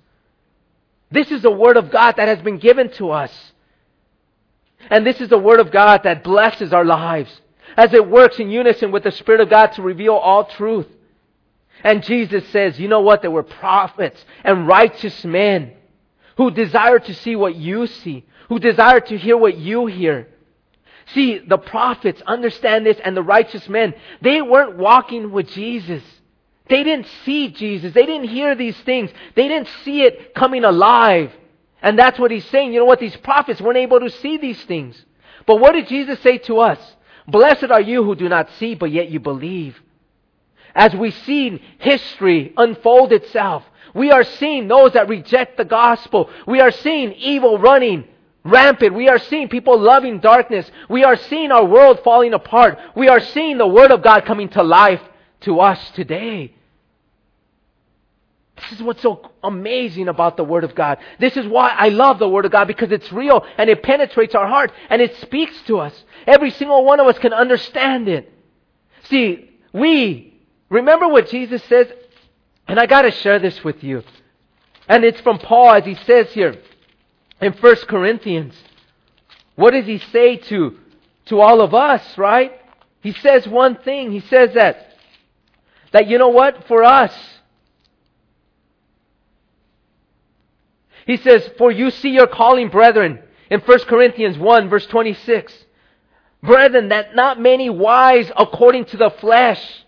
This 1.09 1.31
is 1.31 1.41
the 1.41 1.51
Word 1.51 1.75
of 1.75 1.89
God 1.91 2.15
that 2.17 2.27
has 2.27 2.39
been 2.41 2.59
given 2.59 2.91
to 2.93 3.09
us. 3.09 3.51
And 4.91 5.07
this 5.07 5.19
is 5.19 5.29
the 5.29 5.37
Word 5.39 5.59
of 5.59 5.71
God 5.71 6.01
that 6.03 6.23
blesses 6.23 6.71
our 6.71 6.85
lives 6.85 7.41
as 7.75 7.93
it 7.93 8.07
works 8.07 8.37
in 8.39 8.51
unison 8.51 8.91
with 8.91 9.03
the 9.03 9.11
Spirit 9.11 9.41
of 9.41 9.49
God 9.49 9.67
to 9.73 9.81
reveal 9.81 10.13
all 10.13 10.45
truth. 10.45 10.87
And 11.83 12.03
Jesus 12.03 12.47
says, 12.49 12.79
you 12.79 12.87
know 12.87 13.01
what? 13.01 13.23
There 13.23 13.31
were 13.31 13.41
prophets 13.41 14.23
and 14.43 14.67
righteous 14.67 15.25
men 15.25 15.73
who 16.37 16.51
desire 16.51 16.99
to 16.99 17.13
see 17.13 17.35
what 17.35 17.55
you 17.55 17.87
see, 17.87 18.25
who 18.49 18.59
desire 18.59 18.99
to 18.99 19.17
hear 19.17 19.37
what 19.37 19.57
you 19.57 19.85
hear. 19.85 20.27
See, 21.13 21.39
the 21.39 21.57
prophets 21.57 22.21
understand 22.25 22.85
this 22.85 22.97
and 23.03 23.15
the 23.15 23.23
righteous 23.23 23.67
men, 23.67 23.93
they 24.21 24.41
weren't 24.41 24.77
walking 24.77 25.31
with 25.31 25.49
Jesus. 25.49 26.03
They 26.69 26.83
didn't 26.83 27.07
see 27.25 27.49
Jesus. 27.49 27.93
They 27.93 28.05
didn't 28.05 28.29
hear 28.29 28.55
these 28.55 28.79
things. 28.81 29.11
They 29.35 29.47
didn't 29.47 29.67
see 29.83 30.03
it 30.03 30.33
coming 30.33 30.63
alive. 30.63 31.31
And 31.81 31.99
that's 31.99 32.17
what 32.17 32.31
he's 32.31 32.45
saying. 32.45 32.71
You 32.71 32.79
know 32.79 32.85
what? 32.85 33.01
These 33.01 33.17
prophets 33.17 33.59
weren't 33.59 33.77
able 33.77 33.99
to 33.99 34.09
see 34.09 34.37
these 34.37 34.61
things. 34.63 35.03
But 35.45 35.57
what 35.57 35.73
did 35.73 35.89
Jesus 35.89 36.19
say 36.21 36.37
to 36.39 36.59
us? 36.59 36.79
Blessed 37.27 37.65
are 37.65 37.81
you 37.81 38.03
who 38.03 38.15
do 38.15 38.29
not 38.29 38.49
see, 38.57 38.75
but 38.75 38.91
yet 38.91 39.09
you 39.09 39.19
believe. 39.19 39.79
As 40.73 40.95
we 40.95 41.11
see 41.11 41.61
history 41.79 42.53
unfold 42.57 43.11
itself, 43.11 43.63
we 43.93 44.11
are 44.11 44.23
seeing 44.23 44.67
those 44.67 44.93
that 44.93 45.09
reject 45.09 45.57
the 45.57 45.65
gospel. 45.65 46.29
We 46.47 46.61
are 46.61 46.71
seeing 46.71 47.13
evil 47.13 47.59
running 47.59 48.07
rampant. 48.43 48.93
We 48.93 49.07
are 49.07 49.19
seeing 49.19 49.49
people 49.49 49.79
loving 49.79 50.19
darkness. 50.19 50.69
We 50.89 51.03
are 51.03 51.15
seeing 51.15 51.51
our 51.51 51.65
world 51.65 52.01
falling 52.03 52.33
apart. 52.33 52.77
We 52.95 53.07
are 53.07 53.19
seeing 53.19 53.57
the 53.57 53.67
Word 53.67 53.91
of 53.91 54.01
God 54.03 54.25
coming 54.25 54.49
to 54.49 54.63
life 54.63 55.01
to 55.41 55.59
us 55.59 55.91
today. 55.91 56.53
This 58.57 58.73
is 58.73 58.83
what's 58.83 59.01
so 59.01 59.31
amazing 59.43 60.07
about 60.07 60.37
the 60.37 60.43
Word 60.43 60.63
of 60.63 60.75
God. 60.75 60.99
This 61.19 61.35
is 61.35 61.45
why 61.47 61.69
I 61.69 61.89
love 61.89 62.19
the 62.19 62.29
Word 62.29 62.45
of 62.45 62.51
God 62.51 62.67
because 62.67 62.91
it's 62.91 63.11
real 63.11 63.45
and 63.57 63.69
it 63.69 63.83
penetrates 63.83 64.35
our 64.35 64.47
heart 64.47 64.71
and 64.89 65.01
it 65.01 65.15
speaks 65.17 65.59
to 65.63 65.79
us. 65.79 66.03
Every 66.27 66.51
single 66.51 66.85
one 66.85 66.99
of 66.99 67.07
us 67.07 67.17
can 67.19 67.33
understand 67.33 68.07
it. 68.07 68.31
See, 69.03 69.51
we, 69.73 70.39
remember 70.69 71.07
what 71.07 71.29
Jesus 71.29 71.63
says? 71.63 71.87
And 72.67 72.79
I 72.79 72.85
gotta 72.85 73.11
share 73.11 73.39
this 73.39 73.63
with 73.63 73.83
you. 73.83 74.03
And 74.87 75.03
it's 75.03 75.21
from 75.21 75.39
Paul 75.39 75.71
as 75.71 75.85
he 75.85 75.95
says 75.95 76.31
here 76.31 76.55
in 77.41 77.53
1 77.53 77.75
Corinthians. 77.87 78.55
What 79.55 79.71
does 79.71 79.85
he 79.85 79.99
say 79.99 80.37
to, 80.37 80.77
to 81.25 81.39
all 81.39 81.61
of 81.61 81.73
us, 81.73 82.17
right? 82.17 82.53
He 83.01 83.13
says 83.13 83.47
one 83.47 83.75
thing. 83.75 84.11
He 84.11 84.21
says 84.21 84.53
that, 84.55 84.95
that 85.91 86.07
you 86.07 86.17
know 86.17 86.29
what? 86.29 86.67
For 86.67 86.83
us, 86.83 87.13
he 91.05 91.17
says, 91.17 91.49
For 91.57 91.71
you 91.71 91.91
see 91.91 92.09
your 92.09 92.27
calling, 92.27 92.69
brethren, 92.69 93.19
in 93.49 93.59
1 93.59 93.79
Corinthians 93.81 94.37
1, 94.37 94.69
verse 94.69 94.85
26. 94.87 95.53
Brethren, 96.41 96.89
that 96.89 97.15
not 97.15 97.39
many 97.39 97.69
wise 97.69 98.31
according 98.35 98.85
to 98.85 98.97
the 98.97 99.09
flesh, 99.09 99.82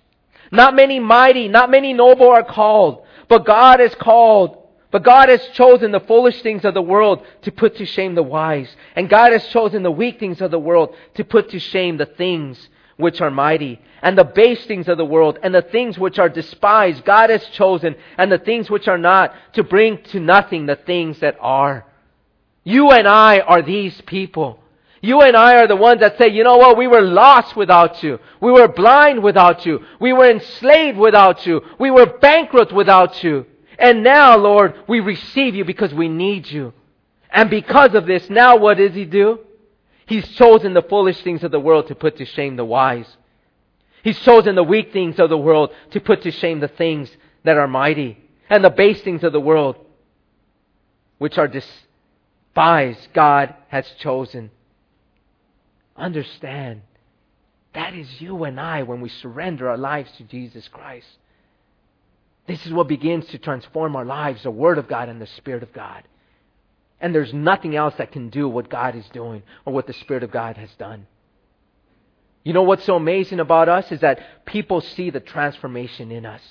not 0.51 0.75
many 0.75 0.99
mighty, 0.99 1.47
not 1.47 1.69
many 1.69 1.93
noble 1.93 2.29
are 2.29 2.43
called, 2.43 3.05
but 3.27 3.45
God 3.45 3.79
has 3.79 3.95
called 3.95 4.61
but 4.95 5.03
God 5.03 5.27
has 5.27 5.45
chosen 5.49 5.91
the 5.91 5.99
foolish 5.99 6.41
things 6.41 6.63
of 6.63 6.73
the 6.73 6.81
world 6.81 7.25
to 7.41 7.51
put 7.51 7.75
to 7.79 7.85
shame 7.85 8.15
the 8.15 8.23
wise. 8.23 8.73
And 8.95 9.09
God 9.09 9.33
has 9.33 9.45
chosen 9.47 9.83
the 9.83 9.91
weak 9.91 10.21
things 10.21 10.39
of 10.39 10.51
the 10.51 10.57
world 10.57 10.95
to 11.15 11.25
put 11.25 11.49
to 11.49 11.59
shame 11.59 11.97
the 11.97 12.05
things 12.05 12.69
which 12.95 13.19
are 13.19 13.29
mighty. 13.29 13.81
And 14.01 14.17
the 14.17 14.23
base 14.23 14.65
things 14.65 14.87
of 14.87 14.97
the 14.97 15.03
world 15.03 15.37
and 15.43 15.53
the 15.53 15.63
things 15.63 15.99
which 15.99 16.17
are 16.17 16.29
despised, 16.29 17.03
God 17.03 17.29
has 17.29 17.45
chosen. 17.47 17.95
And 18.17 18.31
the 18.31 18.37
things 18.37 18.69
which 18.69 18.87
are 18.87 18.97
not 18.97 19.35
to 19.55 19.63
bring 19.63 20.01
to 20.11 20.21
nothing 20.21 20.65
the 20.65 20.77
things 20.77 21.19
that 21.19 21.35
are. 21.41 21.85
You 22.63 22.91
and 22.91 23.05
I 23.05 23.39
are 23.41 23.61
these 23.61 23.99
people. 23.99 24.59
You 25.05 25.21
and 25.21 25.37
I 25.37 25.57
are 25.57 25.67
the 25.67 25.75
ones 25.75 25.99
that 25.99 26.17
say, 26.17 26.29
you 26.29 26.43
know 26.43 26.57
what, 26.57 26.77
we 26.77 26.87
were 26.87 27.03
lost 27.03 27.55
without 27.55 28.01
you. 28.01 28.17
We 28.41 28.51
were 28.51 28.67
blind 28.67 29.21
without 29.21 29.63
you. 29.63 29.85
We 29.99 30.13
were 30.13 30.31
enslaved 30.31 30.97
without 30.97 31.45
you. 31.45 31.61
We 31.79 31.91
were 31.91 32.07
bankrupt 32.07 32.71
without 32.71 33.23
you. 33.23 33.45
And 33.77 34.03
now, 34.03 34.35
Lord, 34.35 34.73
we 34.87 35.01
receive 35.01 35.53
you 35.53 35.63
because 35.63 35.93
we 35.93 36.07
need 36.07 36.49
you. 36.49 36.73
And 37.29 37.51
because 37.51 37.93
of 37.93 38.07
this, 38.07 38.31
now 38.31 38.57
what 38.57 38.77
does 38.77 38.95
he 38.95 39.05
do? 39.05 39.41
He's 40.07 40.27
chosen 40.29 40.73
the 40.73 40.81
foolish 40.81 41.21
things 41.21 41.43
of 41.43 41.51
the 41.51 41.59
world 41.59 41.87
to 41.89 41.95
put 41.95 42.17
to 42.17 42.25
shame 42.25 42.55
the 42.55 42.65
wise. 42.65 43.07
He's 44.03 44.19
chosen 44.21 44.55
the 44.55 44.63
weak 44.63 44.91
things 44.91 45.19
of 45.19 45.29
the 45.29 45.37
world 45.37 45.69
to 45.91 45.99
put 45.99 46.23
to 46.23 46.31
shame 46.31 46.61
the 46.61 46.67
things 46.67 47.15
that 47.43 47.57
are 47.57 47.67
mighty. 47.67 48.17
And 48.49 48.63
the 48.63 48.71
base 48.71 49.01
things 49.03 49.23
of 49.23 49.33
the 49.33 49.39
world, 49.39 49.75
which 51.19 51.37
are 51.37 51.47
despised, 51.47 53.07
God 53.13 53.53
has 53.67 53.87
chosen. 53.99 54.49
Understand, 55.95 56.81
that 57.73 57.93
is 57.93 58.21
you 58.21 58.43
and 58.43 58.59
I 58.59 58.83
when 58.83 59.01
we 59.01 59.09
surrender 59.09 59.69
our 59.69 59.77
lives 59.77 60.11
to 60.17 60.23
Jesus 60.23 60.67
Christ. 60.67 61.07
This 62.47 62.65
is 62.65 62.73
what 62.73 62.87
begins 62.87 63.25
to 63.27 63.37
transform 63.37 63.95
our 63.95 64.05
lives 64.05 64.43
the 64.43 64.51
Word 64.51 64.77
of 64.77 64.87
God 64.87 65.09
and 65.09 65.21
the 65.21 65.27
Spirit 65.27 65.63
of 65.63 65.73
God. 65.73 66.03
And 67.01 67.13
there's 67.13 67.33
nothing 67.33 67.75
else 67.75 67.95
that 67.97 68.11
can 68.11 68.29
do 68.29 68.47
what 68.47 68.69
God 68.69 68.95
is 68.95 69.05
doing 69.09 69.43
or 69.65 69.73
what 69.73 69.87
the 69.87 69.93
Spirit 69.93 70.23
of 70.23 70.31
God 70.31 70.57
has 70.57 70.69
done. 70.75 71.07
You 72.43 72.53
know 72.53 72.63
what's 72.63 72.85
so 72.85 72.95
amazing 72.95 73.39
about 73.39 73.69
us 73.69 73.91
is 73.91 74.01
that 74.01 74.45
people 74.45 74.79
see 74.79 75.09
the 75.09 75.19
transformation 75.19 76.11
in 76.11 76.25
us, 76.25 76.41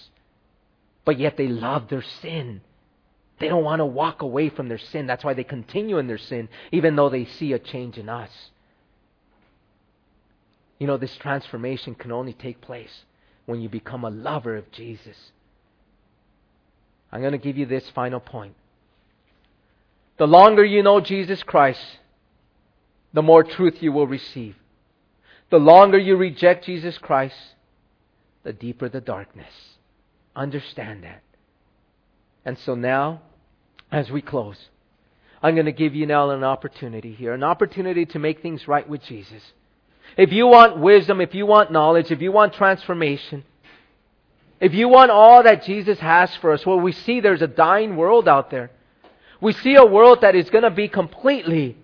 but 1.05 1.19
yet 1.19 1.37
they 1.37 1.47
love 1.47 1.89
their 1.89 2.03
sin. 2.03 2.61
They 3.39 3.49
don't 3.49 3.65
want 3.65 3.81
to 3.81 3.87
walk 3.87 4.23
away 4.23 4.49
from 4.49 4.69
their 4.69 4.79
sin. 4.79 5.07
That's 5.07 5.25
why 5.25 5.35
they 5.35 5.45
continue 5.45 5.99
in 5.99 6.09
their 6.09 6.19
sin, 6.19 6.49
even 6.73 6.97
though 6.97 7.09
they 7.09 7.25
see 7.25 7.53
a 7.53 7.59
change 7.59 7.97
in 7.97 8.09
us. 8.09 8.31
You 10.85 10.89
know, 10.89 10.99
this 10.99 11.17
transformation 11.17 11.95
can 11.95 12.13
only 12.13 12.35
take 12.35 12.61
place 12.61 13.05
when 13.47 13.63
you 13.63 13.71
become 13.71 14.05
a 14.05 14.11
lover 14.11 14.55
of 14.55 14.71
Jesus. 14.71 15.17
I'm 17.11 17.23
going 17.23 17.33
to 17.33 17.39
give 17.39 17.57
you 17.57 17.65
this 17.65 17.89
final 17.95 18.21
point. 18.21 18.55
The 20.19 20.27
longer 20.27 20.63
you 20.63 20.83
know 20.83 21.01
Jesus 21.01 21.43
Christ, 21.43 21.81
the 23.15 23.23
more 23.23 23.43
truth 23.43 23.77
you 23.81 23.93
will 23.93 24.07
receive. 24.07 24.57
The 25.49 25.57
longer 25.57 25.97
you 25.97 26.17
reject 26.17 26.67
Jesus 26.67 26.99
Christ, 26.99 27.55
the 28.43 28.53
deeper 28.53 28.91
the 28.91 29.01
darkness. 29.01 29.55
Understand 30.37 31.03
that. 31.05 31.23
And 32.45 32.59
so 32.59 32.75
now, 32.75 33.23
as 33.91 34.11
we 34.11 34.21
close, 34.21 34.69
I'm 35.43 35.55
going 35.55 35.65
to 35.65 35.73
give 35.73 35.95
you 35.95 36.05
now 36.05 36.29
an 36.29 36.45
opportunity 36.45 37.15
here, 37.15 37.33
an 37.33 37.43
opportunity 37.43 38.05
to 38.05 38.19
make 38.19 38.43
things 38.43 38.69
right 38.69 38.87
with 38.87 39.03
Jesus. 39.03 39.41
If 40.17 40.33
you 40.33 40.47
want 40.47 40.79
wisdom, 40.79 41.21
if 41.21 41.35
you 41.35 41.47
want 41.47 41.73
knowledge, 41.73 42.11
if 42.11 42.21
you 42.21 42.31
want 42.33 42.55
transformation, 42.55 43.45
if 44.61 44.73
you 44.75 44.89
want 44.89 45.11
all 45.11 45.43
that 45.43 45.65
Jesus 45.65 45.99
has 45.99 46.35
for 46.37 46.53
us, 46.53 46.65
well, 46.65 46.81
we 46.81 46.93
see 46.93 47.21
there's 47.21 47.43
a 47.43 47.47
dying 47.47 47.97
world 47.97 48.29
out 48.29 48.51
there. 48.51 48.71
We 49.41 49.53
see 49.53 49.75
a 49.75 49.85
world 49.85 50.21
that 50.23 50.35
is 50.35 50.49
going 50.51 50.63
to 50.63 50.71
be 50.71 50.89
completely 50.89 51.77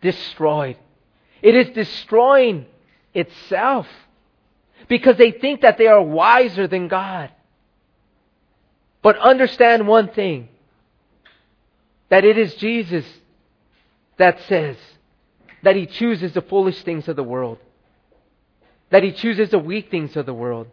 destroyed. 0.00 0.76
It 1.40 1.54
is 1.54 1.74
destroying 1.74 2.66
itself 3.14 3.86
because 4.88 5.16
they 5.16 5.30
think 5.30 5.62
that 5.62 5.78
they 5.78 5.86
are 5.86 6.02
wiser 6.02 6.66
than 6.66 6.88
God. 6.88 7.30
But 9.02 9.18
understand 9.18 9.86
one 9.86 10.08
thing 10.08 10.48
that 12.08 12.24
it 12.24 12.38
is 12.38 12.54
Jesus 12.56 13.04
that 14.16 14.40
says 14.48 14.76
that 15.64 15.76
He 15.76 15.86
chooses 15.86 16.32
the 16.32 16.42
foolish 16.42 16.82
things 16.84 17.08
of 17.08 17.16
the 17.16 17.22
world, 17.22 17.58
that 18.90 19.02
He 19.02 19.12
chooses 19.12 19.50
the 19.50 19.58
weak 19.58 19.90
things 19.90 20.16
of 20.16 20.26
the 20.26 20.34
world 20.34 20.68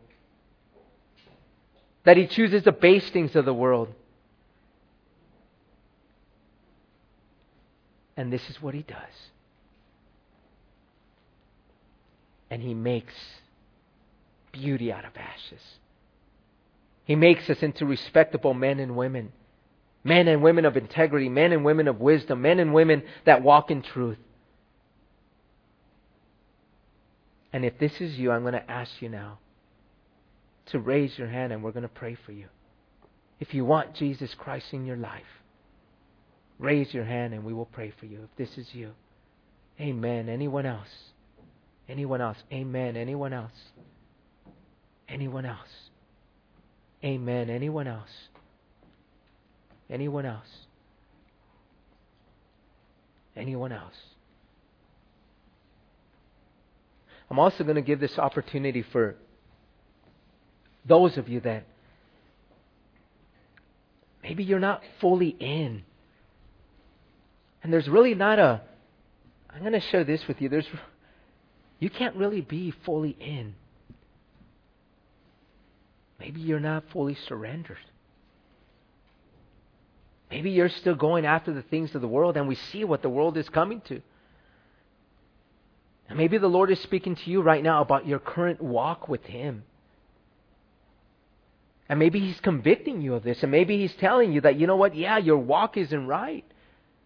that 2.04 2.18
he 2.18 2.28
chooses 2.28 2.64
the 2.64 2.72
base 2.72 3.10
things 3.10 3.36
of 3.36 3.46
the 3.46 3.54
world. 3.54 3.90
And 8.18 8.32
this 8.32 8.50
is 8.50 8.62
what 8.62 8.74
he 8.74 8.82
does. 8.82 8.98
And 12.50 12.62
he 12.62 12.74
makes 12.74 13.14
beauty 14.52 14.92
out 14.92 15.06
of 15.06 15.12
ashes. 15.16 15.62
He 17.06 17.16
makes 17.16 17.50
us 17.50 17.64
into 17.64 17.86
respectable 17.86 18.54
men 18.54 18.80
and 18.80 18.96
women. 18.96 19.32
Men 20.04 20.28
and 20.28 20.42
women 20.42 20.66
of 20.66 20.76
integrity, 20.76 21.30
men 21.30 21.52
and 21.52 21.64
women 21.64 21.88
of 21.88 22.00
wisdom, 22.00 22.42
men 22.42 22.60
and 22.60 22.74
women 22.74 23.04
that 23.26 23.44
walk 23.44 23.72
in 23.72 23.82
truth. 23.82 24.18
And 27.54 27.66
if 27.66 27.78
this 27.80 27.94
is 28.00 28.18
you, 28.18 28.32
I'm 28.32 28.42
going 28.42 28.54
to 28.54 28.72
ask 28.72 28.92
you 29.02 29.10
now 29.10 29.40
to 30.68 30.80
raise 30.80 31.18
your 31.18 31.28
hand 31.28 31.52
and 31.52 31.64
we're 31.64 31.72
going 31.72 31.84
to 31.84 31.90
pray 31.90 32.16
for 32.26 32.32
you. 32.32 32.48
If 33.40 33.54
you 33.54 33.66
want 33.66 33.96
Jesus 33.96 34.34
Christ 34.38 34.68
in 34.72 34.86
your 34.86 34.98
life, 34.98 35.24
raise 36.60 36.94
your 36.94 37.04
hand 37.04 37.34
and 37.34 37.44
we 37.44 37.54
will 37.54 37.66
pray 37.66 37.92
for 38.00 38.06
you 38.06 38.20
if 38.24 38.38
this 38.38 38.58
is 38.58 38.74
you. 38.74 38.92
Amen. 39.80 40.30
Anyone 40.30 40.66
else? 40.66 40.88
Anyone 41.90 42.22
else? 42.22 42.38
Amen. 42.54 42.96
Anyone 42.96 43.34
else? 43.34 43.52
Anyone 45.10 45.46
else? 45.46 45.90
Amen. 47.04 47.50
Anyone 47.50 47.88
else? 47.88 48.10
Anyone 49.90 50.26
else? 50.26 50.48
Anyone 53.36 53.72
else? 53.72 53.96
I'm 57.32 57.40
also 57.40 57.64
going 57.64 57.78
to 57.78 57.82
give 57.82 58.02
this 58.02 58.20
opportunity 58.20 58.82
for 58.82 59.16
those 60.86 61.18
of 61.18 61.30
you 61.30 61.40
that 61.40 61.64
maybe 64.22 64.44
you're 64.44 64.60
not 64.60 64.84
fully 65.00 65.30
in. 65.30 65.84
And 67.64 67.72
there's 67.72 67.88
really 67.88 68.16
not 68.16 68.38
a 68.38 68.62
I'm 69.50 69.62
going 69.62 69.72
to 69.72 69.80
share 69.80 70.04
this 70.04 70.28
with 70.28 70.42
you. 70.42 70.50
There's 70.50 70.68
you 71.80 71.90
can't 71.90 72.18
really 72.18 72.42
be 72.42 72.72
fully 72.84 73.16
in. 73.18 73.56
Maybe 76.20 76.42
you're 76.42 76.60
not 76.60 76.84
fully 76.92 77.16
surrendered. 77.30 77.78
Maybe 80.30 80.52
you're 80.52 80.68
still 80.68 80.96
going 80.96 81.26
after 81.26 81.54
the 81.54 81.62
things 81.62 81.96
of 81.96 82.02
the 82.02 82.10
world 82.10 82.36
and 82.36 82.50
we 82.50 82.56
see 82.56 82.84
what 82.84 83.02
the 83.02 83.10
world 83.10 83.38
is 83.38 83.48
coming 83.48 83.80
to. 83.88 84.02
Maybe 86.16 86.38
the 86.38 86.48
Lord 86.48 86.72
is 86.72 86.80
speaking 86.80 87.16
to 87.16 87.30
you 87.30 87.42
right 87.42 87.64
now 87.64 87.82
about 87.82 88.08
your 88.08 88.20
current 88.20 88.62
walk 88.62 89.08
with 89.08 89.24
Him. 89.26 89.64
And 91.88 92.00
maybe 92.00 92.20
He's 92.20 92.40
convicting 92.40 93.02
you 93.02 93.16
of 93.16 93.24
this. 93.24 93.44
And 93.44 93.52
maybe 93.52 93.78
He's 93.78 93.94
telling 93.96 94.32
you 94.32 94.42
that, 94.42 94.60
you 94.60 94.68
know 94.68 94.76
what, 94.76 94.96
yeah, 94.96 95.18
your 95.18 95.38
walk 95.38 95.78
isn't 95.78 96.08
right. 96.08 96.46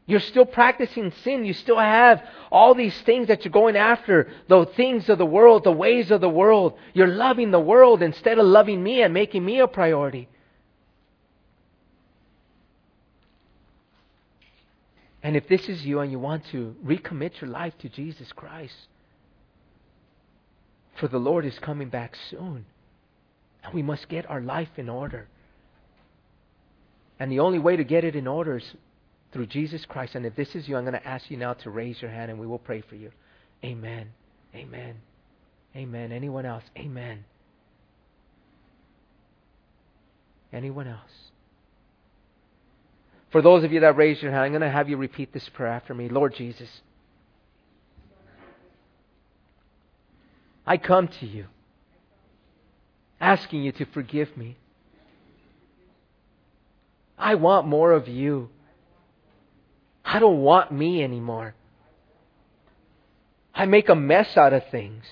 You're 0.07 0.19
still 0.19 0.45
practicing 0.45 1.11
sin. 1.23 1.45
You 1.45 1.53
still 1.53 1.79
have 1.79 2.23
all 2.51 2.75
these 2.75 2.95
things 3.01 3.27
that 3.27 3.43
you're 3.43 3.51
going 3.51 3.75
after, 3.75 4.31
the 4.47 4.65
things 4.75 5.09
of 5.09 5.17
the 5.17 5.25
world, 5.25 5.63
the 5.63 5.71
ways 5.71 6.11
of 6.11 6.21
the 6.21 6.29
world. 6.29 6.77
You're 6.93 7.07
loving 7.07 7.49
the 7.51 7.59
world 7.59 8.03
instead 8.03 8.37
of 8.37 8.45
loving 8.45 8.83
me 8.83 9.01
and 9.01 9.13
making 9.13 9.43
me 9.43 9.59
a 9.59 9.67
priority. 9.67 10.29
And 15.23 15.35
if 15.35 15.47
this 15.47 15.67
is 15.67 15.83
you 15.83 16.01
and 16.01 16.11
you 16.11 16.19
want 16.19 16.45
to 16.51 16.75
recommit 16.85 17.41
your 17.41 17.49
life 17.49 17.73
to 17.79 17.89
Jesus 17.89 18.31
Christ, 18.31 18.75
for 20.99 21.07
the 21.07 21.17
Lord 21.17 21.45
is 21.45 21.57
coming 21.59 21.89
back 21.89 22.15
soon. 22.29 22.65
And 23.63 23.73
we 23.73 23.81
must 23.81 24.09
get 24.09 24.29
our 24.29 24.41
life 24.41 24.69
in 24.77 24.89
order. 24.89 25.27
And 27.19 27.31
the 27.31 27.39
only 27.39 27.59
way 27.59 27.75
to 27.75 27.83
get 27.83 28.03
it 28.03 28.15
in 28.15 28.27
order 28.27 28.57
is 28.57 28.75
through 29.31 29.47
Jesus 29.47 29.85
Christ. 29.85 30.15
And 30.15 30.25
if 30.25 30.35
this 30.35 30.55
is 30.55 30.67
you, 30.67 30.77
I'm 30.77 30.83
going 30.83 30.93
to 30.93 31.07
ask 31.07 31.29
you 31.29 31.37
now 31.37 31.53
to 31.53 31.69
raise 31.69 32.01
your 32.01 32.11
hand 32.11 32.31
and 32.31 32.39
we 32.39 32.47
will 32.47 32.59
pray 32.59 32.81
for 32.81 32.95
you. 32.95 33.11
Amen. 33.63 34.09
Amen. 34.53 34.95
Amen. 35.75 36.11
Anyone 36.11 36.45
else? 36.45 36.63
Amen. 36.77 37.25
Anyone 40.53 40.87
else? 40.87 41.11
For 43.31 43.41
those 43.41 43.65
of 43.65 43.73
you 43.73 43.81
that 43.81 43.97
raised 43.97 44.21
your 44.21 44.31
hand, 44.31 44.43
I'm 44.43 44.51
going 44.51 44.61
to 44.61 44.69
have 44.69 44.87
you 44.87 44.95
repeat 44.95 45.33
this 45.33 45.49
prayer 45.53 45.71
after 45.71 45.93
me. 45.93 46.07
Lord 46.07 46.33
Jesus, 46.35 46.69
I 50.65 50.77
come 50.77 51.07
to 51.19 51.25
you 51.25 51.45
asking 53.19 53.63
you 53.63 53.71
to 53.73 53.85
forgive 53.85 54.35
me. 54.35 54.57
I 57.17 57.35
want 57.35 57.67
more 57.67 57.91
of 57.91 58.07
you. 58.07 58.49
I 60.03 60.19
don't 60.19 60.41
want 60.41 60.71
me 60.71 61.03
anymore. 61.03 61.55
I 63.53 63.65
make 63.65 63.89
a 63.89 63.95
mess 63.95 64.35
out 64.35 64.53
of 64.53 64.63
things. 64.69 65.03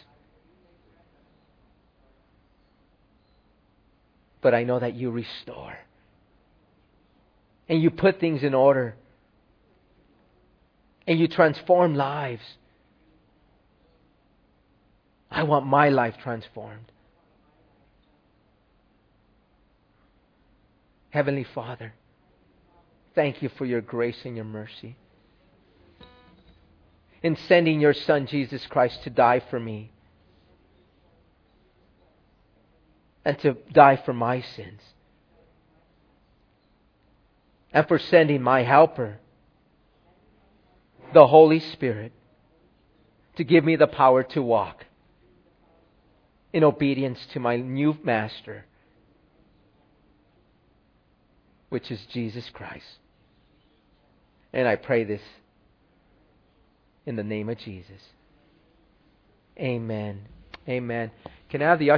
But 4.41 4.53
I 4.53 4.63
know 4.63 4.79
that 4.79 4.95
you 4.95 5.09
restore. 5.09 5.77
And 7.69 7.81
you 7.81 7.89
put 7.89 8.19
things 8.19 8.43
in 8.43 8.53
order. 8.53 8.95
And 11.07 11.17
you 11.17 11.29
transform 11.29 11.95
lives. 11.95 12.43
I 15.33 15.41
want 15.41 15.65
my 15.65 15.89
life 15.89 16.15
transformed. 16.21 16.91
Heavenly 21.09 21.43
Father, 21.43 21.93
thank 23.15 23.41
you 23.41 23.49
for 23.49 23.65
your 23.65 23.81
grace 23.81 24.19
and 24.25 24.35
your 24.35 24.45
mercy. 24.45 24.95
In 27.23 27.35
sending 27.35 27.81
your 27.81 27.93
Son, 27.93 28.27
Jesus 28.27 28.67
Christ, 28.67 29.03
to 29.03 29.09
die 29.09 29.41
for 29.49 29.59
me 29.59 29.91
and 33.25 33.39
to 33.39 33.57
die 33.71 33.95
for 33.95 34.13
my 34.13 34.41
sins. 34.41 34.81
And 37.71 37.87
for 37.87 37.97
sending 37.97 38.43
my 38.43 38.61
helper, 38.61 39.17
the 41.11 41.25
Holy 41.25 41.59
Spirit, 41.59 42.11
to 43.37 43.43
give 43.43 43.65
me 43.65 43.75
the 43.77 43.87
power 43.87 44.21
to 44.21 44.41
walk 44.43 44.85
in 46.53 46.63
obedience 46.63 47.19
to 47.33 47.39
my 47.39 47.57
new 47.57 47.97
master, 48.03 48.65
which 51.69 51.91
is 51.91 52.05
Jesus 52.13 52.49
Christ. 52.51 52.85
And 54.53 54.67
I 54.67 54.75
pray 54.75 55.03
this 55.03 55.21
in 57.05 57.15
the 57.15 57.23
name 57.23 57.49
of 57.49 57.57
Jesus. 57.57 58.01
Amen. 59.57 60.21
Amen. 60.69 61.11
Can 61.49 61.61
I 61.61 61.65
have 61.65 61.79
the 61.79 61.91